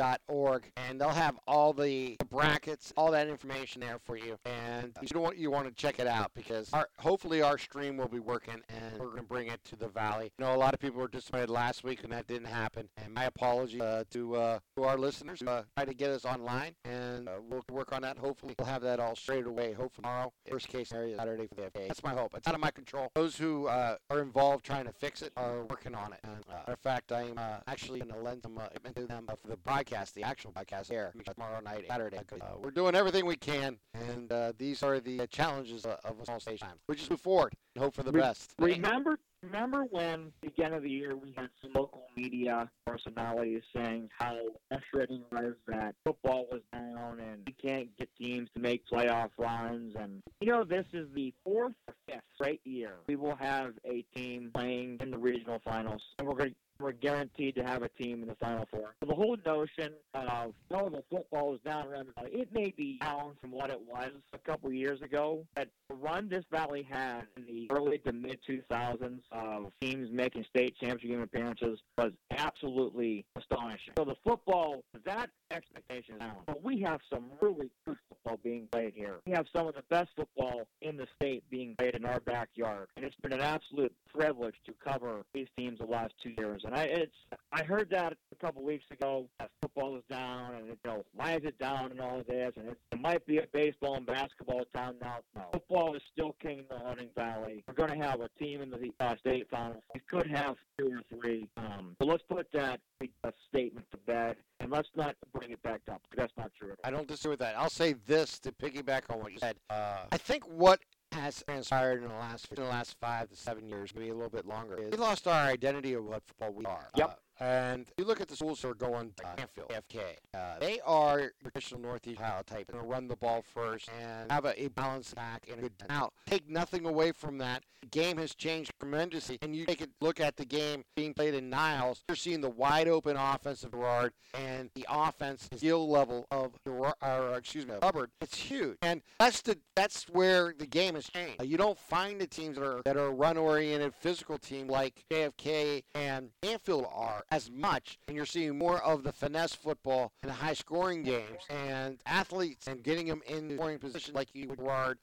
and 0.78 1.00
they'll 1.00 1.10
have 1.10 1.38
all 1.48 1.74
the 1.74 2.18
brackets, 2.30 2.94
all 2.98 3.12
that 3.12 3.28
information 3.28 3.82
there 3.82 4.00
for 4.04 4.18
you. 4.18 4.38
And 4.46 4.96
you 5.02 5.20
want 5.20 5.38
you 5.38 5.52
want 5.52 5.68
to 5.68 5.74
check 5.74 6.00
it 6.00 6.08
out 6.08 6.32
because 6.34 6.72
our, 6.74 6.88
hopefully 7.00 7.42
our 7.42 7.58
stream 7.58 7.98
will 7.98 8.08
be 8.08 8.20
working, 8.20 8.62
and 8.70 9.00
we're 9.00 9.08
going 9.08 9.18
to 9.18 9.24
bring 9.24 9.48
it 9.48 9.64
to 9.66 9.76
the 9.76 9.88
valley. 9.88 10.32
You 10.38 10.46
know, 10.46 10.56
a 10.56 10.58
lot 10.58 10.74
of 10.74 10.80
people 10.80 11.00
were 11.00 11.08
disappointed 11.08 11.50
last 11.50 11.84
week 11.84 12.02
when 12.02 12.12
that 12.12 12.28
didn't 12.28 12.48
happen, 12.48 12.90
and 12.98 13.14
my 13.14 13.26
apology 13.26 13.82
uh, 13.82 14.04
to 14.12 14.36
uh, 14.36 14.60
to 14.78 14.84
our 14.84 14.98
listeners. 14.98 15.42
Uh, 15.42 15.64
try 15.76 15.86
to 15.86 15.94
get 15.94 16.10
us 16.12 16.26
online, 16.26 16.74
and 16.86 17.28
uh, 17.28 17.34
we'll 17.50 17.64
work 17.72 17.94
on 17.94 18.02
that. 18.02 18.18
Hopefully, 18.18 18.56
we'll 18.58 18.68
have 18.68 18.82
that 18.82 19.00
all 19.00 19.16
straight 19.16 19.46
away. 19.46 19.74
Hopefully 19.74 19.90
tomorrow, 20.00 20.32
worst 20.50 20.68
case 20.68 20.90
scenario, 20.90 21.18
Saturday 21.18 21.48
for 21.48 21.56
the 21.56 21.70
FA. 21.72 21.86
That's 21.88 22.04
my 22.04 22.14
hope. 22.14 22.34
It's 22.36 22.48
out 22.48 22.56
of 22.56 22.62
my 22.62 22.72
control. 22.72 23.10
Those 23.16 23.36
who 23.36 23.68
uh, 23.68 23.96
are 24.10 24.22
involved 24.22 24.66
trying 24.66 24.86
to 24.86 24.94
fix 24.94 25.22
it 25.22 25.34
are 25.36 25.64
working 25.66 25.96
on 25.96 26.14
it. 26.14 26.20
And, 26.24 26.44
uh, 26.50 26.54
matter 26.54 26.74
of 26.74 26.80
fact, 26.80 27.12
I'm 27.12 27.40
actually 27.68 28.00
going 28.00 28.14
to 28.14 28.20
lend 28.20 28.44
some 28.44 28.58
uh, 28.58 28.68
to 28.96 29.06
them 29.06 29.28
for 29.42 29.48
the 29.48 29.58
broadcast, 29.58 30.16
the 30.16 30.24
actual 30.24 30.39
broadcast 30.48 30.90
here 30.90 31.14
tomorrow 31.26 31.60
night, 31.60 31.86
Saturday. 31.88 32.18
Uh, 32.18 32.46
we're 32.62 32.72
doing 32.72 32.96
everything 32.96 33.26
we 33.26 33.36
can, 33.36 33.78
and 33.94 34.32
uh, 34.32 34.54
these 34.58 34.82
are 34.84 35.00
the 35.00 35.22
uh, 35.22 35.28
challenges 35.28 35.86
uh, 35.86 35.98
of 36.06 36.20
a 36.20 36.26
small 36.26 36.40
stage 36.40 36.62
time. 36.62 36.78
We 36.88 36.96
just 36.96 37.10
move 37.10 37.22
forward 37.22 37.54
and 37.76 37.84
hope 37.84 37.94
for 37.94 38.04
the 38.04 38.12
Re- 38.12 38.22
best. 38.22 38.54
Remember, 38.60 39.20
remember 39.44 39.84
when 39.90 40.32
beginning 40.42 40.74
of 40.74 40.84
the 40.84 40.90
year 40.90 41.16
we 41.16 41.34
had 41.36 41.50
some 41.62 41.72
local 41.74 42.04
media 42.16 42.70
personalities 42.86 43.62
saying 43.76 44.10
how 44.18 44.38
frustrating 44.70 45.24
it 45.32 45.36
was 45.36 45.54
that 45.68 45.96
football 46.06 46.46
was 46.52 46.62
down 46.72 47.20
and 47.20 47.44
we 47.46 47.54
can't 47.54 47.90
get 47.98 48.10
teams 48.20 48.50
to 48.56 48.62
make 48.62 48.84
playoff 48.88 49.30
runs. 49.38 49.96
And 50.00 50.22
you 50.42 50.52
know, 50.52 50.64
this 50.64 50.86
is 50.94 51.08
the 51.14 51.34
fourth 51.44 51.74
or 51.88 51.94
fifth 52.08 52.24
straight 52.36 52.62
year 52.66 52.96
we 53.08 53.16
will 53.16 53.36
have 53.36 53.74
a 53.86 54.04
team 54.16 54.52
playing 54.54 54.98
in 55.02 55.12
the 55.12 55.18
regional 55.18 55.60
finals, 55.66 56.02
and 56.20 56.28
we're 56.28 56.36
going. 56.36 56.56
We're 56.80 56.94
guaranteed 56.94 57.56
to 57.56 57.64
have 57.64 57.84
a 57.84 57.90
team 57.90 58.22
in 58.22 58.30
the 58.30 58.36
Final 58.36 58.66
Four. 58.72 58.96
So 59.02 59.08
the 59.08 59.16
whole 59.16 59.36
notion 59.46 59.94
of, 60.14 60.54
the 60.70 61.04
football 61.10 61.54
is 61.54 61.60
down 61.66 61.88
around 61.88 62.08
the 62.08 62.14
valley, 62.14 62.32
it 62.34 62.54
may 62.54 62.74
be 62.76 62.98
down 63.02 63.34
from 63.42 63.52
what 63.52 63.70
it 63.70 63.80
was 63.88 64.12
a 64.34 64.38
couple 64.38 64.72
years 64.72 65.02
ago, 65.02 65.46
but 65.56 65.68
the 65.90 65.96
run 65.96 66.30
this 66.30 66.46
valley 66.52 66.88
had 66.90 67.24
in 67.38 67.46
the 67.46 67.68
early 67.70 67.98
to 68.00 68.14
mid 68.14 68.40
2000s 68.48 69.20
of 69.32 69.72
teams 69.82 70.10
making 70.12 70.46
state 70.50 70.76
championship 70.80 71.10
game 71.10 71.22
appearances 71.22 71.80
was 71.98 72.12
absolutely 72.32 73.26
astonishing. 73.38 73.94
So 73.98 74.06
the 74.06 74.16
football, 74.24 74.82
that 75.06 75.30
expectation 75.52 76.16
is 76.16 76.20
down. 76.20 76.38
But 76.46 76.64
we 76.64 76.82
have 76.82 77.02
some 77.12 77.26
really 77.42 77.70
good 77.86 77.98
football 78.08 78.40
being 78.44 78.68
played 78.72 78.94
here. 78.96 79.16
We 79.26 79.34
have 79.34 79.46
some 79.54 79.68
of 79.68 79.76
the 79.76 79.84
best 79.90 80.10
football 80.16 80.68
in 80.82 80.98
the 80.98 81.08
state 81.16 81.44
being 81.50 81.76
played 81.78 81.96
in 81.96 82.06
our 82.06 82.20
backyard, 82.22 82.88
and 82.96 83.06
it's 83.06 83.16
been 83.22 83.34
an 83.34 83.42
absolute 83.42 83.94
privilege 84.14 84.56
to 84.66 84.74
cover 84.84 85.24
these 85.34 85.48
teams 85.58 85.80
the 85.80 85.86
last 85.86 86.14
two 86.24 86.34
years. 86.38 86.64
And 86.70 86.78
I, 86.78 86.84
it's, 86.84 87.16
I 87.52 87.64
heard 87.64 87.90
that 87.90 88.14
a 88.32 88.36
couple 88.36 88.62
weeks 88.62 88.86
ago. 88.92 89.28
That 89.40 89.50
football 89.60 89.98
is 89.98 90.04
down, 90.08 90.54
and 90.54 90.68
you 90.68 90.78
know, 90.86 91.04
why 91.16 91.34
is 91.34 91.44
it 91.44 91.58
down 91.58 91.90
and 91.90 92.00
all 92.00 92.22
this? 92.28 92.54
And 92.58 92.68
it, 92.70 92.78
might 93.02 93.26
be 93.26 93.38
a 93.38 93.48
baseball 93.52 93.96
and 93.96 94.06
basketball 94.06 94.66
town 94.76 94.96
now. 95.02 95.20
No, 95.36 95.46
football 95.52 95.96
is 95.96 96.02
still 96.14 96.36
king 96.40 96.60
in 96.60 96.66
the 96.70 96.78
Hunting 96.78 97.10
Valley. 97.16 97.64
We're 97.68 97.74
going 97.74 97.98
to 97.98 98.06
have 98.06 98.20
a 98.20 98.30
team 98.38 98.62
in 98.62 98.70
the 98.70 98.92
uh, 99.00 99.16
state 99.16 99.48
finals. 99.50 99.82
We 99.96 100.02
could 100.02 100.28
have 100.28 100.58
two 100.78 100.92
or 100.98 101.18
three. 101.18 101.48
Um, 101.58 101.96
so 102.00 102.06
let's 102.08 102.22
put 102.30 102.52
that 102.54 102.82
a 103.24 103.34
statement 103.48 103.88
to 103.92 103.98
bed, 103.98 104.36
and 104.60 104.70
let's 104.70 104.90
not 104.96 105.16
bring 105.34 105.52
it 105.52 105.64
back 105.64 105.82
up 105.90 106.02
that's 106.20 106.34
not 106.38 106.52
true. 106.60 106.76
I 106.84 106.92
don't 106.92 107.08
disagree 107.08 107.32
with 107.32 107.40
that. 107.40 107.58
I'll 107.58 107.70
say 107.70 107.94
this 108.06 108.40
to 108.40 108.52
piggyback 108.52 109.04
on 109.10 109.20
what 109.20 109.32
you 109.32 109.40
said. 109.40 109.56
Uh, 109.70 110.04
I 110.12 110.18
think 110.18 110.44
what 110.44 110.82
has 111.20 111.44
transpired 111.48 112.02
in 112.04 112.10
the 112.10 112.16
last 112.16 112.48
in 112.50 112.56
the 112.56 112.70
last 112.70 112.96
five 113.00 113.30
to 113.30 113.36
seven 113.36 113.68
years, 113.68 113.94
maybe 113.96 114.10
a 114.10 114.14
little 114.14 114.30
bit 114.30 114.48
longer, 114.48 114.78
is 114.78 114.92
we 114.92 114.98
lost 114.98 115.28
our 115.28 115.44
identity 115.48 115.94
of 115.94 116.06
what 116.06 116.24
football 116.26 116.52
we 116.52 116.66
are. 116.66 116.88
Yep. 116.96 117.10
Uh, 117.10 117.14
and 117.40 117.88
you 117.98 118.06
look 118.06 118.22
at 118.22 118.28
the 118.28 118.36
schools 118.36 118.62
that 118.62 118.70
are 118.70 118.74
going 118.74 119.14
Canfield, 119.38 119.70
FK. 119.70 120.00
Uh, 120.34 120.60
they 120.60 120.80
are 120.86 121.32
traditional 121.42 121.82
Northeast 121.82 122.20
Ohio 122.20 122.42
type. 122.46 122.68
They're 122.68 122.82
going 122.82 122.86
to 122.86 122.90
run 122.90 123.08
the 123.08 123.16
ball 123.16 123.44
first 123.54 123.90
and 124.00 124.32
have 124.32 124.46
a, 124.46 124.62
a 124.62 124.68
balanced 124.70 125.14
attack 125.14 125.48
and 125.50 125.60
a 125.60 125.62
good. 125.64 125.72
Now, 125.88 126.12
take 126.26 126.50
nothing 126.50 126.86
away 126.86 127.12
from 127.12 127.38
that. 127.40 127.64
The 127.82 127.88
game 127.88 128.18
has 128.18 128.36
changed 128.36 128.74
tremendously, 128.80 129.40
and 129.42 129.56
you 129.56 129.66
take 129.66 129.82
a 129.82 129.88
look 130.02 130.20
at 130.20 130.36
the 130.36 130.46
game 130.46 130.84
being 130.96 131.14
played 131.14 131.34
in 131.34 131.50
Niles. 131.50 132.04
You're 132.10 132.18
seeing 132.18 132.42
the 132.42 132.50
wide 132.50 132.90
open 132.90 133.16
offense 133.16 133.64
of 133.64 133.72
Girard 133.72 134.12
and 134.34 134.70
the 134.76 134.86
offense 134.90 135.48
skill 135.56 135.90
level 135.90 136.28
of 136.30 136.52
Girard, 136.68 136.96
or 137.02 137.38
excuse 137.38 137.66
me, 137.66 137.76
Hubbard. 137.82 138.12
It's 138.20 138.38
huge, 138.38 138.78
and 138.82 139.02
that's 139.18 139.42
the 139.42 139.58
that's 139.76 140.10
where 140.10 140.54
the 140.58 140.66
game 140.66 140.96
has 140.96 141.08
changed. 141.08 141.40
Uh, 141.40 141.46
you 141.46 141.56
don't 141.58 141.80
find 141.80 142.20
the 142.20 142.28
teams 142.28 142.58
that 142.58 142.66
are 142.66 142.82
that 142.84 142.98
are 142.98 143.12
run 143.12 143.38
oriented, 143.38 143.94
physical 143.96 144.38
team 144.38 144.68
like 144.68 145.06
JFK 145.10 145.84
and 145.96 146.30
Anfield 146.44 146.86
are 146.94 147.24
as 147.32 147.52
much, 147.52 148.00
and 148.08 148.16
you're 148.16 148.26
seeing 148.26 148.58
more 148.58 148.82
of 148.84 149.04
the 149.04 149.12
finesse 149.12 149.54
football 149.54 150.12
and 150.24 150.30
the 150.30 150.36
high 150.36 150.54
scoring 150.54 151.04
games 151.04 151.44
and 151.50 152.00
athletes 152.06 152.68
and 152.68 152.84
getting 152.84 153.08
them 153.08 153.22
in 153.28 153.48
the 153.48 153.56
scoring 153.56 153.78
position 153.78 154.14
like 154.16 154.30
you 154.34 154.48
would 154.48 154.60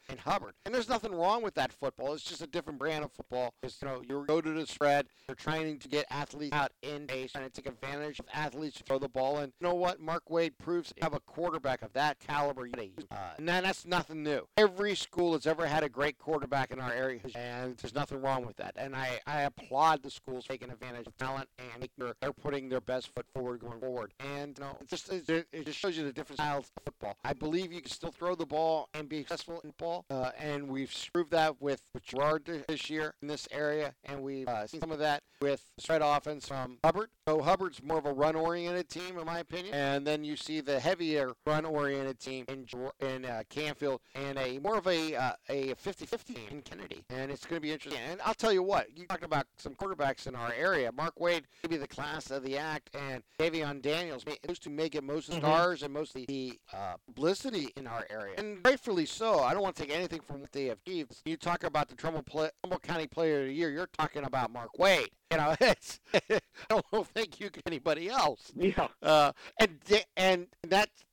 and 0.09 0.19
Hubbard. 0.21 0.55
And 0.65 0.75
there's 0.75 0.89
nothing 0.89 1.13
wrong 1.13 1.43
with 1.43 1.55
that 1.55 1.73
football. 1.73 2.15
It's 2.15 2.25
just 2.25 2.43
a 2.43 2.47
different 2.47 2.79
brand 2.79 3.05
of 3.05 3.13
football. 3.13 3.55
It's, 3.63 3.81
you 3.81 3.89
know, 3.89 4.03
you 4.09 4.25
go 4.27 4.41
to 4.41 4.51
the 4.51 4.67
spread. 4.67 5.07
You're 5.29 5.35
trying 5.35 5.79
to 5.79 5.89
get 5.89 6.07
athletes 6.11 6.55
out 6.55 6.73
in 6.83 7.07
base, 7.07 7.33
trying 7.33 7.49
to 7.49 7.51
take 7.51 7.67
advantage 7.67 8.19
of 8.19 8.27
athletes 8.33 8.79
to 8.79 8.85
throw 8.85 8.99
the 8.99 9.09
ball 9.09 9.39
in. 9.39 9.53
You 9.61 9.69
know 9.69 9.75
what? 9.75 10.01
Mark 10.01 10.29
Wade 10.31 10.59
proves 10.59 10.93
have 11.03 11.15
a 11.15 11.21
quarterback 11.21 11.83
of 11.83 11.93
that 11.93 12.19
caliber. 12.19 12.69
Uh, 13.11 13.17
and 13.39 13.49
that's 13.49 13.87
nothing 13.87 14.23
new. 14.23 14.47
Every 14.57 14.95
school 14.95 15.33
that's 15.33 15.47
ever 15.47 15.67
had 15.67 15.85
a 15.85 15.89
great 15.89 16.19
quarterback 16.19 16.71
in 16.71 16.81
our 16.81 16.93
area, 16.93 17.21
and 17.35 17.77
there's 17.77 17.95
nothing 17.95 18.21
wrong 18.21 18.47
with 18.47 18.57
that. 18.57 18.75
And 18.77 18.97
I, 18.97 19.21
I 19.27 19.43
applaud 19.43 20.03
the 20.03 20.11
schools 20.11 20.47
taking 20.47 20.71
advantage 20.71 21.07
of 21.07 21.17
talent 21.17 21.49
and 21.59 21.81
making 21.81 22.05
their 22.05 22.16
they're 22.21 22.33
putting 22.33 22.69
their 22.69 22.81
best 22.81 23.15
foot 23.15 23.27
forward 23.35 23.61
going 23.61 23.81
forward. 23.81 24.13
And 24.21 24.57
you 24.59 24.65
know, 24.65 24.77
it 24.81 24.89
just 24.89 25.13
it, 25.13 25.65
just 25.65 25.79
shows 25.79 25.97
you 25.97 26.05
the 26.05 26.13
different 26.13 26.39
styles 26.39 26.71
of 26.77 26.83
football. 26.85 27.17
I 27.25 27.33
believe 27.33 27.73
you 27.73 27.81
can 27.81 27.91
still 27.91 28.11
throw 28.11 28.35
the 28.35 28.47
ball 28.47 28.89
and 28.95 29.09
be 29.09 29.21
successful 29.21 29.61
in 29.65 29.71
football, 29.71 30.05
uh, 30.11 30.31
and 30.39 30.69
we've 30.69 30.95
proved 31.13 31.31
that 31.33 31.61
with, 31.61 31.83
with 31.95 32.05
Girard 32.05 32.45
this 32.69 32.91
year 32.91 33.15
in 33.23 33.29
this 33.29 33.49
area, 33.51 33.95
and 34.05 34.23
we've 34.23 34.49
uh, 34.49 34.67
seen 34.67 34.81
some 34.81 34.93
of 34.93 34.99
that 34.99 35.23
with 35.41 35.65
spread 35.79 36.03
offense 36.03 36.49
from 36.49 36.79
Hubbard. 36.85 37.11
So 37.29 37.43
Hubbard's 37.43 37.83
more 37.83 37.99
of 37.99 38.07
a 38.07 38.13
run-oriented 38.13 38.89
team, 38.89 39.19
in 39.19 39.27
my 39.27 39.41
opinion, 39.41 39.75
and 39.75 40.07
then 40.07 40.23
you 40.23 40.37
see 40.37 40.61
the 40.61 40.79
heavier 40.79 41.33
run-oriented 41.45 42.21
team 42.21 42.45
in 42.47 42.69
in 43.01 43.25
uh, 43.25 43.43
Canfield 43.51 44.01
and 44.15 44.39
a 44.39 44.61
more 44.61 44.79
of 44.79 44.87
a 44.87 45.17
uh, 45.17 45.33
a 45.49 45.75
50-50 45.75 46.53
in 46.53 46.63
Kennedy, 46.63 47.03
and 47.11 47.33
it's 47.33 47.45
going 47.45 47.57
to 47.57 47.61
be 47.61 47.73
interesting. 47.73 48.01
And 48.09 48.21
I'll 48.25 48.33
tell 48.33 48.53
you 48.53 48.63
what, 48.63 48.97
you 48.97 49.07
talked 49.07 49.25
about 49.25 49.47
some 49.57 49.75
quarterbacks 49.75 50.29
in 50.29 50.37
our 50.37 50.53
area. 50.53 50.93
Mark 50.93 51.19
Wade 51.19 51.49
may 51.65 51.71
be 51.71 51.77
the 51.77 51.89
class 51.89 52.31
of 52.31 52.45
the 52.45 52.59
act, 52.59 52.91
and 52.95 53.25
Davion 53.41 53.83
Daniels, 53.83 54.25
those 54.47 54.61
two 54.61 54.71
may 54.71 54.89
get 54.89 55.03
most 55.03 55.29
of 55.29 55.35
the 55.35 55.41
mm-hmm. 55.41 55.49
stars 55.49 55.83
and 55.83 55.93
most 55.93 56.15
of 56.15 56.29
the 56.29 56.57
uh, 56.73 56.95
publicity 57.07 57.71
in 57.77 57.89
our 57.89 58.07
area, 58.09 58.37
and 58.39 58.59
rightfully 58.65 59.05
so. 59.05 59.41
I 59.41 59.53
don't 59.53 59.65
want 59.65 59.75
to 59.75 59.83
take 59.83 59.93
anything 59.93 60.21
from 60.21 60.43
what 60.43 60.53
they 60.53 60.67
have 60.67 60.79
achieved. 60.87 61.23
You 61.25 61.37
talk 61.37 61.65
about 61.65 61.89
the 61.89 61.97
Trumbull, 61.97 62.23
play, 62.23 62.51
Trumbull 62.63 62.79
County 62.79 63.09
Player 63.09 63.41
of 63.41 63.47
the 63.49 63.53
Year, 63.53 63.71
you're 63.71 63.89
talking 63.99 64.23
about 64.23 64.53
Mark 64.53 64.79
Wade. 64.79 65.11
You 65.31 65.39
know, 65.39 65.57
it's, 65.61 66.01
I 66.15 66.41
don't 66.71 67.07
think 67.09 67.41
you 67.41 67.51
can 67.51 67.63
anybody 67.67 68.09
else. 68.09 68.53
Yeah. 68.57 68.89
Uh, 69.03 69.33
and 69.61 69.79
and 70.17 70.47
that's 70.63 71.05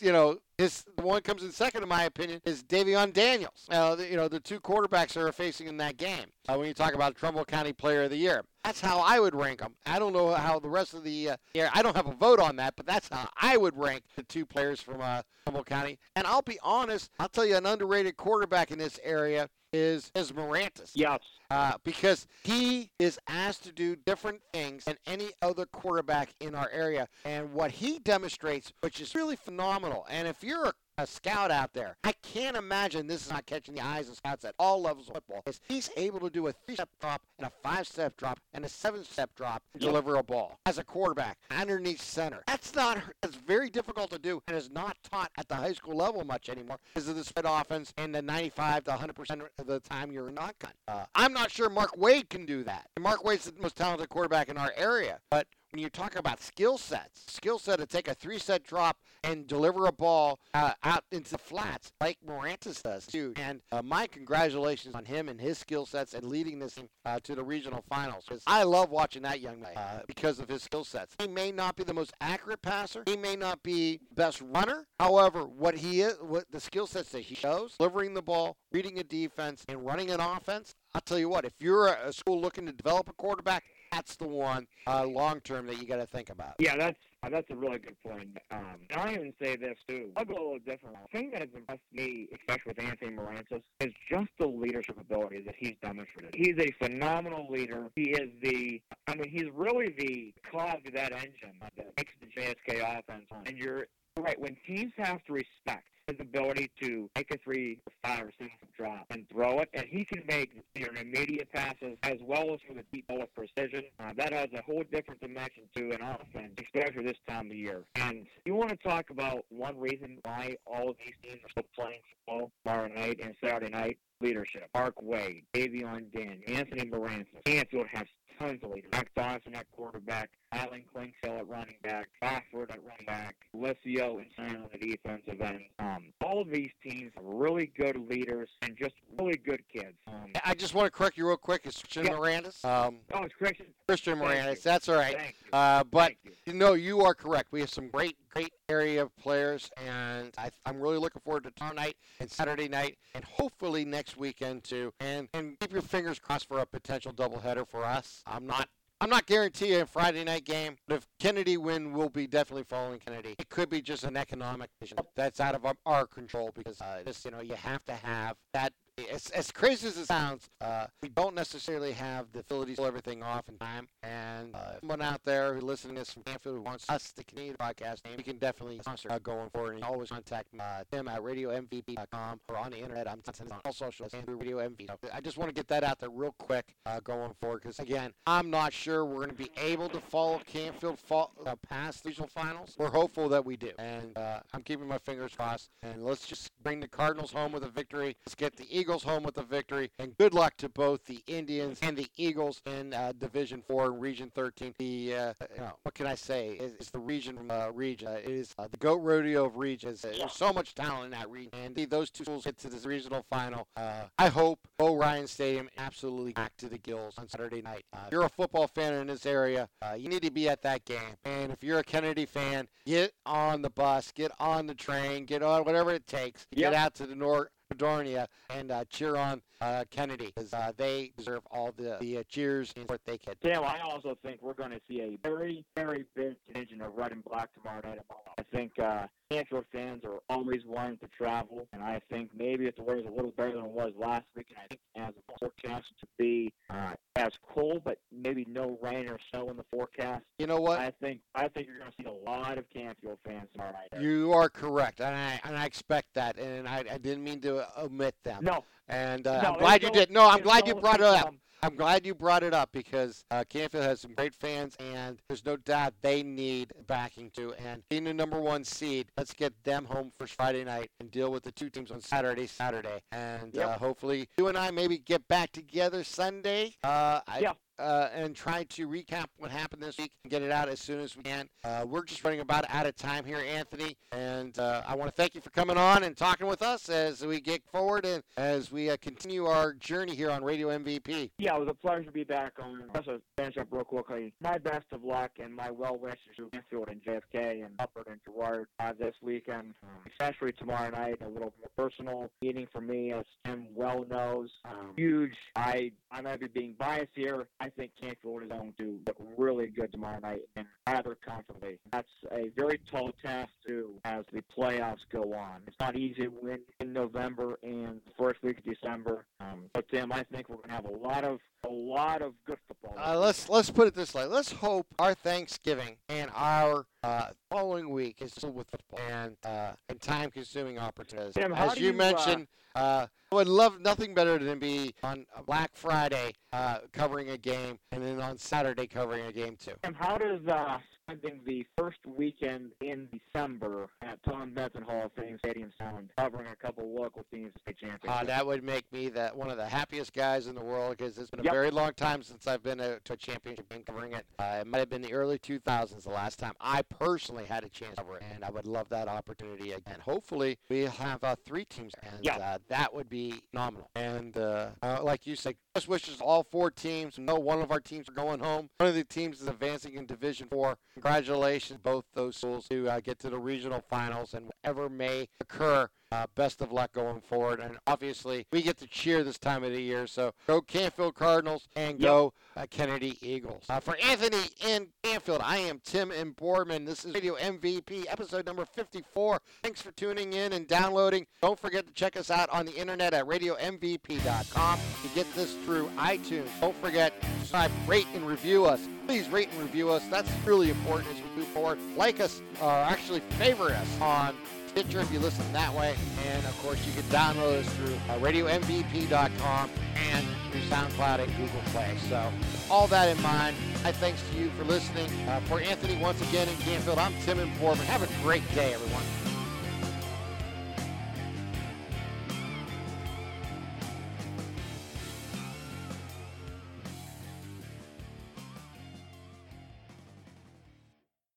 you 0.00 0.12
know, 0.12 0.38
his 0.58 0.84
the 0.96 1.02
one 1.02 1.22
comes 1.22 1.42
in 1.42 1.50
second, 1.50 1.82
in 1.82 1.88
my 1.88 2.04
opinion, 2.04 2.40
is 2.44 2.62
Davion 2.62 3.12
Daniels. 3.12 3.66
Uh, 3.70 3.94
the, 3.94 4.08
you 4.08 4.16
know, 4.16 4.28
the 4.28 4.40
two 4.40 4.60
quarterbacks 4.60 5.14
that 5.14 5.22
are 5.22 5.32
facing 5.32 5.66
in 5.66 5.76
that 5.78 5.96
game. 5.96 6.26
Uh, 6.48 6.56
when 6.56 6.68
you 6.68 6.74
talk 6.74 6.94
about 6.94 7.14
Trumbull 7.16 7.44
County 7.44 7.72
Player 7.72 8.02
of 8.02 8.10
the 8.10 8.16
Year, 8.16 8.42
that's 8.64 8.80
how 8.80 9.00
I 9.00 9.18
would 9.18 9.34
rank 9.34 9.60
them. 9.60 9.74
I 9.86 9.98
don't 9.98 10.12
know 10.12 10.32
how 10.34 10.58
the 10.58 10.68
rest 10.68 10.94
of 10.94 11.04
the 11.04 11.30
uh, 11.30 11.36
yeah, 11.54 11.70
I 11.74 11.82
don't 11.82 11.96
have 11.96 12.06
a 12.06 12.14
vote 12.14 12.40
on 12.40 12.56
that, 12.56 12.74
but 12.76 12.86
that's 12.86 13.08
how 13.08 13.28
I 13.40 13.56
would 13.56 13.76
rank 13.76 14.04
the 14.16 14.22
two 14.22 14.46
players 14.46 14.80
from 14.80 15.00
uh, 15.00 15.22
Trumbull 15.44 15.64
County. 15.64 15.98
And 16.16 16.26
I'll 16.26 16.42
be 16.42 16.58
honest, 16.62 17.10
I'll 17.18 17.28
tell 17.28 17.44
you, 17.44 17.56
an 17.56 17.66
underrated 17.66 18.16
quarterback 18.16 18.70
in 18.70 18.78
this 18.78 19.00
area 19.02 19.48
is 19.72 20.12
is 20.14 20.32
Morantis. 20.32 20.92
Yes. 20.94 21.20
Uh, 21.50 21.72
because 21.84 22.26
he 22.44 22.90
is 22.98 23.18
asked 23.28 23.64
to 23.64 23.72
do 23.72 23.96
different 23.96 24.40
things 24.52 24.84
than 24.84 24.96
any 25.06 25.30
other 25.42 25.66
quarterback 25.66 26.34
in 26.40 26.54
our 26.54 26.70
area. 26.70 27.08
And 27.24 27.52
what 27.52 27.70
he 27.70 27.98
demonstrates, 27.98 28.72
which 28.80 29.00
is 29.00 29.14
really 29.14 29.36
phenomenal. 29.36 30.06
And 30.08 30.28
if 30.28 30.42
you're 30.42 30.66
a 30.66 30.72
a 31.02 31.06
scout 31.06 31.50
out 31.50 31.72
there. 31.72 31.96
I 32.04 32.12
can't 32.22 32.56
imagine 32.56 33.06
this 33.06 33.26
is 33.26 33.30
not 33.30 33.44
catching 33.44 33.74
the 33.74 33.80
eyes 33.80 34.08
of 34.08 34.16
scouts 34.16 34.44
at 34.44 34.54
all 34.58 34.80
levels 34.80 35.08
of 35.08 35.14
football. 35.14 35.42
Is 35.46 35.60
he's 35.68 35.90
able 35.96 36.20
to 36.20 36.30
do 36.30 36.46
a 36.46 36.52
three-step 36.52 36.88
drop 37.00 37.22
and 37.38 37.46
a 37.46 37.50
five-step 37.62 38.16
drop 38.16 38.38
and 38.54 38.64
a 38.64 38.68
seven-step 38.68 39.34
drop 39.34 39.62
and 39.74 39.82
deliver 39.82 40.16
a 40.16 40.22
ball 40.22 40.58
as 40.64 40.78
a 40.78 40.84
quarterback 40.84 41.38
underneath 41.50 42.00
center. 42.00 42.42
That's 42.46 42.74
not 42.74 43.02
that's 43.20 43.36
very 43.36 43.68
difficult 43.68 44.10
to 44.12 44.18
do 44.18 44.40
and 44.46 44.56
is 44.56 44.70
not 44.70 44.96
taught 45.10 45.30
at 45.36 45.48
the 45.48 45.56
high 45.56 45.72
school 45.72 45.96
level 45.96 46.24
much 46.24 46.48
anymore 46.48 46.78
because 46.94 47.08
of 47.08 47.16
the 47.16 47.24
spread 47.24 47.46
offense 47.46 47.92
and 47.96 48.14
the 48.14 48.22
95 48.22 48.84
to 48.84 48.90
100 48.92 49.12
percent 49.14 49.42
of 49.58 49.66
the 49.66 49.80
time 49.80 50.12
you're 50.12 50.30
not 50.30 50.56
gun. 50.60 50.72
Uh, 50.86 51.04
I'm 51.14 51.32
not 51.32 51.50
sure 51.50 51.68
Mark 51.68 51.96
Wade 51.96 52.30
can 52.30 52.46
do 52.46 52.62
that. 52.64 52.88
Mark 53.00 53.24
Wade's 53.24 53.46
the 53.46 53.60
most 53.60 53.76
talented 53.76 54.08
quarterback 54.08 54.48
in 54.48 54.56
our 54.56 54.72
area, 54.76 55.18
but 55.30 55.48
when 55.72 55.80
you 55.80 55.88
talk 55.88 56.16
about 56.16 56.40
skill 56.40 56.76
sets, 56.76 57.24
skill 57.32 57.58
set 57.58 57.78
to 57.78 57.86
take 57.86 58.06
a 58.06 58.14
three 58.14 58.38
set 58.38 58.62
drop 58.62 58.98
and 59.24 59.46
deliver 59.46 59.86
a 59.86 59.92
ball 59.92 60.38
uh, 60.52 60.72
out 60.84 61.04
into 61.10 61.30
the 61.30 61.38
flats 61.38 61.92
like 62.00 62.18
Morantis 62.26 62.82
does 62.82 63.06
too. 63.06 63.32
And 63.36 63.62
uh, 63.72 63.80
my 63.82 64.06
congratulations 64.06 64.94
on 64.94 65.06
him 65.06 65.28
and 65.28 65.40
his 65.40 65.56
skill 65.56 65.86
sets 65.86 66.12
and 66.12 66.26
leading 66.26 66.58
this 66.58 66.78
uh, 67.06 67.20
to 67.20 67.34
the 67.34 67.42
regional 67.42 67.82
finals. 67.88 68.26
I 68.46 68.64
love 68.64 68.90
watching 68.90 69.22
that 69.22 69.40
young 69.40 69.60
man 69.62 69.76
uh, 69.76 70.00
because 70.06 70.38
of 70.38 70.48
his 70.48 70.62
skill 70.62 70.84
sets. 70.84 71.14
He 71.18 71.26
may 71.26 71.50
not 71.50 71.76
be 71.76 71.84
the 71.84 71.94
most 71.94 72.12
accurate 72.20 72.60
passer. 72.60 73.02
He 73.06 73.16
may 73.16 73.36
not 73.36 73.62
be 73.62 74.00
best 74.14 74.42
runner. 74.42 74.86
However, 75.00 75.46
what 75.46 75.74
he 75.74 76.02
is, 76.02 76.18
what 76.20 76.44
the 76.50 76.60
skill 76.60 76.86
sets 76.86 77.10
that 77.10 77.20
he 77.20 77.34
shows, 77.34 77.76
delivering 77.78 78.12
the 78.12 78.22
ball, 78.22 78.56
reading 78.72 78.98
a 78.98 79.04
defense, 79.04 79.64
and 79.68 79.84
running 79.86 80.10
an 80.10 80.20
offense. 80.20 80.74
I'll 80.94 81.00
tell 81.00 81.18
you 81.18 81.30
what, 81.30 81.46
if 81.46 81.54
you're 81.58 81.88
a 81.88 82.12
school 82.12 82.38
looking 82.38 82.66
to 82.66 82.72
develop 82.72 83.08
a 83.08 83.14
quarterback, 83.14 83.64
that's 83.92 84.16
the 84.16 84.26
one 84.26 84.66
uh, 84.86 85.04
long 85.04 85.40
term 85.40 85.66
that 85.66 85.78
you 85.80 85.86
got 85.86 85.96
to 85.96 86.06
think 86.06 86.30
about. 86.30 86.54
Yeah, 86.58 86.76
that's 86.76 86.98
uh, 87.22 87.28
that's 87.28 87.48
a 87.50 87.54
really 87.54 87.78
good 87.78 87.96
point. 88.02 88.36
Um, 88.50 88.78
and 88.90 89.00
I 89.00 89.12
even 89.12 89.32
say 89.40 89.56
this 89.56 89.76
too. 89.86 90.10
I'll 90.16 90.24
go 90.24 90.34
a 90.34 90.42
little 90.42 90.58
different. 90.58 90.96
The 91.12 91.18
thing 91.18 91.30
that 91.32 91.40
has 91.40 91.50
impressed 91.54 91.80
me, 91.92 92.28
especially 92.34 92.74
with 92.74 92.82
Anthony 92.82 93.12
Morantis, 93.12 93.62
is 93.80 93.92
just 94.10 94.30
the 94.38 94.46
leadership 94.46 94.98
ability 95.00 95.42
that 95.46 95.54
he's 95.56 95.74
demonstrated. 95.82 96.34
He's 96.34 96.58
a 96.58 96.72
phenomenal 96.84 97.46
leader. 97.50 97.88
He 97.94 98.10
is 98.10 98.30
the, 98.42 98.80
I 99.06 99.14
mean, 99.14 99.30
he's 99.30 99.46
really 99.54 99.94
the 99.96 100.34
cog 100.50 100.80
of 100.86 100.94
that 100.94 101.12
engine 101.12 101.60
that 101.76 101.92
makes 101.96 102.12
the 102.20 102.26
JFK 102.40 102.98
offense. 102.98 103.26
And 103.46 103.56
you're 103.56 103.86
right 104.18 104.40
when 104.40 104.56
teams 104.66 104.92
have 104.96 105.22
to 105.24 105.32
respect 105.32 105.86
his 106.08 106.16
ability 106.20 106.70
to 106.82 107.08
make 107.14 107.32
a 107.32 107.38
three, 107.38 107.78
five, 108.04 108.24
or 108.24 108.32
six 108.38 108.50
drop 108.76 109.06
and 109.10 109.24
throw 109.30 109.60
it, 109.60 109.68
and 109.72 109.86
he 109.88 110.04
can 110.04 110.22
make 110.26 110.50
your 110.74 110.92
immediate 110.96 111.50
passes 111.52 111.96
as 112.02 112.18
well 112.22 112.52
as 112.52 112.60
from 112.66 112.76
the 112.76 112.84
deep 112.92 113.06
ball 113.06 113.20
with 113.20 113.34
precision. 113.34 113.84
Uh, 114.00 114.12
that 114.16 114.32
has 114.32 114.48
a 114.56 114.62
whole 114.62 114.82
different 114.92 115.20
dimension 115.20 115.62
to 115.76 115.90
an 115.90 116.00
offense, 116.02 116.52
especially 116.58 117.04
this 117.04 117.18
time 117.28 117.46
of 117.46 117.56
year. 117.56 117.84
And 117.94 118.26
you 118.44 118.54
want 118.54 118.70
to 118.70 118.76
talk 118.76 119.10
about 119.10 119.44
one 119.50 119.78
reason 119.78 120.18
why 120.24 120.56
all 120.66 120.90
of 120.90 120.96
these 121.04 121.14
teams 121.22 121.40
are 121.44 121.50
still 121.50 121.64
playing 121.74 122.00
football 122.26 122.50
tomorrow 122.64 122.88
night 122.88 123.20
and 123.22 123.34
Saturday 123.42 123.70
night? 123.70 123.98
Leadership. 124.20 124.68
Mark 124.72 124.94
Wade, 125.02 125.42
Davion 125.52 126.04
Dan, 126.12 126.40
Anthony 126.46 126.88
Morantis. 126.88 127.26
Canfield 127.44 127.86
has 127.92 128.04
leaders. 128.42 128.90
Mac 128.92 129.14
Dawson 129.14 129.54
at 129.54 129.70
quarterback, 129.72 130.30
Alan 130.52 130.82
Klingshill 130.94 131.38
at 131.38 131.48
running 131.48 131.76
back, 131.82 132.08
Bafford 132.20 132.70
at 132.70 132.78
running 132.84 133.06
back, 133.06 133.36
Licio 133.54 134.18
and 134.18 134.26
Sam 134.36 134.62
on 134.62 134.68
the 134.72 134.78
defensive 134.78 135.40
end. 135.40 135.62
Um, 135.78 136.12
all 136.24 136.40
of 136.40 136.50
these 136.50 136.70
teams 136.82 137.12
are 137.16 137.22
really 137.22 137.72
good 137.76 137.96
leaders 137.96 138.48
and 138.62 138.76
just 138.76 138.94
really 139.18 139.36
good 139.36 139.62
kids. 139.72 139.94
Um, 140.06 140.32
I 140.44 140.54
just 140.54 140.74
want 140.74 140.86
to 140.86 140.90
correct 140.90 141.16
you 141.16 141.26
real 141.26 141.36
quick. 141.36 141.62
It's 141.64 141.80
Christian 141.80 142.06
yep. 142.06 142.14
Mirandis. 142.14 142.64
Um, 142.64 142.98
oh, 143.14 143.22
it's 143.22 143.34
Christian. 143.34 143.66
Christian 143.86 144.18
Mirandis. 144.18 144.62
That's 144.62 144.88
all 144.88 144.96
right. 144.96 145.34
Uh, 145.52 145.84
but 145.84 146.12
you. 146.46 146.52
no, 146.52 146.74
you 146.74 147.00
are 147.02 147.14
correct. 147.14 147.52
We 147.52 147.60
have 147.60 147.70
some 147.70 147.88
great, 147.88 148.16
great 148.34 148.52
area 148.68 149.02
of 149.02 149.14
players, 149.16 149.70
and 149.76 150.34
I, 150.38 150.50
am 150.66 150.80
really 150.80 150.98
looking 150.98 151.20
forward 151.22 151.44
to 151.44 151.50
tomorrow 151.50 151.74
night 151.74 151.96
and 152.20 152.30
Saturday 152.30 152.68
night, 152.68 152.98
and 153.14 153.24
hopefully 153.24 153.84
next 153.84 154.16
weekend 154.16 154.64
too. 154.64 154.92
And 155.00 155.28
and 155.34 155.58
keep 155.60 155.72
your 155.72 155.82
fingers 155.82 156.18
crossed 156.18 156.48
for 156.48 156.58
a 156.58 156.66
potential 156.66 157.12
doubleheader 157.12 157.66
for 157.66 157.84
us. 157.84 158.22
I'm 158.26 158.46
not 158.46 158.68
I'm 159.02 159.10
not 159.10 159.26
guaranteeing 159.26 159.80
a 159.80 159.86
Friday 159.86 160.22
night 160.22 160.44
game, 160.44 160.76
but 160.86 160.98
if 160.98 161.08
Kennedy 161.18 161.56
win, 161.56 161.92
we'll 161.92 162.08
be 162.08 162.28
definitely 162.28 162.62
following 162.62 163.00
Kennedy. 163.00 163.34
It 163.36 163.48
could 163.48 163.68
be 163.68 163.82
just 163.82 164.04
an 164.04 164.16
economic 164.16 164.70
decision 164.78 164.98
that's 165.16 165.40
out 165.40 165.56
of 165.56 165.66
our, 165.84 166.06
control 166.06 166.52
because 166.54 166.80
uh, 166.80 167.02
just 167.04 167.24
you 167.24 167.32
know 167.32 167.40
you 167.40 167.54
have 167.54 167.84
to 167.86 167.94
have 167.94 168.36
that 168.52 168.72
as, 169.10 169.30
as 169.30 169.50
crazy 169.50 169.88
as 169.88 169.96
it 169.96 170.06
sounds, 170.06 170.48
uh, 170.60 170.86
we 171.02 171.08
don't 171.08 171.34
necessarily 171.34 171.92
have 171.92 172.26
the 172.32 172.40
ability 172.40 172.72
to 172.72 172.76
pull 172.76 172.86
everything 172.86 173.22
off 173.22 173.48
in 173.48 173.56
time. 173.56 173.88
And 174.02 174.54
uh, 174.54 174.80
someone 174.80 175.02
out 175.02 175.20
there 175.24 175.54
who 175.54 175.60
listening 175.60 175.94
to 175.94 176.00
this 176.02 176.12
from 176.12 176.22
Canfield 176.24 176.56
who 176.56 176.62
wants 176.62 176.84
us 176.88 177.12
to 177.12 177.24
continue 177.24 177.52
the 177.52 177.58
podcast, 177.58 178.00
we 178.16 178.22
can 178.22 178.36
definitely 178.36 178.78
sponsor 178.80 179.10
uh, 179.10 179.18
going 179.18 179.48
forward. 179.50 179.74
And 179.74 179.84
always 179.84 180.10
contact 180.10 180.48
uh, 180.58 180.84
Tim 180.90 181.08
at 181.08 181.20
RadioMVP.com 181.20 182.40
or 182.48 182.56
on 182.58 182.70
the 182.70 182.78
internet. 182.78 183.08
I'm 183.08 183.22
on 183.50 183.60
all 183.64 183.72
socials 183.72 184.12
and 184.14 184.28
Radio 184.28 184.58
MVP. 184.58 184.90
I 185.12 185.20
just 185.20 185.38
want 185.38 185.48
to 185.48 185.54
get 185.54 185.68
that 185.68 185.84
out 185.84 185.98
there 185.98 186.10
real 186.10 186.34
quick 186.38 186.74
uh, 186.86 187.00
going 187.00 187.32
forward 187.40 187.62
because, 187.62 187.78
again, 187.78 188.12
I'm 188.26 188.50
not 188.50 188.72
sure 188.72 189.04
we're 189.04 189.24
going 189.24 189.30
to 189.30 189.34
be 189.34 189.50
able 189.56 189.88
to 189.88 190.00
follow 190.00 190.40
Canfield 190.46 190.98
fall, 190.98 191.32
uh, 191.46 191.54
past 191.68 192.02
the 192.02 192.10
regional 192.10 192.28
finals. 192.28 192.74
We're 192.78 192.90
hopeful 192.90 193.28
that 193.30 193.44
we 193.44 193.56
do. 193.56 193.70
And 193.78 194.16
uh, 194.18 194.40
I'm 194.52 194.62
keeping 194.62 194.86
my 194.86 194.98
fingers 194.98 195.34
crossed. 195.34 195.70
And 195.82 196.04
let's 196.04 196.26
just 196.26 196.50
bring 196.62 196.80
the 196.80 196.88
Cardinals 196.88 197.32
home 197.32 197.52
with 197.52 197.64
a 197.64 197.68
victory. 197.68 198.16
Let's 198.26 198.34
get 198.34 198.56
the 198.56 198.81
Eagles 198.82 199.04
home 199.04 199.22
with 199.22 199.38
a 199.38 199.44
victory. 199.44 199.92
And 200.00 200.18
good 200.18 200.34
luck 200.34 200.56
to 200.56 200.68
both 200.68 201.04
the 201.04 201.22
Indians 201.28 201.78
and 201.82 201.96
the 201.96 202.08
Eagles 202.16 202.60
in 202.66 202.92
uh, 202.92 203.12
Division 203.16 203.62
4 203.68 203.92
Region 203.92 204.32
13. 204.34 204.74
The, 204.76 205.14
uh, 205.14 205.34
you 205.54 205.60
know, 205.60 205.78
what 205.84 205.94
can 205.94 206.08
I 206.08 206.16
say? 206.16 206.56
It's, 206.58 206.74
it's 206.80 206.90
the 206.90 206.98
region 206.98 207.36
from 207.36 207.52
uh, 207.52 207.68
region. 207.68 208.08
Uh, 208.08 208.14
it 208.14 208.26
is 208.28 208.52
uh, 208.58 208.66
the 208.68 208.78
GOAT 208.78 208.96
Rodeo 208.96 209.44
of 209.44 209.56
regions. 209.56 210.04
Uh, 210.04 210.12
there's 210.18 210.32
so 210.32 210.52
much 210.52 210.74
talent 210.74 211.04
in 211.04 211.10
that 211.12 211.30
region. 211.30 211.52
And 211.64 211.76
those 211.90 212.10
two 212.10 212.24
schools 212.24 212.42
get 212.42 212.58
to 212.58 212.68
this 212.68 212.84
regional 212.84 213.24
final. 213.30 213.68
I 213.76 214.26
hope 214.26 214.58
Bo 214.78 214.96
Rein 214.96 215.28
Stadium 215.28 215.68
absolutely 215.78 216.32
back 216.32 216.56
to 216.56 216.68
the 216.68 216.78
gills 216.78 217.14
on 217.18 217.28
Saturday 217.28 217.62
night. 217.62 217.84
if 218.06 218.10
you're 218.10 218.24
a 218.24 218.28
football 218.28 218.66
fan 218.66 218.94
in 218.94 219.06
this 219.06 219.26
area, 219.26 219.68
you 219.96 220.08
need 220.08 220.22
to 220.22 220.32
be 220.32 220.48
at 220.48 220.62
that 220.62 220.84
game. 220.84 221.14
And 221.24 221.52
if 221.52 221.62
you're 221.62 221.78
a 221.78 221.84
Kennedy 221.84 222.26
fan, 222.26 222.66
get 222.84 223.12
on 223.26 223.62
the 223.62 223.70
bus, 223.70 224.10
get 224.10 224.32
on 224.40 224.66
the 224.66 224.74
train, 224.74 225.24
get 225.24 225.44
on 225.44 225.62
whatever 225.64 225.92
it 225.92 226.08
takes. 226.08 226.48
Yep. 226.50 226.72
Get 226.72 226.74
out 226.74 226.94
to 226.96 227.06
the 227.06 227.14
north 227.14 227.48
Dornia 227.74 228.26
and 228.50 228.70
uh, 228.70 228.84
cheer 228.88 229.16
on 229.16 229.42
uh, 229.60 229.84
Kennedy 229.90 230.32
because 230.34 230.52
uh, 230.52 230.72
they 230.76 231.12
deserve 231.16 231.42
all 231.50 231.72
the, 231.76 231.96
the 232.00 232.24
cheers 232.28 232.72
and 232.76 232.84
support 232.84 233.00
they 233.06 233.18
can. 233.18 233.34
Sam, 233.42 233.64
I 233.64 233.80
also 233.80 234.16
think 234.22 234.40
we're 234.42 234.54
going 234.54 234.70
to 234.70 234.80
see 234.88 235.00
a 235.00 235.18
very, 235.22 235.64
very 235.76 236.04
big 236.14 236.36
contingent 236.46 236.82
of 236.82 236.94
red 236.96 237.12
and 237.12 237.24
black 237.24 237.52
tomorrow 237.54 237.80
night. 237.84 238.00
I 238.38 238.42
think 238.54 238.78
uh, 238.78 239.06
Canfield 239.32 239.64
fans 239.72 240.04
are 240.04 240.20
always 240.28 240.62
wanting 240.66 240.98
to 240.98 241.08
travel, 241.08 241.66
and 241.72 241.82
I 241.82 242.00
think 242.10 242.30
maybe 242.36 242.66
if 242.66 242.76
the 242.76 242.82
weather's 242.82 243.06
a 243.06 243.10
little 243.10 243.30
better 243.30 243.52
than 243.52 243.64
it 243.64 243.70
was 243.70 243.92
last 243.96 244.26
week, 244.36 244.46
and 244.50 244.58
I 244.58 244.66
think 244.68 244.80
as 244.96 245.14
a 245.16 245.38
forecast 245.38 245.86
to 246.00 246.06
be 246.18 246.52
uh, 246.70 246.92
as 247.16 247.32
cold, 247.54 247.82
but 247.84 247.98
maybe 248.10 248.46
no 248.48 248.78
rain 248.82 249.08
or 249.08 249.18
snow 249.30 249.48
in 249.50 249.56
the 249.56 249.64
forecast. 249.70 250.22
You 250.38 250.46
know 250.46 250.60
what? 250.60 250.80
I 250.80 250.92
think 251.00 251.20
I 251.34 251.48
think 251.48 251.66
you're 251.66 251.78
going 251.78 251.90
to 251.90 251.96
see 252.02 252.08
a 252.08 252.30
lot 252.30 252.58
of 252.58 252.68
Canfield 252.70 253.18
fans 253.24 253.48
tomorrow 253.52 253.72
night. 253.72 254.02
You 254.02 254.32
are 254.32 254.48
correct, 254.48 255.00
and 255.00 255.14
I 255.14 255.40
and 255.44 255.56
I 255.56 255.64
expect 255.64 256.14
that, 256.14 256.38
and 256.38 256.68
I, 256.68 256.84
I 256.90 256.98
didn't 256.98 257.24
mean 257.24 257.40
to 257.42 257.66
omit 257.80 258.14
them. 258.24 258.44
No, 258.44 258.64
and 258.88 259.26
uh, 259.26 259.42
no, 259.42 259.52
I'm 259.52 259.58
glad 259.58 259.82
you 259.82 259.88
no, 259.88 259.94
did. 259.94 260.10
No, 260.10 260.28
I'm 260.28 260.42
glad 260.42 260.66
you 260.66 260.74
brought 260.74 261.00
it 261.00 261.06
up. 261.06 261.28
um, 261.28 261.38
I'm 261.64 261.76
glad 261.76 262.04
you 262.04 262.12
brought 262.12 262.42
it 262.42 262.52
up 262.52 262.70
because 262.72 263.24
uh, 263.30 263.44
Canfield 263.48 263.84
has 263.84 264.00
some 264.00 264.14
great 264.14 264.34
fans, 264.34 264.76
and 264.80 265.20
there's 265.28 265.44
no 265.44 265.56
doubt 265.56 265.94
they 266.02 266.24
need 266.24 266.72
backing 266.88 267.30
too. 267.30 267.54
And 267.64 267.84
being 267.88 268.02
the 268.02 268.12
number 268.12 268.40
one 268.40 268.64
seed, 268.64 269.06
let's 269.16 269.32
get 269.32 269.52
them 269.62 269.84
home 269.84 270.10
for 270.18 270.26
Friday 270.26 270.64
night 270.64 270.90
and 270.98 271.08
deal 271.08 271.30
with 271.30 271.44
the 271.44 271.52
two 271.52 271.70
teams 271.70 271.92
on 271.92 272.00
Saturday, 272.00 272.48
Saturday, 272.48 273.00
and 273.12 273.56
uh, 273.56 273.78
hopefully 273.78 274.28
you 274.36 274.48
and 274.48 274.58
I 274.58 274.72
maybe 274.72 274.98
get 274.98 275.28
back 275.28 275.52
together 275.52 276.02
Sunday. 276.02 276.74
Uh, 276.82 277.20
I, 277.28 277.38
Yeah. 277.38 277.52
Uh, 277.78 278.08
and 278.14 278.36
try 278.36 278.64
to 278.64 278.86
recap 278.86 279.24
what 279.38 279.50
happened 279.50 279.82
this 279.82 279.98
week 279.98 280.12
and 280.22 280.30
get 280.30 280.42
it 280.42 280.52
out 280.52 280.68
as 280.68 280.78
soon 280.78 281.00
as 281.00 281.16
we 281.16 281.22
can. 281.22 281.48
Uh, 281.64 281.84
we're 281.88 282.04
just 282.04 282.22
running 282.22 282.40
about 282.40 282.64
out 282.68 282.86
of 282.86 282.94
time 282.96 283.24
here, 283.24 283.38
Anthony, 283.38 283.96
and 284.12 284.58
uh, 284.58 284.82
I 284.86 284.94
want 284.94 285.10
to 285.10 285.14
thank 285.16 285.34
you 285.34 285.40
for 285.40 285.50
coming 285.50 285.76
on 285.76 286.04
and 286.04 286.16
talking 286.16 286.46
with 286.46 286.62
us 286.62 286.88
as 286.88 287.24
we 287.24 287.40
get 287.40 287.62
forward 287.64 288.04
and 288.04 288.22
as 288.36 288.70
we 288.70 288.90
uh, 288.90 288.96
continue 289.00 289.46
our 289.46 289.72
journey 289.72 290.14
here 290.14 290.30
on 290.30 290.44
Radio 290.44 290.68
MVP. 290.68 291.30
Yeah, 291.38 291.56
it 291.56 291.60
was 291.60 291.68
a 291.68 291.74
pleasure 291.74 292.04
to 292.04 292.12
be 292.12 292.24
back 292.24 292.52
on. 292.60 292.84
Also, 292.94 293.20
finish 293.36 293.56
up 293.56 293.68
real 293.70 293.84
quickly. 293.84 294.32
My 294.40 294.58
best 294.58 294.86
of 294.92 295.02
luck 295.02 295.32
and 295.42 295.54
my 295.54 295.70
well 295.70 295.96
wishes 295.96 296.18
to 296.36 296.48
Mansfield 296.52 296.88
and 296.88 297.02
JFK 297.02 297.64
and 297.64 297.74
Hubbard 297.80 298.06
and 298.08 298.20
Girard 298.24 298.66
uh, 298.80 298.92
this 298.98 299.14
weekend, 299.22 299.74
um, 299.82 299.88
especially 300.10 300.52
tomorrow 300.52 300.90
night. 300.90 301.16
A 301.22 301.28
little 301.28 301.52
more 301.58 301.70
personal 301.76 302.30
meeting 302.40 302.66
for 302.72 302.80
me, 302.80 303.12
as 303.12 303.24
Tim 303.44 303.66
well 303.74 304.04
knows. 304.08 304.50
Um, 304.64 304.92
huge. 304.96 305.34
I 305.56 305.92
I 306.10 306.20
might 306.20 306.40
be 306.40 306.48
being 306.48 306.74
biased 306.78 307.12
here. 307.14 307.46
I 307.62 307.68
think 307.68 307.92
Canfield 308.00 308.42
is 308.42 308.48
going 308.48 308.74
to 308.78 308.98
look 309.06 309.16
really 309.38 309.68
good 309.68 309.92
tomorrow 309.92 310.18
night 310.18 310.40
and 310.56 310.66
rather 310.88 311.16
comfortably. 311.24 311.78
That's 311.92 312.08
a 312.32 312.50
very 312.56 312.80
tall 312.90 313.12
task 313.22 313.50
to 313.68 314.00
as 314.04 314.24
the 314.32 314.42
playoffs 314.56 314.98
go 315.12 315.32
on. 315.32 315.60
It's 315.68 315.76
not 315.78 315.96
easy 315.96 316.24
to 316.24 316.32
win 316.42 316.58
in 316.80 316.92
November 316.92 317.60
and 317.62 318.00
the 318.04 318.12
first 318.18 318.42
week 318.42 318.58
of 318.58 318.64
December. 318.64 319.26
Um, 319.38 319.70
but 319.72 319.88
Tim, 319.88 320.10
I 320.10 320.24
think 320.24 320.48
we're 320.48 320.56
going 320.56 320.70
to 320.70 320.74
have 320.74 320.86
a 320.86 320.90
lot 320.90 321.22
of 321.22 321.38
a 321.64 321.68
lot 321.68 322.22
of 322.22 322.32
good 322.44 322.58
football. 322.66 322.96
Uh, 322.98 323.16
let's 323.16 323.48
let's 323.48 323.70
put 323.70 323.86
it 323.86 323.94
this 323.94 324.12
way. 324.12 324.24
Let's 324.24 324.50
hope 324.50 324.88
our 324.98 325.14
Thanksgiving 325.14 325.98
and 326.08 326.32
our 326.34 326.86
uh, 327.04 327.28
following 327.48 327.90
week 327.90 328.20
is 328.20 328.32
filled 328.32 328.56
with 328.56 328.66
football 328.68 328.98
and 329.08 329.36
uh, 329.44 329.74
and 329.88 330.00
time-consuming 330.00 330.80
opportunities. 330.80 331.34
Tim, 331.34 331.52
how 331.52 331.70
As 331.70 331.78
you, 331.78 331.86
you, 331.86 331.92
uh, 331.92 331.96
mentioned, 331.96 332.48
uh, 332.74 333.06
I 333.30 333.34
would 333.34 333.48
love 333.48 333.80
nothing 333.80 334.14
better 334.14 334.38
than 334.38 334.58
be 334.58 334.94
on 335.02 335.26
Black 335.46 335.70
Friday 335.74 336.32
uh, 336.52 336.78
covering 336.92 337.30
a 337.30 337.38
game, 337.38 337.78
and 337.90 338.04
then 338.04 338.20
on 338.20 338.36
Saturday 338.36 338.86
covering 338.86 339.26
a 339.26 339.32
game 339.32 339.56
too. 339.56 339.72
Tim, 339.82 339.94
how 339.94 340.18
does 340.18 340.46
uh, 340.46 340.78
spending 341.20 341.40
the 341.46 341.64
first 341.76 341.98
weekend 342.06 342.72
in 342.80 343.08
December 343.12 343.88
at 344.02 344.22
Tom 344.24 344.52
Benson 344.54 344.82
Hall 344.82 345.04
of 345.06 345.12
Fame 345.12 345.38
Stadium 345.38 345.70
sound, 345.78 346.10
covering 346.16 346.48
a 346.48 346.56
couple 346.56 346.88
local 346.94 347.24
teams 347.32 347.52
to 347.54 347.60
state 347.60 347.78
championships? 347.78 348.08
Uh, 348.22 348.24
that 348.24 348.46
would 348.46 348.62
make 348.62 348.90
me 348.92 349.08
that 349.10 349.36
one 349.36 349.50
of 349.50 349.56
the 349.56 349.66
happiest 349.66 350.12
guys 350.12 350.46
in 350.46 350.54
the 350.54 350.62
world 350.64 350.96
because 350.96 351.18
it's 351.18 351.30
been 351.30 351.40
a 351.40 351.44
Yep. 351.44 351.52
very 351.52 351.70
long 351.70 351.92
time 351.94 352.22
since 352.22 352.46
I've 352.46 352.62
been 352.62 352.78
to, 352.78 352.98
to 353.04 353.12
a 353.12 353.16
championship 353.16 353.68
game 353.68 353.82
covering 353.82 354.12
it. 354.12 354.26
Uh, 354.38 354.58
it 354.60 354.66
might 354.66 354.78
have 354.78 354.88
been 354.90 355.02
the 355.02 355.12
early 355.12 355.38
2000s 355.38 356.04
the 356.04 356.10
last 356.10 356.38
time 356.38 356.52
I 356.60 356.82
personally 356.82 357.44
had 357.44 357.64
a 357.64 357.68
chance 357.68 357.96
to 357.96 358.02
cover 358.02 358.16
it, 358.16 358.22
and 358.34 358.44
I 358.44 358.50
would 358.50 358.66
love 358.66 358.88
that 358.90 359.08
opportunity 359.08 359.72
again. 359.72 360.00
Hopefully, 360.00 360.58
we 360.68 360.80
have 360.80 361.22
uh, 361.24 361.36
three 361.44 361.64
teams, 361.64 361.92
and 362.02 362.24
Yeah. 362.24 362.36
uh, 362.38 362.58
that 362.68 362.94
would 362.94 363.08
be 363.08 363.42
phenomenal. 363.50 363.90
And 363.94 364.36
uh, 364.36 364.70
uh, 364.82 365.00
like 365.02 365.26
you 365.26 365.36
said, 365.36 365.56
best 365.74 365.88
wishes 365.88 366.18
to 366.18 366.24
all 366.24 366.42
four 366.44 366.70
teams. 366.70 367.18
No 367.18 367.36
one 367.36 367.60
of 367.60 367.70
our 367.70 367.80
teams 367.80 368.08
are 368.08 368.12
going 368.12 368.40
home. 368.40 368.70
One 368.78 368.88
of 368.88 368.94
the 368.94 369.04
teams 369.04 369.40
is 369.40 369.48
advancing 369.48 369.94
in 369.94 370.06
Division 370.06 370.48
Four. 370.48 370.78
Congratulations, 371.02 371.80
both 371.82 372.04
those 372.14 372.36
schools, 372.36 372.68
to 372.68 372.88
uh, 372.88 373.00
get 373.00 373.18
to 373.18 373.28
the 373.28 373.38
regional 373.38 373.82
finals, 373.90 374.34
and 374.34 374.46
whatever 374.46 374.88
may 374.88 375.28
occur. 375.40 375.88
Uh, 376.12 376.26
best 376.34 376.60
of 376.60 376.70
luck 376.72 376.92
going 376.92 377.22
forward. 377.22 377.58
And 377.58 377.78
obviously, 377.86 378.46
we 378.52 378.60
get 378.60 378.76
to 378.80 378.86
cheer 378.86 379.24
this 379.24 379.38
time 379.38 379.64
of 379.64 379.72
the 379.72 379.80
year. 379.80 380.06
So 380.06 380.32
go 380.46 380.60
Canfield 380.60 381.14
Cardinals 381.14 381.68
and 381.74 381.98
go 381.98 382.34
uh, 382.54 382.66
Kennedy 382.68 383.16
Eagles. 383.22 383.64
Uh, 383.70 383.80
for 383.80 383.96
Anthony 383.96 384.42
in 384.68 384.88
Canfield, 385.02 385.40
I 385.42 385.56
am 385.56 385.80
Tim 385.82 386.10
and 386.10 386.36
Borman. 386.36 386.84
This 386.84 387.06
is 387.06 387.14
Radio 387.14 387.36
MVP, 387.36 388.04
episode 388.10 388.44
number 388.44 388.66
54. 388.66 389.40
Thanks 389.62 389.80
for 389.80 389.90
tuning 389.92 390.34
in 390.34 390.52
and 390.52 390.68
downloading. 390.68 391.26
Don't 391.40 391.58
forget 391.58 391.86
to 391.86 391.94
check 391.94 392.18
us 392.18 392.30
out 392.30 392.50
on 392.50 392.66
the 392.66 392.74
internet 392.74 393.14
at 393.14 393.24
radiomvp.com. 393.26 394.78
to 394.78 395.08
get 395.14 395.34
this 395.34 395.54
through 395.64 395.88
iTunes. 395.96 396.48
Don't 396.60 396.76
forget 396.76 397.18
to 397.22 397.26
subscribe, 397.38 397.70
rate, 397.86 398.06
and 398.14 398.26
review 398.26 398.66
us. 398.66 398.86
Please 399.06 399.30
rate 399.30 399.48
and 399.52 399.62
review 399.62 399.88
us. 399.88 400.06
That's 400.10 400.30
really 400.44 400.68
important 400.68 401.08
as 401.10 401.22
we 401.22 401.38
move 401.38 401.48
forward. 401.48 401.78
Like 401.96 402.20
us, 402.20 402.42
or 402.60 402.70
actually 402.70 403.20
favor 403.38 403.70
us 403.70 404.00
on 404.00 404.34
Stitcher 404.72 405.00
if 405.00 405.12
you 405.12 405.18
listen 405.18 405.44
that 405.52 405.72
way. 405.74 405.94
And 406.26 406.44
of 406.46 406.58
course, 406.62 406.84
you 406.86 406.92
can 406.94 407.02
download 407.10 407.60
us 407.60 407.68
through 407.74 407.94
uh, 408.08 408.18
radiomvp.com 408.18 409.70
and 409.96 410.26
through 410.50 410.60
SoundCloud 410.62 411.20
and 411.20 411.30
Google 411.36 411.60
Play. 411.66 411.94
So, 412.08 412.32
all 412.70 412.86
that 412.86 413.14
in 413.14 413.22
mind, 413.22 413.54
I 413.84 413.92
thanks 413.92 414.22
to 414.30 414.38
you 414.38 414.48
for 414.50 414.64
listening. 414.64 415.10
Uh, 415.28 415.40
for 415.40 415.60
Anthony, 415.60 415.98
once 415.98 416.22
again 416.22 416.48
in 416.48 416.56
Canfield, 416.56 416.98
I'm 416.98 417.12
Tim 417.22 417.38
and 417.38 417.54
Portman. 417.56 417.86
Have 417.86 418.02
a 418.02 418.22
great 418.22 418.42
day, 418.54 418.72
everyone. 418.72 419.02